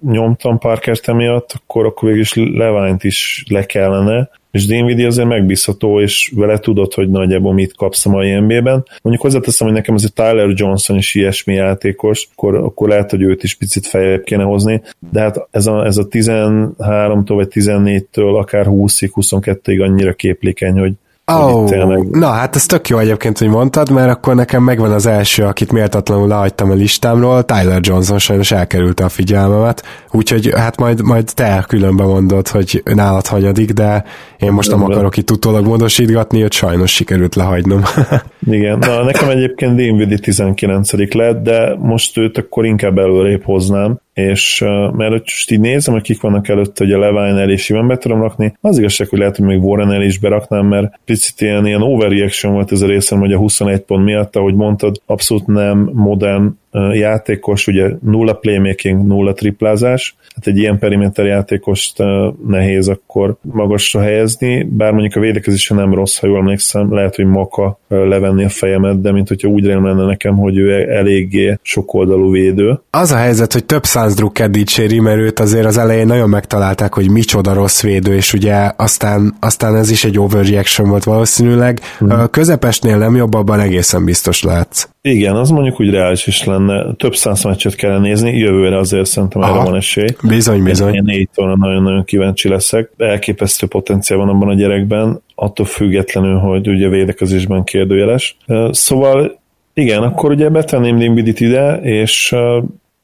nyomtam 0.00 0.58
Parker 0.58 0.98
emiatt, 1.02 1.52
akkor, 1.62 1.86
akkor 1.86 2.08
végül 2.08 2.22
is 2.22 2.34
Leványt 2.34 3.04
is 3.04 3.44
le 3.48 3.66
kellene, 3.66 4.30
és 4.52 4.66
Dinwiddie 4.66 5.06
azért 5.06 5.28
megbízható, 5.28 6.00
és 6.00 6.32
vele 6.36 6.58
tudod, 6.58 6.94
hogy 6.94 7.10
nagyjából 7.10 7.52
mit 7.52 7.76
kapsz 7.76 8.06
a 8.06 8.10
mai 8.10 8.38
NBA-ben. 8.38 8.84
Mondjuk 9.02 9.24
hozzáteszem, 9.24 9.66
hogy 9.66 9.76
nekem 9.76 9.94
ez 9.94 10.04
a 10.04 10.08
Tyler 10.14 10.48
Johnson 10.54 10.96
is 10.96 11.14
ilyesmi 11.14 11.54
játékos, 11.54 12.28
akkor, 12.32 12.54
akkor 12.54 12.88
lehet, 12.88 13.10
hogy 13.10 13.22
őt 13.22 13.42
is 13.42 13.54
picit 13.54 13.86
feljebb 13.86 14.22
kéne 14.22 14.42
hozni, 14.42 14.82
de 15.10 15.20
hát 15.20 15.48
ez 15.50 15.66
a, 15.66 15.84
ez 15.84 15.96
a 15.96 16.06
13-tól 16.08 17.24
vagy 17.26 17.48
14-től 17.50 18.38
akár 18.38 18.66
20-ig, 18.68 19.10
22-ig 19.14 19.82
annyira 19.82 20.12
képlékeny, 20.12 20.78
hogy 20.78 20.92
Oh, 21.38 22.04
na 22.10 22.26
hát 22.26 22.56
ez 22.56 22.66
tök 22.66 22.88
jó 22.88 22.98
egyébként, 22.98 23.38
hogy 23.38 23.48
mondtad, 23.48 23.90
mert 23.90 24.10
akkor 24.10 24.34
nekem 24.34 24.62
megvan 24.62 24.92
az 24.92 25.06
első, 25.06 25.42
akit 25.42 25.72
méltatlanul 25.72 26.28
lehagytam 26.28 26.70
a 26.70 26.74
listámról, 26.74 27.44
Tyler 27.44 27.80
Johnson 27.80 28.18
sajnos 28.18 28.50
elkerülte 28.50 29.04
a 29.04 29.08
figyelmemet, 29.08 29.82
úgyhogy 30.10 30.52
hát 30.56 30.78
majd, 30.78 31.02
majd 31.02 31.30
te 31.34 31.64
különben 31.68 32.06
mondod, 32.06 32.48
hogy 32.48 32.82
nálad 32.94 33.26
hagyadik, 33.26 33.70
de 33.70 34.04
én 34.38 34.52
most 34.52 34.70
nem 34.70 34.84
akarok 34.84 35.16
itt 35.16 35.30
utólag 35.30 35.66
módosítgatni, 35.66 36.40
hogy 36.40 36.52
sajnos 36.52 36.90
sikerült 36.90 37.34
lehagynom. 37.34 37.82
Igen, 38.50 38.78
na 38.78 39.04
nekem 39.04 39.28
egyébként 39.28 39.76
Dinwiddie 39.76 40.18
19 40.18 41.14
lett, 41.14 41.42
de 41.42 41.76
most 41.78 42.18
őt 42.18 42.38
akkor 42.38 42.64
inkább 42.64 42.98
előrébb 42.98 43.44
hoznám, 43.44 44.00
és 44.14 44.60
uh, 44.60 44.92
mert 44.92 45.10
most 45.10 45.50
így 45.50 45.60
nézem, 45.60 45.94
hogy 45.94 46.02
kik 46.02 46.20
vannak 46.20 46.48
előtte, 46.48 46.84
hogy 46.84 46.92
a 46.92 46.98
Levine 46.98 47.40
el 47.40 47.50
és 47.50 47.72
be 47.86 47.96
tudom 47.96 48.20
rakni, 48.20 48.56
az 48.60 48.78
igazság, 48.78 49.08
hogy 49.08 49.18
lehet, 49.18 49.36
hogy 49.36 49.46
még 49.46 49.64
Warren 49.64 50.02
is 50.02 50.18
beraknám, 50.18 50.66
mert 50.66 51.00
picit 51.04 51.40
ilyen, 51.40 51.66
ilyen 51.66 51.82
overreaction 51.82 52.52
volt 52.52 52.72
ez 52.72 52.80
a 52.80 52.86
részem, 52.86 53.18
hogy 53.18 53.32
a 53.32 53.38
21 53.38 53.80
pont 53.80 54.04
miatt, 54.04 54.36
ahogy 54.36 54.54
mondtad, 54.54 55.00
abszolút 55.06 55.46
nem 55.46 55.90
modern 55.92 56.60
játékos, 56.92 57.66
ugye 57.66 57.90
nulla 58.02 58.34
playmaking, 58.34 59.06
nulla 59.06 59.32
triplázás, 59.32 60.16
hát 60.34 60.46
egy 60.46 60.58
ilyen 60.58 60.78
perimeter 60.78 61.24
játékost 61.24 62.02
nehéz 62.46 62.88
akkor 62.88 63.36
magasra 63.40 64.00
helyezni, 64.00 64.62
bár 64.62 64.92
mondjuk 64.92 65.16
a 65.16 65.20
védekezése 65.20 65.74
nem 65.74 65.94
rossz, 65.94 66.18
ha 66.18 66.26
jól 66.26 66.38
emlékszem, 66.38 66.94
lehet, 66.94 67.16
hogy 67.16 67.24
Maka 67.24 67.78
levenni 67.88 68.44
a 68.44 68.48
fejemet, 68.48 69.00
de 69.00 69.12
mint 69.12 69.28
hogyha 69.28 69.48
úgy 69.48 69.64
lenne 69.64 70.04
nekem, 70.04 70.36
hogy 70.36 70.56
ő 70.56 70.90
eléggé 70.90 71.58
sokoldalú 71.62 72.30
védő. 72.30 72.80
Az 72.90 73.12
a 73.12 73.16
helyzet, 73.16 73.52
hogy 73.52 73.64
több 73.64 73.84
száz 73.84 74.14
drukker 74.14 74.50
dicséri, 74.50 75.00
mert 75.00 75.18
őt 75.18 75.40
azért 75.40 75.66
az 75.66 75.78
elején 75.78 76.06
nagyon 76.06 76.28
megtalálták, 76.28 76.94
hogy 76.94 77.10
micsoda 77.10 77.52
rossz 77.52 77.82
védő, 77.82 78.14
és 78.14 78.32
ugye 78.32 78.70
aztán, 78.76 79.34
aztán 79.40 79.76
ez 79.76 79.90
is 79.90 80.04
egy 80.04 80.18
overreaction 80.18 80.88
volt 80.88 81.04
valószínűleg. 81.04 81.80
Hmm. 81.98 82.30
Közepesnél 82.30 82.98
nem 82.98 83.16
jobb, 83.16 83.34
abban 83.34 83.60
egészen 83.60 84.04
biztos 84.04 84.42
lehetsz. 84.42 84.88
Igen, 85.02 85.36
az 85.36 85.50
mondjuk 85.50 85.80
úgy 85.80 85.90
reális 85.90 86.26
is 86.26 86.44
lenne. 86.44 86.61
Több 86.96 87.14
száz 87.14 87.44
meccset 87.44 87.74
kell 87.74 87.98
nézni, 87.98 88.38
jövőre 88.38 88.78
azért 88.78 89.06
szerintem 89.06 89.42
erre 89.42 89.62
van 89.62 89.76
esély. 89.76 90.08
Bizony, 90.28 90.62
bizony. 90.62 90.94
Én 90.94 91.02
négy 91.04 91.28
nagyon-nagyon 91.34 92.04
kíváncsi 92.04 92.48
leszek. 92.48 92.90
Elképesztő 92.96 93.66
potenciál 93.66 94.18
van 94.18 94.28
abban 94.28 94.48
a 94.48 94.54
gyerekben, 94.54 95.22
attól 95.34 95.66
függetlenül, 95.66 96.38
hogy 96.38 96.68
ugye 96.68 96.88
védekezésben 96.88 97.64
kérdőjeles. 97.64 98.36
Szóval 98.70 99.40
igen, 99.74 100.02
akkor 100.02 100.30
ugye 100.30 100.48
betenném 100.48 100.98
Dimbidit 100.98 101.40
ide, 101.40 101.80
és 101.82 102.34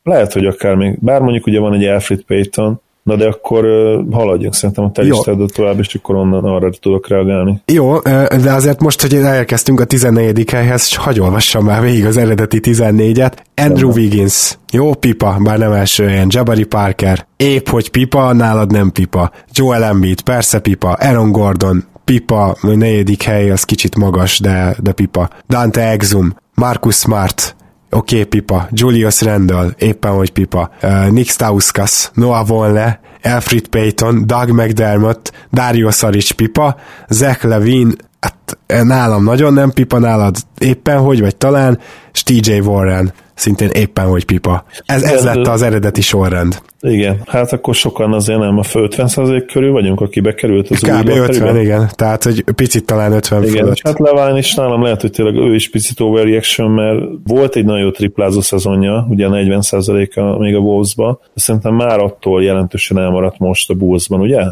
lehet, 0.02 0.32
hogy 0.32 0.46
akár 0.46 0.74
még, 0.74 0.98
bár 1.00 1.20
mondjuk 1.20 1.46
ugye 1.46 1.58
van 1.58 1.74
egy 1.74 1.84
Alfred 1.84 2.20
Payton, 2.20 2.80
Na 3.08 3.16
de 3.16 3.26
akkor 3.26 3.64
haladjunk 4.10 4.54
szerintem 4.54 4.84
a 4.84 4.90
te 4.90 5.02
listádat 5.02 5.52
tovább, 5.52 5.78
és 5.78 5.94
akkor 5.94 6.14
onnan 6.16 6.44
arra 6.44 6.70
tudok 6.70 7.08
reagálni. 7.08 7.62
Jó, 7.66 7.98
de 8.42 8.52
azért 8.52 8.80
most, 8.80 9.00
hogy 9.00 9.14
elkezdtünk 9.14 9.80
a 9.80 9.84
14. 9.84 10.50
helyhez, 10.50 10.94
hagyj 10.94 11.20
olvassam 11.20 11.64
már 11.64 11.82
végig 11.82 12.06
az 12.06 12.16
eredeti 12.16 12.60
14-et. 12.62 13.32
Andrew 13.54 13.92
Wiggins, 13.92 14.58
jó 14.72 14.94
pipa, 14.94 15.36
bár 15.40 15.58
nem 15.58 15.72
első 15.72 16.06
helyen, 16.06 16.26
Jabari 16.30 16.64
Parker, 16.64 17.26
épp 17.36 17.68
hogy 17.68 17.90
pipa, 17.90 18.32
nálad 18.32 18.70
nem 18.70 18.92
pipa. 18.92 19.30
Joel 19.52 19.84
Embiid, 19.84 20.20
persze 20.20 20.58
pipa, 20.58 20.92
Aaron 20.92 21.32
Gordon, 21.32 21.84
pipa, 22.04 22.56
negyedik 22.62 23.22
hely 23.22 23.50
az 23.50 23.64
kicsit 23.64 23.96
magas, 23.96 24.40
de, 24.40 24.76
de 24.82 24.92
pipa. 24.92 25.28
Dante 25.48 25.90
Exum, 25.90 26.34
Marcus 26.54 26.96
Smart, 26.96 27.56
Oké, 27.90 28.14
okay, 28.14 28.24
pipa. 28.24 28.68
Julius 28.72 29.20
Randall, 29.20 29.74
éppen 29.78 30.10
hogy 30.10 30.30
pipa. 30.30 30.70
Uh, 30.82 31.08
Nick 31.10 31.30
Stauskas, 31.30 32.10
Noah 32.14 32.46
Vonle, 32.46 33.00
Alfred 33.22 33.68
Payton, 33.68 34.26
Doug 34.26 34.50
McDermott, 34.50 35.32
Dario 35.50 35.90
Saric 35.90 36.30
pipa, 36.30 36.76
Zach 37.08 37.44
Levine, 37.44 37.92
hát 38.20 38.58
nálam 38.84 39.24
nagyon 39.24 39.52
nem 39.52 39.70
pipa, 39.70 39.98
nálad 39.98 40.36
éppen 40.58 40.98
hogy, 40.98 41.20
vagy 41.20 41.36
talán, 41.36 41.78
és 42.12 42.22
TJ 42.22 42.58
Warren 42.58 43.12
szintén 43.34 43.68
éppen 43.68 44.06
hogy 44.06 44.24
pipa. 44.24 44.64
Ez, 44.86 45.02
ez 45.02 45.24
lett 45.24 45.46
az 45.46 45.62
eredeti 45.62 46.00
sorrend. 46.00 46.62
Igen, 46.80 47.20
hát 47.26 47.52
akkor 47.52 47.74
sokan 47.74 48.12
azért 48.12 48.38
nem 48.38 48.58
a 48.58 48.62
50% 48.62 49.48
körül 49.52 49.72
vagyunk, 49.72 50.00
aki 50.00 50.20
bekerült 50.20 50.70
az 50.70 50.80
Kb. 50.80 51.08
50, 51.08 51.26
terület. 51.26 51.62
igen, 51.62 51.90
tehát 51.94 52.24
hogy 52.24 52.44
picit 52.54 52.84
talán 52.84 53.12
50 53.12 53.42
igen, 53.42 53.54
fölött. 53.56 53.80
hát 53.82 53.98
Leván 53.98 54.36
is 54.36 54.54
nálam 54.54 54.82
lehet, 54.82 55.00
hogy 55.00 55.10
tényleg 55.10 55.34
ő 55.34 55.54
is 55.54 55.70
picit 55.70 56.00
overreaction, 56.00 56.70
mert 56.70 57.00
volt 57.26 57.56
egy 57.56 57.64
nagyon 57.64 57.80
jó 57.80 57.90
triplázó 57.90 58.40
szezonja, 58.40 59.06
ugye 59.08 59.26
40%-a 59.30 60.38
még 60.38 60.54
a 60.54 60.58
Wolves-ba, 60.58 61.20
de 61.34 61.40
szerintem 61.40 61.74
már 61.74 61.98
attól 61.98 62.42
jelentősen 62.42 62.98
elmaradt 62.98 63.38
most 63.38 63.70
a 63.70 63.74
Bulls-ban, 63.74 64.20
ugye? 64.20 64.42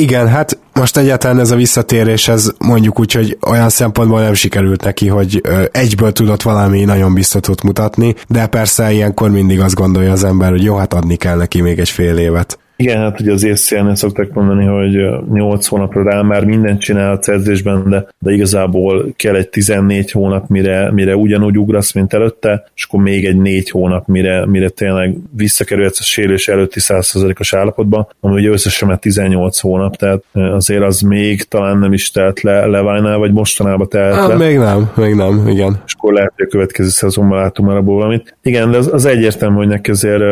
Igen, 0.00 0.28
hát 0.28 0.58
most 0.72 0.96
egyáltalán 0.96 1.38
ez 1.38 1.50
a 1.50 1.56
visszatérés, 1.56 2.28
ez 2.28 2.50
mondjuk 2.58 2.98
úgy, 2.98 3.12
hogy 3.12 3.38
olyan 3.46 3.68
szempontból 3.68 4.20
nem 4.20 4.34
sikerült 4.34 4.84
neki, 4.84 5.08
hogy 5.08 5.42
egyből 5.72 6.12
tudott 6.12 6.42
valami 6.42 6.84
nagyon 6.84 7.14
biztatót 7.14 7.62
mutatni, 7.62 8.14
de 8.28 8.46
persze 8.46 8.92
ilyenkor 8.92 9.30
mindig 9.30 9.60
azt 9.60 9.74
gondolja 9.74 10.12
az 10.12 10.24
ember, 10.24 10.50
hogy 10.50 10.62
jó, 10.64 10.76
hát 10.76 10.94
adni 10.94 11.16
kell 11.16 11.36
neki 11.36 11.60
még 11.60 11.78
egy 11.78 11.88
fél 11.88 12.16
évet. 12.18 12.58
Igen, 12.76 12.98
hát 12.98 13.20
ugye 13.20 13.32
az 13.32 13.44
észszélnél 13.44 13.94
szokták 13.94 14.32
mondani, 14.32 14.64
hogy 14.64 15.24
8 15.32 15.66
hónapra 15.66 16.02
rá 16.02 16.22
már 16.22 16.44
mindent 16.44 16.80
csinál 16.80 17.12
a 17.12 17.30
edzésben, 17.30 17.88
de, 17.88 18.06
de 18.18 18.32
igazából 18.32 19.06
kell 19.16 19.34
egy 19.34 19.48
14 19.48 20.10
hónap, 20.10 20.48
mire, 20.48 20.92
mire 20.92 21.16
ugyanúgy 21.16 21.58
ugrasz, 21.58 21.92
mint 21.92 22.12
előtte, 22.12 22.70
és 22.74 22.84
akkor 22.84 23.02
még 23.02 23.24
egy 23.24 23.36
4 23.36 23.70
hónap, 23.70 24.06
mire, 24.06 24.46
mire 24.46 24.68
tényleg 24.68 25.16
visszakerülhetsz 25.36 26.00
a 26.00 26.02
sérülés 26.02 26.48
előtti 26.48 26.80
100%-os 26.82 27.54
állapotba, 27.54 28.08
ami 28.20 28.34
ugye 28.34 28.50
összesen 28.50 28.88
már 28.88 28.98
18 28.98 29.60
hónap, 29.60 29.96
tehát 29.96 30.22
azért 30.32 30.82
az 30.82 31.00
még 31.00 31.42
talán 31.42 31.78
nem 31.78 31.92
is 31.92 32.10
telt 32.10 32.40
le 32.40 32.66
Levánál, 32.66 33.18
vagy 33.18 33.32
mostanában 33.32 33.88
telt 33.88 34.14
hát, 34.14 34.28
le. 34.28 34.36
Még 34.36 34.58
nem, 34.58 34.90
még 34.96 35.14
nem, 35.14 35.48
igen. 35.48 35.82
És 35.86 35.94
akkor 35.96 36.12
lehet, 36.12 36.32
hogy 36.36 36.44
a 36.46 36.50
következő 36.50 36.88
szezonban 36.88 37.38
látunk 37.38 37.68
már 37.68 37.76
abból 37.76 37.96
valamit. 37.96 38.36
Igen, 38.42 38.70
de 38.70 38.76
az, 38.76 38.92
az 38.92 39.04
egyértelmű, 39.04 39.56
hogy 39.56 39.68
neki 39.68 39.90
azért 39.90 40.22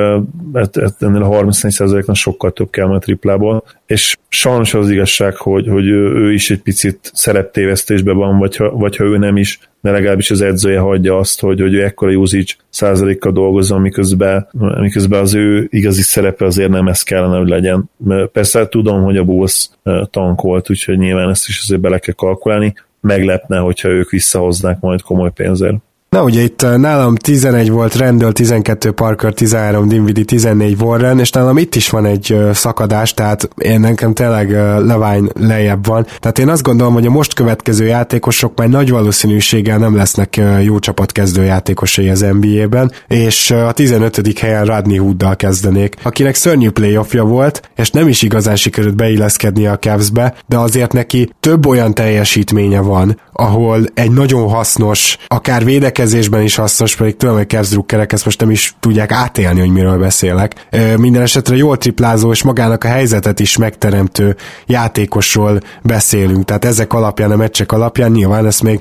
hát, 0.54 0.76
hát 0.80 0.94
ennél 0.98 1.22
a 1.22 1.28
34%-nak 1.28 2.16
sok 2.16 2.33
sokkal 2.34 2.52
több 2.52 2.70
kell 2.70 2.90
a 2.90 2.98
triplából, 2.98 3.64
és 3.86 4.16
sajnos 4.28 4.74
az 4.74 4.90
igazság, 4.90 5.36
hogy, 5.36 5.68
hogy 5.68 5.86
ő, 5.86 6.32
is 6.32 6.50
egy 6.50 6.62
picit 6.62 7.10
szereptévesztésben 7.12 8.16
van, 8.16 8.38
vagy 8.38 8.56
ha, 8.56 8.70
vagy 8.70 8.96
ha 8.96 9.04
ő 9.04 9.16
nem 9.16 9.36
is, 9.36 9.58
de 9.80 9.90
legalábbis 9.90 10.30
az 10.30 10.40
edzője 10.40 10.78
hagyja 10.78 11.18
azt, 11.18 11.40
hogy, 11.40 11.60
hogy 11.60 11.74
ő 11.74 11.84
ekkora 11.84 12.12
usage 12.12 12.52
százalékkal 12.70 13.32
dolgozzon, 13.32 13.80
miközben, 13.80 14.48
miközben 14.80 15.20
az 15.20 15.34
ő 15.34 15.66
igazi 15.70 16.02
szerepe 16.02 16.44
azért 16.44 16.70
nem 16.70 16.88
ez 16.88 17.02
kellene, 17.02 17.38
hogy 17.38 17.48
legyen. 17.48 17.90
Persze 18.32 18.68
tudom, 18.68 19.02
hogy 19.02 19.16
a 19.16 19.24
Bulls 19.24 19.68
tankolt, 20.10 20.70
úgyhogy 20.70 20.98
nyilván 20.98 21.30
ezt 21.30 21.48
is 21.48 21.60
azért 21.62 21.80
bele 21.80 21.98
kell 21.98 22.14
kalkulálni. 22.14 22.74
Meglepne, 23.00 23.58
hogyha 23.58 23.88
ők 23.88 24.10
visszahoznák 24.10 24.80
majd 24.80 25.02
komoly 25.02 25.32
pénzért. 25.32 25.76
Na 26.14 26.22
ugye 26.22 26.42
itt 26.42 26.62
eh, 26.62 26.76
nálam 26.76 27.14
11 27.14 27.70
volt 27.70 27.94
Rendel, 27.94 28.32
12 28.32 28.90
Parker, 28.90 29.32
13 29.32 29.88
Dinwiddie, 29.88 30.24
14 30.24 30.82
Warren, 30.82 31.18
és 31.18 31.30
nálam 31.30 31.58
itt 31.58 31.74
is 31.74 31.90
van 31.90 32.06
egy 32.06 32.32
uh, 32.32 32.50
szakadás, 32.52 33.14
tehát 33.14 33.48
én 33.58 33.80
nekem 33.80 34.14
tényleg 34.14 34.48
uh, 34.48 34.84
Levány 34.86 35.30
lejjebb 35.40 35.86
van. 35.86 36.06
Tehát 36.20 36.38
én 36.38 36.48
azt 36.48 36.62
gondolom, 36.62 36.92
hogy 36.92 37.06
a 37.06 37.10
most 37.10 37.34
következő 37.34 37.86
játékosok 37.86 38.58
már 38.58 38.68
nagy 38.68 38.90
valószínűséggel 38.90 39.78
nem 39.78 39.96
lesznek 39.96 40.40
jó 40.62 40.78
csapat 40.78 41.12
kezdő 41.12 41.44
játékosai 41.44 42.08
az 42.08 42.26
NBA-ben, 42.40 42.92
és 43.08 43.50
a 43.50 43.72
15. 43.72 44.38
helyen 44.38 44.64
Rodney 44.64 44.96
Hooddal 44.96 45.36
kezdenék, 45.36 45.96
akinek 46.02 46.34
szörnyű 46.34 46.70
playoffja 46.70 47.24
volt, 47.24 47.70
és 47.76 47.90
nem 47.90 48.08
is 48.08 48.22
igazán 48.22 48.56
sikerült 48.56 48.96
beilleszkedni 48.96 49.66
a 49.66 49.78
Cavs-be, 49.78 50.34
de 50.46 50.58
azért 50.58 50.92
neki 50.92 51.30
több 51.40 51.66
olyan 51.66 51.94
teljesítménye 51.94 52.80
van, 52.80 53.20
ahol 53.32 53.84
egy 53.94 54.10
nagyon 54.10 54.48
hasznos, 54.48 55.16
akár 55.26 55.64
védekezés 55.64 56.02
védekezésben 56.04 56.42
is 56.42 56.54
hasznos, 56.54 56.96
pedig 56.96 57.16
tudom, 57.16 57.36
hogy 57.36 57.48
Cavs 57.48 57.76
ezt 58.06 58.24
most 58.24 58.40
nem 58.40 58.50
is 58.50 58.74
tudják 58.80 59.12
átélni, 59.12 59.60
hogy 59.60 59.70
miről 59.70 59.98
beszélek. 59.98 60.66
Minden 60.98 61.22
esetre 61.22 61.56
jól 61.56 61.76
triplázó 61.76 62.30
és 62.30 62.42
magának 62.42 62.84
a 62.84 62.88
helyzetet 62.88 63.40
is 63.40 63.56
megteremtő 63.56 64.36
játékosról 64.66 65.60
beszélünk, 65.82 66.44
tehát 66.44 66.64
ezek 66.64 66.92
alapján, 66.92 67.30
a 67.30 67.36
meccsek 67.36 67.72
alapján 67.72 68.10
nyilván 68.10 68.46
ezt 68.46 68.62
még 68.62 68.80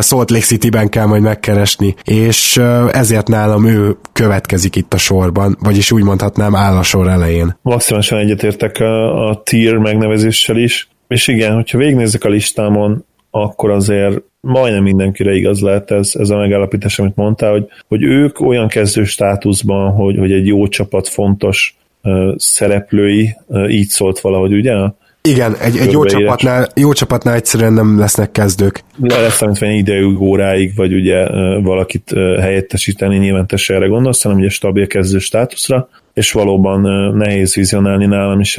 Salt 0.00 0.30
Lake 0.30 0.44
City-ben 0.44 0.88
kell 0.88 1.06
majd 1.06 1.22
megkeresni, 1.22 1.94
és 2.04 2.60
ezért 2.92 3.28
nálam 3.28 3.66
ő 3.66 3.96
következik 4.12 4.76
itt 4.76 4.94
a 4.94 4.98
sorban, 4.98 5.56
vagyis 5.60 5.92
úgy 5.92 6.02
mondhatnám 6.02 6.54
áll 6.54 6.76
a 6.76 6.82
sor 6.82 7.08
elején. 7.08 7.58
Maximálisan 7.62 8.18
egyetértek 8.18 8.80
a, 8.80 9.28
a 9.28 9.42
tier 9.42 9.76
megnevezéssel 9.76 10.56
is, 10.56 10.88
és 11.08 11.28
igen, 11.28 11.54
hogyha 11.54 11.78
végignézzük 11.78 12.24
a 12.24 12.28
listámon, 12.28 13.04
akkor 13.36 13.70
azért 13.70 14.22
majdnem 14.40 14.82
mindenkire 14.82 15.34
igaz 15.34 15.60
lehet 15.60 15.90
ez, 15.90 16.10
ez 16.18 16.30
a 16.30 16.36
megállapítás, 16.36 16.98
amit 16.98 17.16
mondtál, 17.16 17.50
hogy, 17.50 17.66
hogy 17.88 18.02
ők 18.02 18.40
olyan 18.40 18.68
kezdő 18.68 19.04
státuszban, 19.04 19.92
hogy, 19.92 20.18
hogy 20.18 20.32
egy 20.32 20.46
jó 20.46 20.66
csapat 20.66 21.08
fontos 21.08 21.76
uh, 22.02 22.34
szereplői, 22.36 23.36
uh, 23.46 23.72
így 23.72 23.88
szólt 23.88 24.20
valahogy, 24.20 24.52
ugye? 24.52 24.72
Igen, 25.28 25.56
egy, 25.56 25.76
egy 25.76 25.92
jó, 25.92 26.04
csapatnál, 26.04 26.68
jó 26.74 26.92
csapatnál 26.92 27.34
egyszerűen 27.34 27.72
nem 27.72 27.98
lesznek 27.98 28.30
kezdők. 28.30 28.84
Le 29.00 29.20
lesz 29.20 29.36
számítani 29.36 29.76
idejük 29.76 30.20
óráig, 30.20 30.72
vagy 30.76 30.94
ugye 30.94 31.28
valakit 31.60 32.10
helyettesíteni, 32.40 33.16
nyilván 33.16 33.46
te 33.46 33.56
erre 33.66 33.86
gondolsz, 33.86 34.22
hanem 34.22 34.38
ugye 34.38 34.48
stabil 34.48 34.86
kezdő 34.86 35.18
státuszra, 35.18 35.88
és 36.12 36.32
valóban 36.32 36.80
nehéz 37.16 37.54
vizionálni 37.54 38.06
nálam 38.06 38.40
is, 38.40 38.58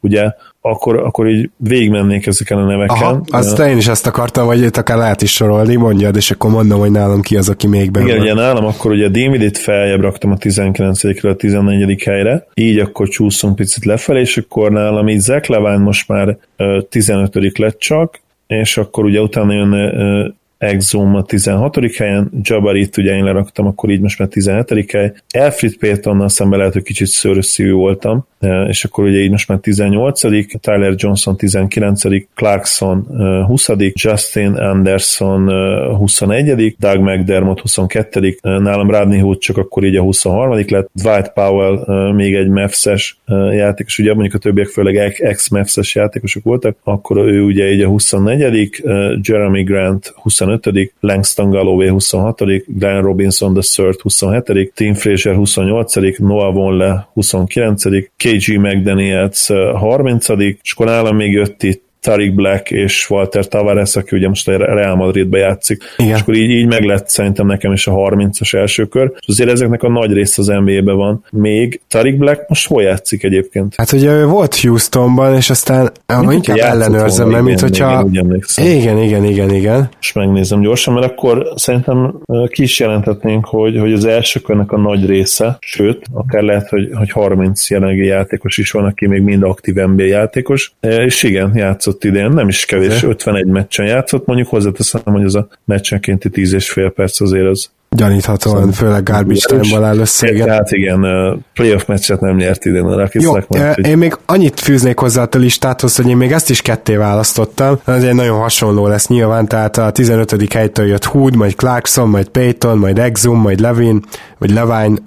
ugye 0.00 0.30
akkor, 0.60 0.96
akkor 0.96 1.28
így 1.28 1.50
végigmennék 1.56 2.26
ezeken 2.26 2.58
a 2.58 2.64
neveken. 2.64 2.96
Aha, 2.96 3.20
azt 3.30 3.58
én 3.58 3.76
is 3.76 3.88
ezt 3.88 4.06
akartam, 4.06 4.46
hogy 4.46 4.62
itt 4.62 4.76
akár 4.76 4.96
lehet 4.96 5.22
is 5.22 5.32
sorolni, 5.32 5.76
mondjad, 5.76 6.16
és 6.16 6.30
akkor 6.30 6.50
mondom, 6.50 6.78
hogy 6.78 6.90
nálam 6.90 7.20
ki 7.20 7.36
az, 7.36 7.48
aki 7.48 7.66
még 7.66 7.90
benne 7.90 8.06
Igen, 8.06 8.20
ugye 8.20 8.34
nálam 8.34 8.64
akkor 8.64 8.90
ugye 8.90 9.08
Davidit 9.08 9.58
feljebb 9.58 10.00
raktam 10.00 10.30
a 10.30 10.36
19-ről 10.36 11.30
a 11.30 11.34
14. 11.34 12.02
helyre, 12.02 12.46
így 12.54 12.78
akkor 12.78 13.08
csúszunk 13.08 13.56
picit 13.56 13.84
lefelé, 13.84 14.20
és 14.20 14.36
akkor 14.36 14.70
nálam 14.70 15.08
így 15.08 15.20
Zach 15.20 15.50
Levine 15.50 15.78
most 15.78 16.08
már 16.08 16.36
15. 16.88 17.58
lett 17.58 17.78
csak, 17.78 18.20
és 18.46 18.76
akkor 18.76 19.04
ugye 19.04 19.20
utána 19.20 19.52
jön 19.52 20.37
Exum 20.58 21.14
a 21.14 21.22
16. 21.22 21.78
helyen, 21.96 22.30
Jabarit 22.42 22.96
ugye 22.96 23.14
én 23.14 23.24
leraktam, 23.24 23.66
akkor 23.66 23.90
így 23.90 24.00
most 24.00 24.18
már 24.18 24.28
17. 24.28 24.90
hely. 24.90 25.12
Alfred 25.38 25.76
Paytonnal 25.76 26.28
szemben 26.28 26.58
lehet, 26.58 26.72
hogy 26.72 26.82
kicsit 26.82 27.06
szőrösszívű 27.06 27.72
voltam, 27.72 28.26
e, 28.38 28.62
és 28.62 28.84
akkor 28.84 29.04
ugye 29.04 29.18
így 29.18 29.30
most 29.30 29.48
már 29.48 29.58
18. 29.58 30.20
Tyler 30.60 30.94
Johnson 30.96 31.36
19. 31.36 32.02
Clarkson 32.34 33.06
20. 33.46 33.68
E, 33.68 33.74
Justin 33.92 34.52
Anderson 34.52 35.48
21. 35.96 36.48
E, 36.48 36.54
Doug 36.78 37.00
McDermott 37.00 37.60
22. 37.60 38.38
Nálam 38.42 38.90
Rodney 38.90 39.18
Hood 39.18 39.38
csak 39.38 39.56
akkor 39.56 39.84
így 39.84 39.96
a 39.96 40.02
23. 40.02 40.64
lett. 40.68 40.90
Dwight 40.94 41.32
Powell 41.32 42.12
még 42.12 42.34
egy 42.34 42.48
Mavs-es 42.48 43.18
játékos, 43.50 43.98
ugye 43.98 44.14
mondjuk 44.14 44.34
a 44.34 44.38
többiek 44.38 44.66
főleg 44.66 44.96
ex 44.96 45.48
mavs 45.48 45.94
játékosok 45.94 46.44
voltak, 46.44 46.76
akkor 46.84 47.16
ő 47.16 47.42
ugye 47.42 47.72
így 47.72 47.80
a 47.80 47.88
24. 47.88 48.82
Jeremy 49.22 49.62
Grant 49.62 50.12
25 50.14 50.47
25 50.48 50.92
Langston 51.00 51.50
Galloway 51.50 51.88
26 51.88 52.64
Glenn 52.66 53.02
Robinson 53.02 53.54
third 53.54 54.00
27 54.00 54.72
Tim 54.74 54.94
Fraser 54.94 55.34
28 55.34 56.18
Noah 56.18 56.54
Vonle 56.54 57.08
29 57.12 57.82
KG 58.16 58.58
McDaniels 58.58 59.48
30 59.74 60.28
és 60.62 60.72
akkor 60.72 60.86
nálam 60.86 61.16
még 61.16 61.32
jött 61.32 61.62
itt 61.62 61.87
Tarik 62.00 62.34
Black 62.34 62.70
és 62.70 63.10
Walter 63.10 63.48
Tavares, 63.48 63.96
aki 63.96 64.16
ugye 64.16 64.28
most 64.28 64.48
a 64.48 64.56
Real 64.56 64.96
Madridbe 64.96 65.38
játszik, 65.38 65.82
Igen. 65.96 66.14
és 66.14 66.20
akkor 66.20 66.34
így, 66.34 66.50
így 66.50 66.66
meg 66.66 66.84
lett 66.84 67.08
szerintem 67.08 67.46
nekem 67.46 67.72
is 67.72 67.86
a 67.86 67.92
30-as 67.92 68.54
első 68.54 68.84
kör, 68.84 69.12
és 69.18 69.26
azért 69.26 69.50
ezeknek 69.50 69.82
a 69.82 69.88
nagy 69.88 70.12
rész 70.12 70.38
az 70.38 70.46
NBA-be 70.46 70.92
van. 70.92 71.24
Még 71.30 71.80
Tarik 71.88 72.18
Black 72.18 72.48
most 72.48 72.66
hol 72.66 72.82
játszik 72.82 73.22
egyébként? 73.22 73.74
Hát 73.76 73.92
ugye 73.92 74.12
ő 74.12 74.26
volt 74.26 74.60
Houstonban, 74.60 75.34
és 75.34 75.50
aztán 75.50 75.92
mint 76.20 76.32
inkább 76.32 76.56
ellenőrzem, 76.56 77.28
mert 77.28 77.44
mint 77.44 77.60
hogyha... 77.60 78.06
Igen, 78.12 78.42
igen, 78.56 78.98
igen, 78.98 79.24
igen, 79.24 79.50
igen. 79.50 79.88
És 80.00 80.12
megnézem 80.12 80.60
gyorsan, 80.60 80.94
mert 80.94 81.06
akkor 81.06 81.52
szerintem 81.54 82.14
ki 82.48 82.62
is 82.62 82.80
jelenthetnénk, 82.80 83.46
hogy, 83.46 83.78
hogy 83.78 83.92
az 83.92 84.04
első 84.04 84.40
körnek 84.40 84.72
a 84.72 84.78
nagy 84.78 85.06
része, 85.06 85.56
sőt, 85.60 86.06
akár 86.12 86.42
lehet, 86.42 86.68
hogy, 86.68 86.88
hogy 86.92 87.10
30 87.10 87.70
jelenlegi 87.70 88.04
játékos 88.04 88.58
is 88.58 88.70
van, 88.70 88.84
aki 88.84 89.06
még 89.06 89.22
mind 89.22 89.42
aktív 89.42 89.74
NBA 89.74 90.02
játékos, 90.02 90.72
és 90.80 91.22
igen, 91.22 91.52
játszott 91.54 91.97
játszott 92.02 92.04
idén, 92.04 92.30
nem 92.30 92.48
is 92.48 92.64
kevés, 92.64 93.02
51 93.02 93.46
meccsen 93.46 93.86
játszott, 93.86 94.26
mondjuk 94.26 94.48
hozzáteszem, 94.48 95.00
hogy 95.04 95.24
az 95.24 95.34
a 95.34 95.48
meccsenkénti 95.64 96.30
10 96.30 96.52
és 96.52 96.70
fél 96.70 96.90
perc 96.90 97.20
azért 97.20 97.46
az 97.46 97.70
Gyaníthatóan, 97.90 98.56
szóval, 98.56 98.72
főleg 98.72 99.02
garbage 99.02 99.40
time-val 99.46 99.84
áll 99.84 99.98
össze. 99.98 100.30
Igen. 100.32 100.48
Hát 100.48 100.72
igen, 100.72 101.06
playoff 101.54 101.86
meccset 101.86 102.20
nem 102.20 102.36
nyert 102.36 102.64
idén 102.64 102.84
a 102.84 102.96
Rocketsnek. 102.96 103.44
Jó, 103.48 103.58
majd, 103.58 103.86
én 103.86 103.98
még 103.98 104.16
annyit 104.26 104.60
fűznék 104.60 104.98
hozzá 104.98 105.22
a 105.22 105.38
listáthoz, 105.38 105.96
hogy 105.96 106.08
én 106.08 106.16
még 106.16 106.32
ezt 106.32 106.50
is 106.50 106.62
ketté 106.62 106.96
választottam. 106.96 107.78
Ez 107.84 108.04
egy 108.04 108.14
nagyon 108.14 108.38
hasonló 108.38 108.86
lesz 108.86 109.08
nyilván, 109.08 109.46
tehát 109.46 109.76
a 109.76 109.90
15. 109.90 110.52
helytől 110.52 110.86
jött 110.86 111.04
Hood, 111.04 111.36
majd 111.36 111.54
Clarkson, 111.54 112.08
majd 112.08 112.28
Payton, 112.28 112.78
majd 112.78 112.98
Exum, 112.98 113.40
majd 113.40 113.60
Levin, 113.60 114.02
vagy 114.38 114.50
Levine, 114.50 114.98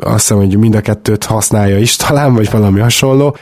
azt 0.00 0.20
hiszem, 0.20 0.36
hogy 0.36 0.58
mind 0.58 0.74
a 0.74 0.80
kettőt 0.80 1.24
használja 1.24 1.78
is 1.78 1.96
talán, 1.96 2.34
vagy 2.34 2.50
valami 2.50 2.80
hasonló. 2.80 3.36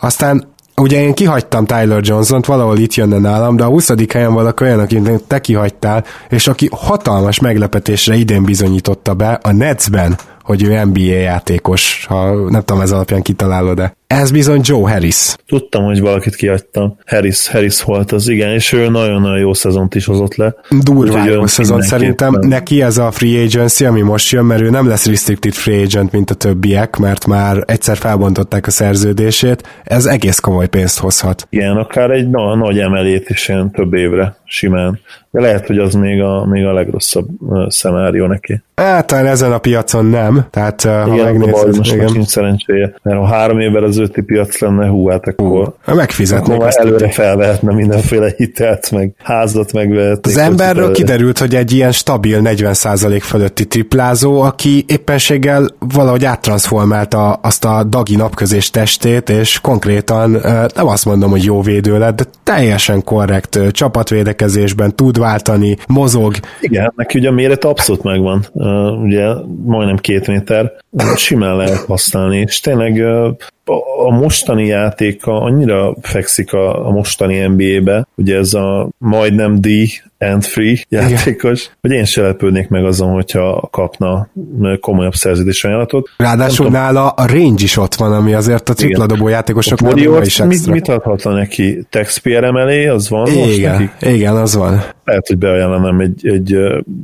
Aztán 0.00 0.52
Ugye 0.76 1.00
én 1.00 1.14
kihagytam 1.14 1.66
Tyler 1.66 2.00
Johnson-t, 2.02 2.46
valahol 2.46 2.78
itt 2.78 2.94
jönne 2.94 3.18
nálam, 3.18 3.56
de 3.56 3.64
a 3.64 3.68
20. 3.68 3.92
helyen 4.12 4.34
valaki 4.34 4.64
olyan, 4.64 4.80
akit 4.80 5.22
te 5.26 5.40
kihagytál, 5.40 6.04
és 6.28 6.46
aki 6.46 6.68
hatalmas 6.72 7.40
meglepetésre 7.40 8.14
idén 8.14 8.44
bizonyította 8.44 9.14
be 9.14 9.38
a 9.42 9.52
Netsben, 9.52 10.18
hogy 10.42 10.62
ő 10.62 10.84
NBA 10.84 11.00
játékos, 11.00 12.06
ha 12.08 12.34
nem 12.48 12.62
tudom, 12.62 12.82
ez 12.82 12.92
alapján 12.92 13.22
kitalálod-e. 13.22 13.96
Ez 14.06 14.30
bizony 14.30 14.60
Joe 14.62 14.90
Harris. 14.90 15.36
Tudtam, 15.46 15.84
hogy 15.84 16.00
valakit 16.00 16.34
kiadtam. 16.34 16.98
Harris, 17.06 17.48
Harris 17.48 17.82
volt 17.82 18.12
az, 18.12 18.28
igen, 18.28 18.50
és 18.50 18.72
ő 18.72 18.88
nagyon-nagyon 18.88 19.38
jó 19.38 19.52
szezont 19.52 19.94
is 19.94 20.04
hozott 20.04 20.34
le. 20.34 20.54
Durván 20.82 21.30
jó 21.30 21.46
szezon 21.46 21.82
szerintem. 21.82 22.36
Neki 22.40 22.82
ez 22.82 22.98
a 22.98 23.10
free 23.10 23.42
agency, 23.42 23.84
ami 23.84 24.00
most 24.00 24.30
jön, 24.30 24.44
mert 24.44 24.60
ő 24.60 24.70
nem 24.70 24.88
lesz 24.88 25.06
restricted 25.06 25.52
free 25.52 25.80
agent, 25.82 26.12
mint 26.12 26.30
a 26.30 26.34
többiek, 26.34 26.96
mert 26.96 27.26
már 27.26 27.64
egyszer 27.66 27.96
felbontották 27.96 28.66
a 28.66 28.70
szerződését. 28.70 29.68
Ez 29.84 30.06
egész 30.06 30.38
komoly 30.38 30.68
pénzt 30.68 30.98
hozhat. 30.98 31.46
Igen, 31.50 31.76
akár 31.76 32.10
egy 32.10 32.30
na, 32.30 32.54
nagy 32.54 32.78
emelét 32.78 33.30
is 33.30 33.48
ilyen 33.48 33.70
több 33.70 33.94
évre 33.94 34.36
simán. 34.44 35.00
De 35.30 35.40
lehet, 35.40 35.66
hogy 35.66 35.78
az 35.78 35.94
még 35.94 36.20
a, 36.20 36.46
még 36.46 36.64
a 36.64 36.72
legrosszabb 36.72 37.26
szenárió 37.68 38.26
neki. 38.26 38.62
Hát 38.74 39.12
ezen 39.12 39.52
a 39.52 39.58
piacon 39.58 40.06
nem, 40.06 40.46
tehát 40.50 40.84
igen, 40.84 41.08
ha 41.08 41.24
megnézed... 41.24 41.76
most 41.76 41.92
igen. 41.92 42.12
nincs 42.12 42.26
szerencséje, 42.26 42.94
mert 43.02 43.18
ha 43.18 43.26
három 43.26 43.60
évvel 43.60 43.82
az 43.82 43.98
öti 44.04 44.22
piac 44.22 44.58
lenne, 44.58 44.86
hú, 44.88 45.08
hát 45.08 45.26
akkor... 45.26 45.74
Uh, 45.86 45.94
megfizetnék 45.94 46.60
akkor 46.60 46.72
előre 46.74 47.10
felvehetne 47.10 47.72
mindenféle 47.72 48.32
hitelt, 48.36 48.90
meg 48.90 49.14
házat 49.22 49.72
megvehetne. 49.72 50.30
Az 50.30 50.36
emberről 50.36 50.92
kiderült, 50.92 51.38
hogy 51.38 51.54
egy 51.54 51.72
ilyen 51.72 51.92
stabil 51.92 52.40
40% 52.44 53.20
fölötti 53.22 53.66
triplázó, 53.66 54.40
aki 54.40 54.84
éppenséggel 54.86 55.66
valahogy 55.78 56.24
áttranszformálta 56.24 57.32
azt 57.32 57.64
a 57.64 57.84
dagi 57.84 58.16
napközés 58.16 58.70
testét, 58.70 59.28
és 59.28 59.60
konkrétan 59.60 60.30
nem 60.74 60.86
azt 60.86 61.04
mondom, 61.04 61.30
hogy 61.30 61.44
jó 61.44 61.62
védő 61.62 61.98
lett, 61.98 62.16
de 62.16 62.24
teljesen 62.42 63.04
korrekt 63.04 63.58
csapatvédekezésben 63.70 64.96
tud 64.96 65.18
váltani, 65.18 65.76
mozog. 65.88 66.34
Igen, 66.60 66.92
neki 66.96 67.18
ugye 67.18 67.28
a 67.28 67.32
méret 67.32 67.64
abszolút 67.64 68.02
megvan 68.02 68.46
ugye 69.02 69.26
majdnem 69.64 69.96
két 69.96 70.26
méter, 70.26 70.72
simán 71.16 71.56
lehet 71.56 71.84
használni, 71.84 72.38
és 72.38 72.60
tényleg 72.60 73.02
a 74.06 74.10
mostani 74.10 74.66
játéka 74.66 75.32
annyira 75.32 75.94
fekszik 76.00 76.52
a, 76.52 76.86
a 76.86 76.90
mostani 76.90 77.46
NBA-be, 77.46 78.06
ugye 78.14 78.36
ez 78.36 78.54
a 78.54 78.88
majdnem 78.98 79.60
D 79.60 79.68
and 80.30 80.44
free 80.44 80.78
játékos, 80.88 81.60
Igen. 81.60 81.74
hogy 81.80 81.90
én 81.90 82.04
se 82.04 82.22
lepődnék 82.22 82.68
meg 82.68 82.84
azon, 82.84 83.12
hogyha 83.12 83.68
kapna 83.70 84.28
komolyabb 84.80 85.14
szerződés 85.14 85.64
ajánlatot. 85.64 86.10
Ráadásul 86.16 86.66
tudom, 86.66 86.72
nála 86.72 87.08
a 87.08 87.26
range 87.26 87.62
is 87.62 87.76
ott 87.76 87.94
van, 87.94 88.12
ami 88.12 88.34
azért 88.34 88.68
a 88.68 88.74
tripladobó 88.74 89.28
játékosok 89.28 89.80
nem 89.80 89.96
is 89.96 90.04
extra. 90.04 90.46
Mit, 90.46 90.66
mit 90.66 90.88
adhatna 90.88 91.32
neki? 91.32 91.86
Texpier 91.90 92.44
emelé, 92.44 92.86
az 92.86 93.08
van 93.08 93.26
Igen, 93.26 93.46
most 93.46 93.62
neki? 93.62 93.90
Igen, 94.14 94.36
az 94.36 94.54
van. 94.54 94.82
Lehet, 95.04 95.26
hogy 95.26 95.38
beajánlanám 95.38 96.00
egy, 96.00 96.28
egy 96.28 96.56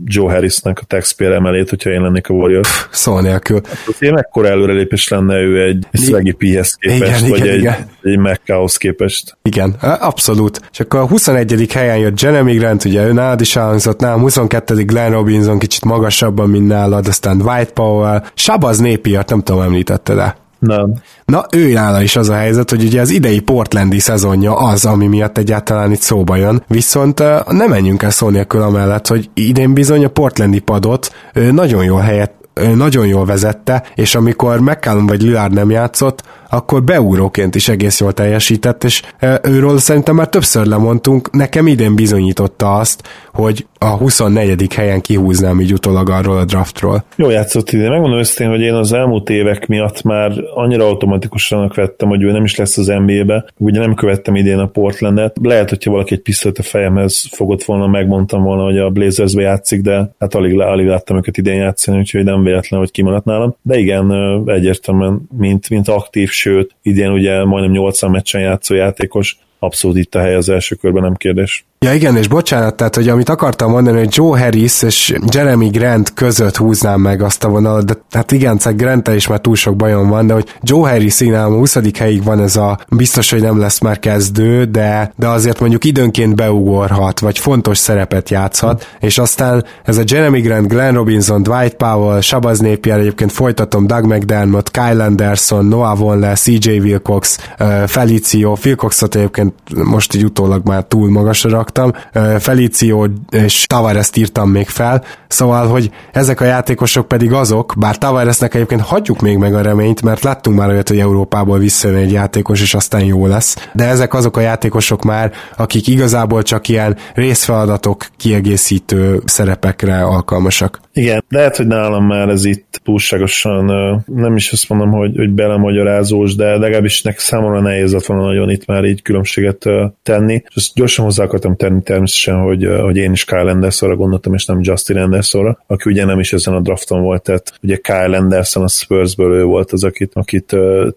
Joe 0.04 0.32
Harrisnek 0.32 0.78
a 0.78 0.84
Texpier 0.84 1.32
emelét, 1.32 1.68
hogyha 1.68 1.90
én 1.90 2.00
lennék 2.00 2.28
a 2.28 2.34
Warriors. 2.34 2.88
Szó 2.90 3.20
nélkül. 3.20 3.60
Hát, 3.64 3.96
én 4.00 4.12
mekkora 4.12 4.48
előrelépés 4.48 5.08
lenne 5.08 5.34
ő 5.34 5.62
egy, 5.62 5.86
egy 5.90 6.00
Swaggy 6.00 6.34
P-hez 6.34 6.74
képest, 6.74 7.18
igen, 7.18 7.30
vagy 7.30 7.38
igen, 7.38 7.52
egy, 7.52 7.58
igen. 7.58 7.88
egy 8.02 8.18
Metcalfhoz 8.18 8.76
képest. 8.76 9.36
Igen, 9.42 9.70
abszolút. 9.80 10.60
És 10.72 10.80
akkor 10.80 11.00
a 11.00 11.06
21. 11.06 11.72
helyen 11.72 11.96
jött 11.96 12.20
Jeremy 12.20 12.54
Grant, 12.54 12.84
ugye 12.84 13.09
nálad 13.12 13.40
is 13.40 13.56
elhangzott, 13.56 14.00
nálam 14.00 14.20
22. 14.20 14.84
Glenn 14.84 15.12
Robinson 15.12 15.58
kicsit 15.58 15.84
magasabban, 15.84 16.50
mint 16.50 16.66
nálad, 16.66 17.06
aztán 17.06 17.40
White 17.40 17.72
Powell, 17.72 18.22
Sabaz 18.34 18.78
Napier, 18.78 19.24
nem 19.28 19.40
tudom, 19.40 19.62
említette 19.62 20.14
de. 20.14 20.36
Nem. 20.58 20.92
Na, 21.24 21.44
ő 21.56 21.72
nála 21.72 22.02
is 22.02 22.16
az 22.16 22.28
a 22.28 22.34
helyzet, 22.34 22.70
hogy 22.70 22.84
ugye 22.84 23.00
az 23.00 23.10
idei 23.10 23.40
Portlandi 23.40 23.98
szezonja 23.98 24.56
az, 24.56 24.84
ami 24.84 25.06
miatt 25.06 25.38
egyáltalán 25.38 25.92
itt 25.92 26.00
szóba 26.00 26.36
jön, 26.36 26.62
viszont 26.66 27.18
nem 27.48 27.68
menjünk 27.68 28.02
el 28.02 28.10
szó 28.10 28.28
nélkül 28.28 28.62
amellett, 28.62 29.06
hogy 29.06 29.30
idén 29.34 29.74
bizony 29.74 30.04
a 30.04 30.08
Portlandi 30.08 30.58
padot 30.58 31.14
nagyon 31.50 31.84
jó 31.84 31.96
helyet 31.96 32.32
nagyon 32.74 33.06
jól 33.06 33.24
vezette, 33.24 33.84
és 33.94 34.14
amikor 34.14 34.60
McCallum 34.60 35.06
vagy 35.06 35.22
Lillard 35.22 35.52
nem 35.52 35.70
játszott, 35.70 36.22
akkor 36.50 36.82
beúróként 36.82 37.54
is 37.54 37.68
egész 37.68 38.00
jól 38.00 38.12
teljesített, 38.12 38.84
és 38.84 39.02
őről 39.42 39.78
szerintem 39.78 40.14
már 40.14 40.28
többször 40.28 40.66
lemondtunk, 40.66 41.30
nekem 41.30 41.66
idén 41.66 41.94
bizonyította 41.94 42.74
azt, 42.74 43.08
hogy 43.32 43.66
a 43.78 43.86
24. 43.86 44.74
helyen 44.74 45.00
kihúznám 45.00 45.60
így 45.60 45.72
utólag 45.72 46.10
arról 46.10 46.36
a 46.36 46.44
draftról. 46.44 47.04
Jó 47.16 47.30
játszott 47.30 47.70
idén. 47.70 47.90
Megmondom 47.90 48.18
őszintén, 48.18 48.48
hogy 48.48 48.60
én 48.60 48.74
az 48.74 48.92
elmúlt 48.92 49.30
évek 49.30 49.66
miatt 49.66 50.02
már 50.02 50.32
annyira 50.54 50.86
automatikusan 50.86 51.72
vettem, 51.74 52.08
hogy 52.08 52.22
ő 52.22 52.32
nem 52.32 52.44
is 52.44 52.56
lesz 52.56 52.78
az 52.78 52.86
NBA-be. 52.86 53.44
Ugye 53.56 53.80
nem 53.80 53.94
követtem 53.94 54.34
idén 54.34 54.58
a 54.58 54.66
Portlandet. 54.66 55.36
Lehet, 55.42 55.68
hogyha 55.68 55.90
valaki 55.90 56.14
egy 56.14 56.22
pisztolyt 56.22 56.58
a 56.58 56.62
fejemhez 56.62 57.28
fogott 57.30 57.64
volna, 57.64 57.86
megmondtam 57.86 58.42
volna, 58.42 58.64
hogy 58.64 58.78
a 58.78 58.90
Blazersbe 58.90 59.42
játszik, 59.42 59.80
de 59.80 60.14
hát 60.18 60.34
alig, 60.34 60.60
alig 60.60 60.86
láttam 60.86 61.16
őket 61.16 61.36
idén 61.36 61.54
játszani, 61.54 61.98
úgyhogy 61.98 62.24
nem 62.24 62.42
véletlen, 62.42 62.80
hogy 62.80 62.90
kimaradt 62.90 63.24
nálam. 63.24 63.54
De 63.62 63.78
igen, 63.78 64.12
egyértelműen, 64.46 65.20
mint, 65.38 65.70
mint 65.70 65.88
aktív, 65.88 66.28
sőt, 66.40 66.74
idén 66.82 67.10
ugye 67.10 67.44
majdnem 67.44 67.72
80 67.72 68.10
meccsen 68.10 68.40
játszó 68.40 68.74
játékos, 68.74 69.38
abszolút 69.58 69.96
itt 69.96 70.14
a 70.14 70.20
hely 70.20 70.34
az 70.34 70.48
első 70.48 70.74
körben, 70.74 71.02
nem 71.02 71.14
kérdés. 71.14 71.64
Ja 71.84 71.94
igen, 71.94 72.16
és 72.16 72.28
bocsánat, 72.28 72.74
tehát 72.74 72.94
hogy 72.94 73.08
amit 73.08 73.28
akartam 73.28 73.70
mondani, 73.70 73.98
hogy 73.98 74.16
Joe 74.16 74.40
Harris 74.40 74.82
és 74.82 75.14
Jeremy 75.32 75.68
Grant 75.68 76.14
között 76.14 76.56
húznám 76.56 77.00
meg 77.00 77.22
azt 77.22 77.44
a 77.44 77.48
vonalat, 77.48 77.84
de 77.84 77.94
hát 78.10 78.32
igen, 78.32 78.58
szóval 78.58 78.72
grant 78.72 79.08
is 79.08 79.26
már 79.26 79.40
túl 79.40 79.54
sok 79.54 79.76
bajom 79.76 80.08
van, 80.08 80.26
de 80.26 80.32
hogy 80.32 80.54
Joe 80.62 80.90
Harris 80.90 81.20
a 81.20 81.44
20. 81.44 81.78
helyig 81.98 82.24
van 82.24 82.40
ez 82.40 82.56
a, 82.56 82.78
biztos, 82.88 83.30
hogy 83.30 83.40
nem 83.40 83.58
lesz 83.58 83.80
már 83.80 83.98
kezdő, 83.98 84.64
de, 84.64 85.12
de 85.16 85.28
azért 85.28 85.60
mondjuk 85.60 85.84
időnként 85.84 86.34
beugorhat, 86.34 87.20
vagy 87.20 87.38
fontos 87.38 87.78
szerepet 87.78 88.30
játszhat, 88.30 88.86
és 89.00 89.18
aztán 89.18 89.64
ez 89.84 89.96
a 89.96 90.02
Jeremy 90.04 90.40
Grant, 90.40 90.68
Glenn 90.68 90.94
Robinson, 90.94 91.42
Dwight 91.42 91.74
Powell, 91.74 92.20
Shabazz 92.20 92.60
Napier, 92.60 92.98
egyébként 92.98 93.32
folytatom 93.32 93.86
Doug 93.86 94.04
McDermott, 94.04 94.70
Kyle 94.70 95.04
Anderson, 95.04 95.64
Noah 95.64 95.98
Vonleh, 95.98 96.36
CJ 96.36 96.78
Wilcox, 96.78 97.38
Felicio, 97.86 98.56
Wilcoxot 98.64 99.14
egyébként 99.14 99.52
most 99.84 100.14
így 100.14 100.24
utólag 100.24 100.66
már 100.66 100.84
túl 100.84 101.10
magasra 101.10 101.68
raktam, 101.74 102.38
Felicio 102.38 103.06
és 103.30 103.66
Tavares 103.66 104.10
írtam 104.14 104.50
még 104.50 104.68
fel, 104.68 105.04
szóval, 105.28 105.68
hogy 105.68 105.90
ezek 106.12 106.40
a 106.40 106.44
játékosok 106.44 107.08
pedig 107.08 107.32
azok, 107.32 107.74
bár 107.76 107.98
Tavaresnek 107.98 108.54
egyébként 108.54 108.80
hagyjuk 108.80 109.20
még 109.20 109.36
meg 109.36 109.54
a 109.54 109.60
reményt, 109.60 110.02
mert 110.02 110.22
láttunk 110.22 110.56
már 110.56 110.68
olyat, 110.68 110.88
hogy 110.88 110.98
Európából 110.98 111.58
visszajön 111.58 111.96
egy 111.96 112.12
játékos, 112.12 112.60
és 112.60 112.74
aztán 112.74 113.04
jó 113.04 113.26
lesz, 113.26 113.68
de 113.72 113.84
ezek 113.84 114.14
azok 114.14 114.36
a 114.36 114.40
játékosok 114.40 115.02
már, 115.02 115.32
akik 115.56 115.86
igazából 115.86 116.42
csak 116.42 116.68
ilyen 116.68 116.96
részfeladatok 117.14 118.06
kiegészítő 118.16 119.22
szerepekre 119.24 120.02
alkalmasak. 120.02 120.80
Igen, 121.00 121.24
lehet, 121.28 121.56
hogy 121.56 121.66
nálam 121.66 122.06
már 122.06 122.28
ez 122.28 122.44
itt 122.44 122.80
túlságosan, 122.84 123.64
nem 124.06 124.36
is 124.36 124.52
azt 124.52 124.68
mondom, 124.68 124.90
hogy, 124.90 125.16
hogy 125.16 125.30
belemagyarázós, 125.30 126.34
de 126.34 126.56
legalábbis 126.56 127.02
nekem 127.02 127.18
számomra 127.18 127.60
nehéz 127.60 127.92
lett 127.92 128.06
volna 128.06 128.24
nagyon 128.24 128.50
itt 128.50 128.66
már 128.66 128.84
így 128.84 129.02
különbséget 129.02 129.64
tenni. 130.02 130.42
És 130.48 130.54
azt 130.54 130.74
gyorsan 130.74 131.04
hozzá 131.04 131.24
akartam 131.24 131.56
tenni 131.56 131.82
természetesen, 131.82 132.42
hogy, 132.42 132.68
hogy 132.80 132.96
én 132.96 133.12
is 133.12 133.24
Kyle 133.24 133.50
Andersonra 133.50 133.96
gondoltam, 133.96 134.34
és 134.34 134.44
nem 134.44 134.58
Justin 134.62 134.96
Andersonra, 134.96 135.58
aki 135.66 135.90
ugye 135.90 136.04
nem 136.04 136.18
is 136.18 136.32
ezen 136.32 136.54
a 136.54 136.60
drafton 136.60 137.02
volt, 137.02 137.22
tehát 137.22 137.52
ugye 137.62 137.76
Kyle 137.76 138.16
Anderson 138.16 138.62
a 138.62 138.68
Spursből 138.68 139.32
ő 139.32 139.44
volt 139.44 139.72
az, 139.72 139.84
akit, 139.84 140.10
akit 140.14 140.50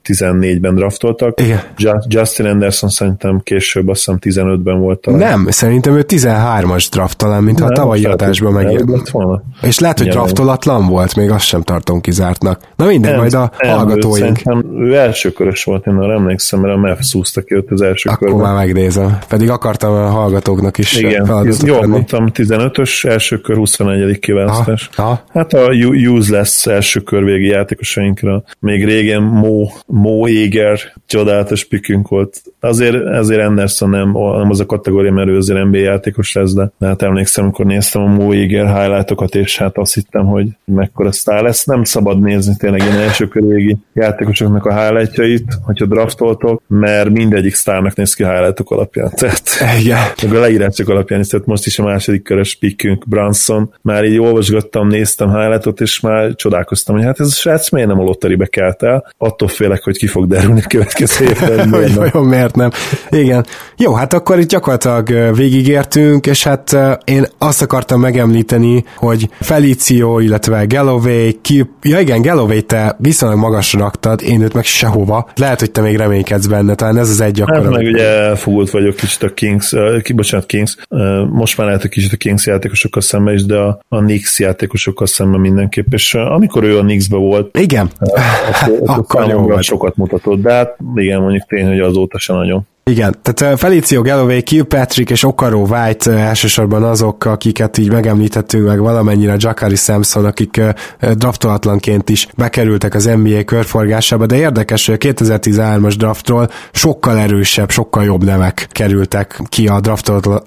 14-ben 0.04 0.76
draftoltak. 0.76 1.41
Igen. 1.41 2.04
Justin 2.08 2.45
Anderson 2.45 2.89
szerintem 2.89 3.41
később 3.43 3.88
azt 3.88 3.99
hiszem 4.22 4.45
15-ben 4.47 4.80
volt 4.80 4.99
talán. 4.99 5.20
Nem, 5.20 5.47
szerintem 5.49 5.95
ő 5.95 6.06
13-as 6.08 6.88
draft 6.91 7.18
talán, 7.18 7.43
mintha 7.43 7.66
a 7.66 7.70
tavalyi 7.70 8.06
adásban 8.06 8.54
megjelent. 8.54 9.12
És 9.62 9.80
lehet, 9.80 9.92
hogy 9.97 10.07
draftolatlan 10.07 10.87
volt, 10.87 11.15
még 11.15 11.29
azt 11.29 11.45
sem 11.45 11.61
tartom 11.61 12.01
kizártnak. 12.01 12.59
Na 12.75 12.85
mindegy, 12.85 13.11
nem, 13.11 13.19
majd 13.19 13.33
a 13.33 13.51
nem, 13.57 13.75
hallgatóink. 13.75 14.39
Ő, 14.45 14.79
ő 14.79 14.95
elsőkörös 14.95 15.63
volt, 15.63 15.87
én 15.87 15.93
arra 15.93 16.13
emlékszem, 16.13 16.59
mert 16.59 16.73
a 16.73 16.77
Mavs 16.77 17.05
szúzta 17.05 17.41
ki 17.41 17.55
őt 17.55 17.71
az 17.71 17.81
első 17.81 18.09
Akkor 18.09 18.27
körben. 18.27 18.45
már 18.45 18.55
megnézem. 18.65 19.17
Pedig 19.27 19.49
akartam 19.49 19.93
a 19.93 20.09
hallgatóknak 20.09 20.77
is 20.77 20.95
Igen, 20.95 21.45
jó, 21.65 21.81
mondtam 21.81 22.31
15-ös 22.33 23.05
első 23.05 23.37
kör 23.37 23.55
21. 23.55 24.19
kiválasztás. 24.19 24.89
Aha, 24.95 25.07
aha. 25.07 25.23
Hát 25.33 25.53
a 25.53 25.69
useless 26.13 26.65
első 26.65 26.99
kör 26.99 27.23
végi 27.23 27.47
játékosainkra. 27.47 28.43
Még 28.59 28.85
régen 28.85 29.21
Mo, 29.21 29.67
Mo 29.85 30.25
Eger 30.25 30.79
csodálatos 31.05 31.65
pikünk 31.65 32.07
volt. 32.07 32.41
Azért, 32.59 32.95
azért 33.05 33.41
Anderson 33.41 33.89
nem, 33.89 34.11
nem 34.11 34.49
az 34.49 34.59
a 34.59 34.65
kategória, 34.65 35.11
mert 35.11 35.27
ő 35.27 35.37
azért 35.37 35.63
NBA 35.63 35.77
játékos 35.77 36.33
lesz, 36.33 36.53
de 36.53 36.71
hát 36.79 37.01
emlékszem, 37.01 37.43
amikor 37.43 37.65
néztem 37.65 38.01
a 38.01 38.07
Mo 38.07 38.31
Eger 38.31 38.79
highlightokat, 38.79 39.35
és 39.35 39.57
hát 39.57 39.72
azt 39.78 39.93
hittem, 39.93 40.26
hogy 40.26 40.47
mekkora 40.65 41.11
sztár 41.11 41.43
lesz. 41.43 41.63
Nem 41.63 41.84
szabad 41.84 42.21
nézni 42.21 42.55
tényleg 42.57 42.82
ilyen 42.82 42.97
első 42.97 43.28
körvégi 43.28 43.78
játékosoknak 43.93 44.65
a 44.65 44.82
highlightjait, 44.84 45.45
hogyha 45.61 45.86
draftoltok, 45.86 46.61
mert 46.67 47.09
mindegyik 47.09 47.53
sztárnak 47.55 47.95
néz 47.95 48.13
ki 48.13 48.24
highlightok 48.26 48.71
alapján. 48.71 49.11
Tehát, 49.15 49.41
Igen. 49.80 49.97
A 50.32 50.39
leírások 50.39 50.89
alapján 50.89 51.19
is, 51.19 51.28
tehát 51.28 51.45
most 51.45 51.65
is 51.65 51.80
a 51.80 51.84
második 51.84 52.24
körös 52.24 52.55
pikkünk 52.55 53.07
Branson. 53.07 53.74
Már 53.82 54.03
így 54.03 54.19
olvasgattam, 54.19 54.88
néztem 54.88 55.30
highlightot, 55.30 55.82
és 55.82 55.99
már 55.99 56.36
csodálkoztam, 56.36 56.95
hogy 56.95 57.05
hát 57.05 57.19
ez 57.19 57.28
a 57.28 57.32
srác 57.32 57.69
miért 57.69 57.88
nem 57.88 57.99
a 57.99 58.03
lotteribe 58.03 58.45
kelt 58.45 58.84
el. 58.84 59.13
Attól 59.17 59.47
félek, 59.47 59.84
hogy 59.84 59.97
ki 59.97 60.07
fog 60.07 60.28
derülni 60.28 60.61
a 60.63 60.67
következő 60.67 61.26
évben. 61.30 61.69
hogy 61.69 61.95
vajon 61.95 62.28
miért 62.28 62.55
nem. 62.55 62.69
Igen. 63.09 63.45
Jó, 63.78 63.93
hát 63.93 64.13
akkor 64.13 64.39
itt 64.39 64.49
gyakorlatilag 64.49 65.36
végigértünk, 65.36 66.26
és 66.26 66.43
hát 66.43 66.78
én 67.05 67.26
azt 67.38 67.61
akartam 67.61 67.99
megemlíteni, 67.99 68.84
hogy 68.95 69.30
fel 69.39 69.62
Felicio, 69.64 70.20
illetve 70.20 70.66
Galloway, 70.66 71.38
ki... 71.41 71.70
ja 71.82 71.99
igen, 71.99 72.22
Galloway 72.22 72.61
te 72.61 72.95
viszonylag 72.99 73.39
magasra 73.39 73.80
raktad, 73.80 74.22
én 74.22 74.41
őt 74.41 74.53
meg 74.53 74.64
sehova. 74.64 75.30
Lehet, 75.36 75.59
hogy 75.59 75.72
te 75.72 75.82
még 75.82 75.95
reménykedsz 75.95 76.45
benne, 76.45 76.76
talán 76.76 76.97
ez 76.97 77.09
az 77.09 77.22
egy 77.22 77.41
akkor. 77.41 77.55
Hát 77.55 77.70
meg 77.70 77.86
ugye 77.86 78.07
elfogult 78.07 78.70
vagyok 78.70 78.95
kicsit 78.95 79.24
a 79.24 79.34
Kings, 79.34 79.72
uh, 79.72 80.16
bocsánat, 80.16 80.45
Kings, 80.45 80.78
most 81.32 81.57
már 81.57 81.68
lehet, 81.68 81.82
hogy 81.82 81.91
kicsit 81.91 82.14
a 82.14 82.18
Kings 82.18 82.45
játékosokkal 82.45 83.01
szemben 83.01 83.34
is, 83.34 83.45
de 83.45 83.57
a, 83.57 83.80
a 83.88 83.97
Knicks 83.97 84.39
játékosokkal 84.39 85.07
szemben 85.07 85.39
mindenképp, 85.39 85.93
és 85.93 86.14
amikor 86.14 86.64
ő 86.64 86.78
a 86.78 86.82
Knicksbe 86.82 87.18
volt, 87.18 87.57
igen, 87.57 87.89
akkor, 87.99 88.82
akkor, 88.86 89.22
akkor 89.22 89.64
sokat 89.64 89.95
mutatott, 89.95 90.41
de 90.41 90.53
hát 90.53 90.78
igen, 90.95 91.22
mondjuk 91.22 91.43
tény, 91.47 91.68
hogy 91.68 91.80
azóta 91.80 92.20
se 92.20 92.34
nagyon. 92.34 92.68
Igen, 92.86 93.15
tehát 93.21 93.59
Felicio 93.59 94.01
Galloway, 94.01 94.41
Kilpatrick 94.41 95.09
és 95.09 95.23
Okaro 95.23 95.59
White 95.59 96.11
elsősorban 96.11 96.84
azok, 96.84 97.25
akiket 97.25 97.77
így 97.77 97.91
megemlítettünk, 97.91 98.67
meg 98.67 98.79
valamennyire 98.79 99.36
Jakari 99.38 99.75
Samson, 99.75 100.25
akik 100.25 100.61
draftolatlanként 101.13 102.09
is 102.09 102.27
bekerültek 102.36 102.93
az 102.93 103.05
NBA 103.05 103.43
körforgásába, 103.43 104.25
de 104.25 104.36
érdekes, 104.36 104.86
hogy 104.86 104.95
a 105.01 105.07
2013-as 105.07 105.93
draftról 105.97 106.49
sokkal 106.71 107.17
erősebb, 107.17 107.71
sokkal 107.71 108.03
jobb 108.03 108.23
nevek 108.23 108.67
kerültek 108.71 109.41
ki 109.49 109.67
a 109.67 109.79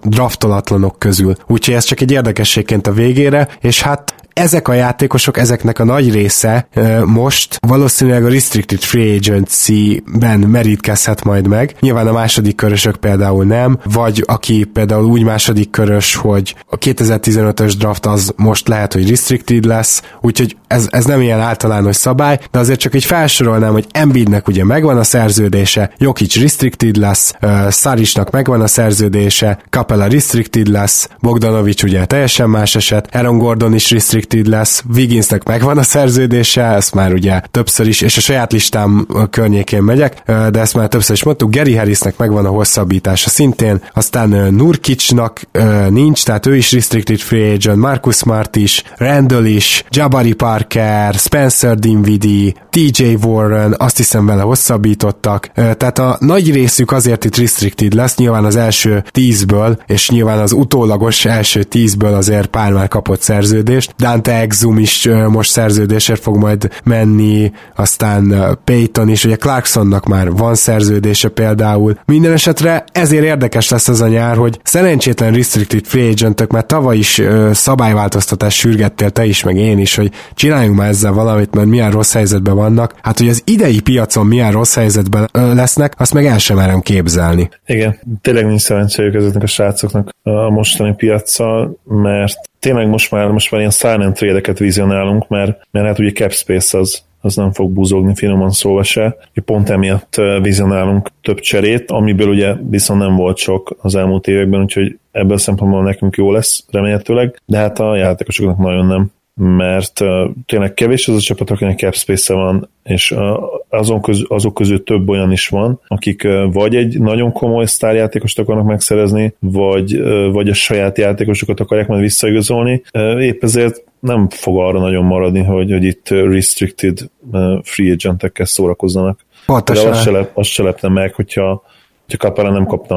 draftolatlanok 0.03 0.99
közül. 0.99 1.35
Úgyhogy 1.47 1.75
ez 1.75 1.85
csak 1.85 2.01
egy 2.01 2.11
érdekességként 2.11 2.87
a 2.87 2.93
végére, 2.93 3.49
és 3.61 3.83
hát 3.83 4.15
ezek 4.37 4.69
a 4.69 4.73
játékosok, 4.73 5.39
ezeknek 5.39 5.79
a 5.79 5.85
nagy 5.85 6.13
része 6.13 6.69
most 7.05 7.59
valószínűleg 7.67 8.25
a 8.25 8.29
Restricted 8.29 8.81
Free 8.81 9.15
Agency-ben 9.15 10.39
merítkezhet 10.39 11.25
majd 11.25 11.47
meg. 11.47 11.75
Nyilván 11.81 12.07
a 12.07 12.13
második 12.13 12.55
körösök 12.55 12.97
például 12.97 13.45
nem, 13.45 13.79
vagy 13.85 14.23
aki 14.27 14.65
például 14.65 15.05
úgy 15.05 15.23
második 15.23 15.71
körös, 15.71 16.15
hogy 16.15 16.55
a 16.67 16.79
2015-ös 16.79 17.75
draft 17.79 18.07
az 18.07 18.33
most 18.37 18.69
lehet, 18.69 18.93
hogy 18.93 19.09
restricted 19.09 19.65
lesz, 19.65 20.03
úgyhogy 20.21 20.57
ez, 20.67 20.89
ez 20.91 21.05
nem 21.05 21.21
ilyen 21.21 21.41
általános 21.41 21.97
szabály, 21.97 22.39
de 22.51 22.59
azért 22.59 22.81
csak 22.81 22.95
egy 22.95 23.05
felsorolnám, 23.05 23.73
hogy 23.73 23.87
Embiidnek 23.91 24.49
ugye 24.49 24.65
megvan 24.65 24.99
a 24.99 25.05
szerződése, 25.05 25.93
Jokic 25.99 26.37
restricted 26.37 26.97
lesz, 26.97 27.35
uh, 27.43 27.71
Sarisnak 27.71 28.31
megvan 28.31 28.61
a 28.61 28.67
szerződése, 28.67 29.59
Capella 29.71 30.07
restricted 30.07 30.69
lesz, 30.69 31.09
Bogdanovics 31.21 31.83
ugye 31.83 32.05
teljesen 32.05 32.51
más 32.51 32.75
eset, 32.75 33.09
Aaron 33.15 33.39
Gordon 33.39 33.75
is 33.75 33.91
restricted 33.91 34.26
restricted 34.27 34.47
lesz, 34.47 34.83
Wigginsnek 34.95 35.45
megvan 35.45 35.79
a 35.79 35.83
szerződése, 35.83 36.63
ezt 36.63 36.95
már 36.95 37.13
ugye 37.13 37.41
többször 37.51 37.87
is, 37.87 38.01
és 38.01 38.17
a 38.17 38.21
saját 38.21 38.53
listám 38.53 39.07
környékén 39.31 39.83
megyek, 39.83 40.23
de 40.51 40.61
ezt 40.61 40.75
már 40.75 40.89
többször 40.89 41.17
is 41.17 41.25
mondtuk, 41.25 41.55
Gary 41.55 41.75
Harrisnek 41.75 42.17
megvan 42.17 42.47
a 42.47 42.49
hosszabbítása 42.49 43.29
szintén, 43.29 43.83
aztán 43.95 44.29
Nurkicsnak 44.55 45.41
nincs, 45.89 46.25
tehát 46.25 46.47
ő 46.47 46.57
is 46.57 46.73
restricted 46.73 47.19
free 47.19 47.53
agent, 47.53 47.77
Marcus 47.77 48.17
Smart 48.17 48.57
is, 48.57 48.83
Randall 48.97 49.45
is, 49.45 49.85
Jabari 49.91 50.33
Parker, 50.33 51.15
Spencer 51.15 51.77
Dinwiddie, 51.77 52.55
TJ 52.77 53.17
Warren, 53.25 53.75
azt 53.79 53.97
hiszem 53.97 54.27
vele 54.27 54.43
hosszabbítottak, 54.43 55.51
tehát 55.55 55.99
a 55.99 56.17
nagy 56.21 56.53
részük 56.53 56.93
azért 56.93 57.25
itt 57.25 57.37
restricted 57.37 57.95
lesz, 57.95 58.17
nyilván 58.17 58.45
az 58.45 58.57
első 58.57 59.05
tízből, 59.11 59.79
és 59.87 60.11
nyilván 60.11 60.39
az 60.39 60.53
utólagos 60.53 61.25
első 61.25 61.63
tízből 61.63 62.15
azért 62.15 62.47
pár 62.47 62.73
már 62.73 62.89
kapott 62.89 63.21
szerződést, 63.21 63.95
Dante 63.99 64.33
Exum 64.33 64.79
is 64.79 65.09
most 65.29 65.51
szerződésért 65.51 66.23
fog 66.23 66.37
majd 66.37 66.71
menni, 66.85 67.53
aztán 67.77 68.35
Payton 68.65 69.09
is, 69.09 69.25
ugye 69.25 69.37
Clarksonnak 69.37 70.07
már 70.07 70.33
van 70.33 70.55
szerződése 70.55 71.29
például. 71.29 71.99
Minden 72.05 72.33
esetre 72.33 72.85
ezért 72.93 73.25
érdekes 73.25 73.69
lesz 73.69 73.89
ez 73.89 74.01
a 74.01 74.09
nyár, 74.09 74.37
hogy 74.37 74.61
szerencsétlen 74.63 75.33
restricted 75.33 75.85
free 75.85 76.11
agentök, 76.11 76.51
mert 76.51 76.67
tavaly 76.67 76.97
is 76.97 77.23
szabályváltoztatás 77.53 78.55
sürgettél 78.55 79.11
te 79.11 79.25
is, 79.25 79.43
meg 79.43 79.57
én 79.57 79.79
is, 79.79 79.95
hogy 79.95 80.11
csináljunk 80.35 80.79
már 80.79 80.89
ezzel 80.89 81.13
valamit, 81.13 81.55
mert 81.55 81.69
milyen 81.69 81.91
rossz 81.91 82.13
helyzetben 82.13 82.65
vannak. 82.67 82.95
Hát, 83.03 83.19
hogy 83.19 83.29
az 83.29 83.43
idei 83.47 83.81
piacon 83.81 84.27
milyen 84.27 84.53
rossz 84.53 84.75
helyzetben 84.75 85.29
lesznek, 85.33 85.95
azt 85.97 86.15
meg 86.15 86.27
el 86.27 86.39
sem 86.39 86.57
merem 86.57 86.81
képzelni. 86.81 87.49
Igen, 87.67 87.99
tényleg 88.21 88.47
nincs 88.47 88.61
szerencséjük 88.61 89.15
ezeknek 89.15 89.43
a 89.43 89.47
srácoknak 89.47 90.15
a 90.23 90.51
mostani 90.51 90.95
piacsal, 90.95 91.79
mert 91.85 92.39
tényleg 92.59 92.89
most 92.89 93.11
már, 93.11 93.29
most 93.31 93.51
már 93.51 93.61
ilyen 93.61 93.73
silent 93.73 94.17
trade-eket 94.17 94.59
vizionálunk, 94.59 95.29
mert, 95.29 95.67
mert 95.71 95.87
hát 95.87 95.99
ugye 95.99 96.13
cap 96.13 96.33
space 96.33 96.79
az, 96.79 97.03
az 97.21 97.37
nem 97.37 97.53
fog 97.53 97.73
buzogni 97.73 98.15
finoman 98.15 98.51
szólva 98.51 98.83
se. 98.83 99.17
Pont 99.45 99.71
emiatt 99.71 100.21
vizionálunk 100.43 101.09
több 101.23 101.39
cserét, 101.39 101.91
amiből 101.91 102.29
ugye 102.29 102.55
viszont 102.71 103.01
nem 103.01 103.17
volt 103.17 103.37
sok 103.37 103.77
az 103.81 103.95
elmúlt 103.95 104.27
években, 104.27 104.61
úgyhogy 104.61 104.99
ebből 105.13 105.35
a 105.35 105.39
szempontból 105.39 105.83
nekünk 105.83 106.17
jó 106.17 106.33
lesz 106.33 106.65
remélhetőleg, 106.71 107.41
de 107.45 107.59
hát 107.59 107.79
a 107.79 107.97
játékosoknak 107.97 108.59
nagyon 108.59 108.87
nem 108.87 109.11
mert 109.41 110.01
uh, 110.01 110.31
tényleg 110.47 110.75
kevés 110.75 111.09
az 111.09 111.15
a 111.15 111.21
csapat, 111.21 111.51
akinek 111.51 111.79
cap 111.79 111.95
space 111.95 112.35
van, 112.35 112.71
és 112.83 113.11
uh, 113.11 113.43
azon 113.69 114.03
köz, 114.03 114.25
azok 114.29 114.55
közül 114.55 114.85
több 114.85 115.09
olyan 115.09 115.33
is 115.33 115.49
van, 115.49 115.81
akik 115.89 116.23
uh, 116.25 116.53
vagy 116.53 116.75
egy 116.75 117.01
nagyon 117.01 117.33
komoly 117.33 117.67
sztárjátékost 117.67 118.39
akarnak 118.39 118.67
megszerezni, 118.67 119.35
vagy, 119.39 119.99
uh, 119.99 120.33
vagy 120.33 120.49
a 120.49 120.55
saját 120.55 120.99
játékosokat 120.99 121.61
akarják 121.61 121.89
majd 121.89 122.01
visszaigazolni. 122.01 122.83
Uh, 122.95 123.23
épp 123.23 123.43
ezért 123.43 123.83
nem 124.01 124.29
fog 124.31 124.59
arra 124.59 124.81
nagyon 124.81 125.05
maradni, 125.05 125.43
hogy, 125.43 125.71
hogy 125.71 125.85
itt 125.85 126.09
restricted 126.09 126.99
uh, 127.33 127.59
free 127.63 127.93
agentekkel 127.93 128.47
szórakozzanak. 128.47 129.25
Pontosan. 129.47 129.85
De 129.85 129.91
azt 129.91 130.03
se, 130.03 130.11
lep, 130.11 130.31
azt 130.35 130.51
se 130.51 130.63
lepne 130.63 130.89
meg, 130.89 131.15
hogyha 131.15 131.63
hogyha 132.07 132.29
Capella 132.29 132.51
nem 132.51 132.67
kapna 132.67 132.97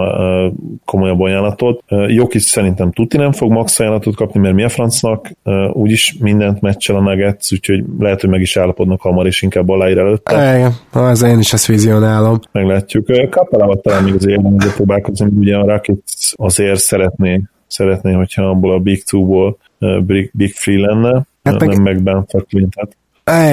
komolyabb 0.85 1.19
ajánlatot. 1.19 1.83
Jokic 2.07 2.43
szerintem 2.43 2.91
tuti 2.91 3.17
nem 3.17 3.31
fog 3.31 3.51
max 3.51 3.79
ajánlatot 3.79 4.15
kapni, 4.15 4.39
mert 4.39 4.55
mi 4.55 4.63
a 4.63 4.69
francnak, 4.69 5.31
úgyis 5.71 6.15
mindent 6.19 6.61
meccsel 6.61 6.95
a 6.95 6.99
Nuggets, 6.99 7.51
úgyhogy 7.51 7.83
lehet, 7.99 8.21
hogy 8.21 8.29
meg 8.29 8.41
is 8.41 8.57
állapodnak 8.57 9.01
hamar, 9.01 9.25
és 9.25 9.41
inkább 9.41 9.69
aláír 9.69 9.97
előtte. 9.97 10.57
Igen, 10.57 10.73
az 10.91 11.21
én 11.21 11.39
is 11.39 11.53
ezt 11.53 11.65
vizionálom. 11.65 12.39
Meglátjuk. 12.51 13.05
Capella 13.29 13.75
talán 13.75 14.03
még 14.03 14.13
azért 14.13 14.37
érdemes 14.37 14.73
próbálkozni, 14.73 15.29
ugye 15.37 15.55
a 15.55 15.65
Rockets 15.65 16.33
azért 16.35 16.79
szeretné, 16.79 17.41
szeretné, 17.67 18.11
hogyha 18.11 18.43
abból 18.43 18.73
a 18.73 18.79
Big 18.79 19.03
Two-ból 19.03 19.57
Big, 20.05 20.31
Big 20.33 20.53
Free 20.53 20.79
lenne, 20.79 21.25
hát 21.43 21.59
meg... 21.59 21.69
nem 21.69 21.81
meg 21.81 22.01
Ben 22.01 22.25
Franklin, 22.27 22.69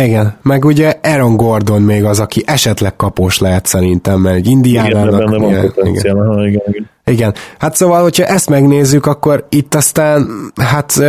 igen, 0.05 0.37
meg 0.43 0.65
ugye 0.65 0.95
Aaron 1.03 1.37
Gordon 1.37 1.83
még 1.83 2.05
az, 2.05 2.21
aki 2.21 2.43
esetleg 2.47 2.97
kapós 2.97 3.39
lehet 3.39 3.67
szerintem, 3.67 4.21
mert 4.21 4.37
egy 4.37 4.47
indiánának... 4.47 5.21
Igen, 5.21 5.31
benne 5.31 5.39
van 5.39 5.61
potenciál, 5.61 6.17
igen, 6.17 6.47
igen. 6.47 6.63
Igen, 6.69 6.89
hát 7.59 7.77
szóval, 7.77 8.03
hogyha 8.03 8.25
ezt 8.25 8.51
megnézzük, 8.51 9.07
akkor 9.07 9.47
itt 9.49 9.75
aztán 9.75 10.29
hát 10.57 11.03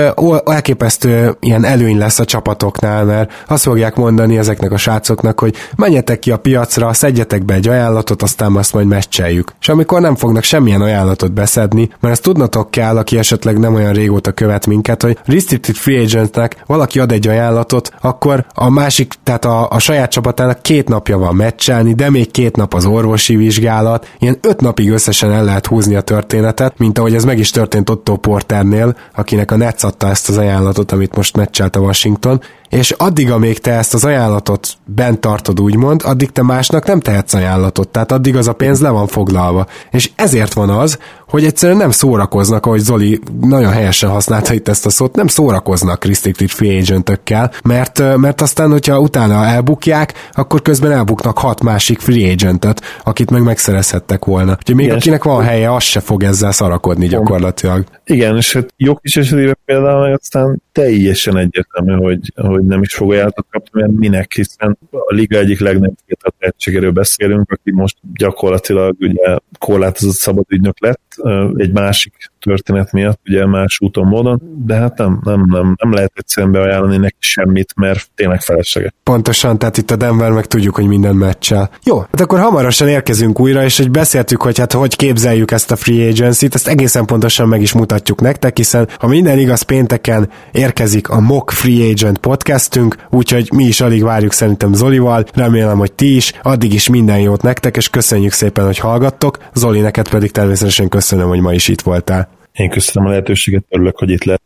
elképesztő 0.45 1.38
ilyen 1.39 1.66
előny 1.66 1.98
lesz 1.98 2.20
a 2.20 2.26
csapatoknál, 2.26 3.06
mert 3.06 3.32
azt 3.48 3.64
fogják 3.64 3.95
mondani 3.95 4.38
ezeknek 4.38 4.72
a 4.72 4.78
srácoknak, 4.78 5.39
hogy 5.39 5.56
menjetek 5.76 6.20
ki 6.20 6.32
a 6.32 6.38
piacra, 6.38 6.93
szedjetek 6.93 7.45
be 7.45 7.54
egy 7.54 7.68
ajánlatot, 7.68 8.22
aztán 8.22 8.56
azt 8.56 8.74
majd 8.74 8.88
meccseljük. 8.88 9.52
És 9.62 9.70
amikor 9.70 10.02
nem 10.02 10.16
fognak 10.16 10.43
semmilyen 10.43 10.82
ajánlatot 10.82 11.32
beszedni, 11.32 11.89
mert 12.00 12.14
ezt 12.14 12.24
tudnatok 12.24 12.72
kell, 12.72 12.98
aki 12.98 13.18
esetleg 13.18 13.60
nem 13.60 13.74
olyan 13.74 13.93
régóta 13.93 14.32
követ 14.32 14.68
minket, 14.68 15.02
hogy 15.02 15.18
restricted 15.26 15.76
free 15.76 16.02
agentnek 16.02 16.56
valaki 16.66 17.00
ad 17.00 17.12
egy 17.12 17.28
ajánlatot, 17.28 17.91
akkor 18.02 18.45
a 18.54 18.70
másik, 18.70 19.14
tehát 19.24 19.45
a, 19.45 19.70
a 19.70 19.80
saját 19.80 20.12
csapatának 20.12 20.62
két 20.62 20.88
napja 20.88 21.18
van 21.18 21.36
meccselni, 21.36 21.93
de 21.93 22.10
még 22.10 22.32
két 22.32 22.56
nap 22.56 22.74
az 22.74 22.86
orvosi 22.86 23.36
vizsgálat, 23.36 24.08
ilyen 24.20 24.38
öt 24.41 24.62
napig 24.62 24.91
összesen 24.91 25.32
el 25.32 25.43
lehet 25.43 25.66
húzni 25.66 25.86
a 25.95 26.01
történetet, 26.01 26.77
mint 26.77 26.97
ahogy 26.97 27.15
ez 27.15 27.23
meg 27.23 27.39
is 27.39 27.49
történt 27.49 27.89
Otto 27.89 28.15
Porternél, 28.15 28.95
akinek 29.15 29.51
a 29.51 29.55
Nets 29.55 29.83
adta 29.83 30.07
ezt 30.09 30.29
az 30.29 30.38
ajánlatot, 30.38 30.91
amit 30.91 31.15
most 31.15 31.35
meccselt 31.35 31.75
a 31.75 31.79
Washington, 31.79 32.41
és 32.70 32.91
addig, 32.91 33.32
amíg 33.32 33.59
te 33.59 33.72
ezt 33.72 33.93
az 33.93 34.05
ajánlatot 34.05 34.78
bent 34.86 35.20
tartod, 35.20 35.59
úgymond, 35.59 36.01
addig 36.05 36.32
te 36.32 36.43
másnak 36.43 36.86
nem 36.86 36.99
tehetsz 36.99 37.34
ajánlatot, 37.34 37.89
tehát 37.89 38.11
addig 38.11 38.36
az 38.36 38.47
a 38.47 38.53
pénz 38.53 38.82
le 38.82 38.89
van 38.89 39.07
foglalva. 39.07 39.68
És 39.91 40.11
ezért 40.15 40.53
van 40.53 40.70
az, 40.70 40.99
hogy 41.28 41.45
egyszerűen 41.45 41.78
nem 41.78 41.91
szórakoznak, 41.91 42.65
ahogy 42.65 42.80
Zoli 42.80 43.20
nagyon 43.41 43.72
helyesen 43.72 44.09
használta 44.09 44.53
itt 44.53 44.68
ezt 44.68 44.86
a 44.86 44.89
szót, 44.89 45.15
nem 45.15 45.28
szórakoznak 45.28 46.05
restricted 46.05 46.49
free 46.49 46.80
agentökkel, 46.80 47.51
mert, 47.63 48.18
mert 48.18 48.41
aztán, 48.41 48.72
hogyha 48.72 48.99
utána 48.99 49.45
elbukják, 49.45 50.13
akkor 50.34 50.61
közben 50.61 50.91
elbuknak 50.91 51.38
hat 51.38 51.61
másik 51.61 51.99
free 51.99 52.32
agentet, 52.32 52.82
akit 53.03 53.32
meg 53.32 53.43
megszerezhettek 53.43 54.26
volna. 54.26 54.51
Úgyhogy 54.51 54.76
még 54.76 54.86
Igen, 54.86 54.97
akinek 54.97 55.24
van 55.24 55.43
helye, 55.43 55.74
az 55.74 55.84
se 55.84 55.99
fog 55.99 56.24
ezzel 56.24 56.51
szarakodni 56.51 57.07
gyakorlatilag. 57.07 57.84
Igen, 58.05 58.36
és 58.36 58.53
hát 58.53 58.74
kis 59.01 59.18
esetében 59.18 59.57
például 59.65 60.13
aztán 60.13 60.61
teljesen 60.78 61.38
egyértelmű, 61.38 61.93
hogy, 61.93 62.32
hogy 62.36 62.65
nem 62.65 62.82
is 62.82 62.93
fog 62.93 63.11
ajánlatot 63.11 63.45
kapni, 63.49 63.82
mert 63.82 63.93
minek, 63.93 64.34
hiszen 64.34 64.78
a 64.91 65.13
liga 65.13 65.38
egyik 65.38 65.59
legnagyobb 65.59 65.97
tehetségéről 66.38 66.91
beszélünk, 66.91 67.51
aki 67.51 67.71
most 67.71 67.97
gyakorlatilag 68.13 68.95
ugye 68.99 69.38
korlátozott 69.59 70.15
szabad 70.15 70.45
ügynök 70.47 70.80
lett, 70.80 71.15
egy 71.55 71.71
másik 71.71 72.13
történet 72.39 72.91
miatt, 72.91 73.19
ugye 73.25 73.45
más 73.45 73.77
úton, 73.81 74.07
módon, 74.07 74.41
de 74.65 74.75
hát 74.75 74.97
nem, 74.97 75.19
nem, 75.23 75.45
nem, 75.49 75.75
nem 75.81 75.93
lehet 75.93 76.11
egyszerűen 76.15 76.51
beajánlani 76.51 76.97
neki 76.97 77.15
semmit, 77.19 77.73
mert 77.75 78.09
tényleg 78.15 78.41
felesleges. 78.41 78.91
Pontosan, 79.03 79.57
tehát 79.57 79.77
itt 79.77 79.91
a 79.91 79.95
Denver 79.95 80.31
meg 80.31 80.45
tudjuk, 80.45 80.75
hogy 80.75 80.88
minden 80.88 81.15
meccsel. 81.15 81.69
Jó, 81.83 81.99
hát 81.99 82.21
akkor 82.21 82.39
hamarosan 82.39 82.88
érkezünk 82.88 83.39
újra, 83.39 83.63
és 83.63 83.77
hogy 83.77 83.91
beszéltük, 83.91 84.41
hogy 84.41 84.57
hát 84.57 84.73
hogy 84.73 84.95
képzeljük 84.95 85.51
ezt 85.51 85.71
a 85.71 85.75
free 85.75 86.07
agency-t, 86.07 86.55
ezt 86.55 86.67
egészen 86.67 87.05
pontosan 87.05 87.47
meg 87.47 87.61
is 87.61 87.73
mutatjuk 87.73 88.21
nektek, 88.21 88.57
hiszen 88.57 88.88
ha 88.99 89.07
minden 89.07 89.39
igaz, 89.39 89.61
pénteken 89.61 90.29
érkezik 90.51 91.09
a 91.09 91.19
Mock 91.19 91.51
Free 91.51 91.89
Agent 91.89 92.17
podcastünk, 92.17 92.95
úgyhogy 93.09 93.49
mi 93.53 93.63
is 93.63 93.81
alig 93.81 94.03
várjuk 94.03 94.33
szerintem 94.33 94.73
Zolival, 94.73 95.25
remélem, 95.33 95.77
hogy 95.77 95.91
ti 95.91 96.15
is, 96.15 96.33
addig 96.41 96.73
is 96.73 96.89
minden 96.89 97.19
jót 97.19 97.41
nektek, 97.41 97.77
és 97.77 97.89
köszönjük 97.89 98.31
szépen, 98.31 98.65
hogy 98.65 98.77
hallgattok, 98.77 99.38
Zoli, 99.53 99.79
neked 99.79 100.09
pedig 100.09 100.31
természetesen 100.31 100.89
köszönöm, 100.89 101.27
hogy 101.27 101.39
ma 101.39 101.53
is 101.53 101.67
itt 101.67 101.81
voltál. 101.81 102.36
Én 102.58 102.70
köszönöm 102.70 103.08
a 103.08 103.12
lehetőséget, 103.12 103.66
örülök, 103.70 103.97
hogy 103.97 104.10
itt 104.10 104.24
lehet. 104.24 104.41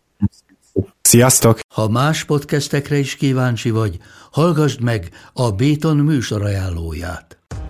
Sziasztok! 1.01 1.59
Ha 1.73 1.89
más 1.89 2.23
podcastekre 2.23 2.97
is 2.97 3.15
kíváncsi 3.15 3.69
vagy, 3.69 3.97
hallgassd 4.31 4.81
meg 4.81 5.09
a 5.33 5.51
Béton 5.51 5.97
műsor 5.97 6.41
ajánlóját. 6.41 7.40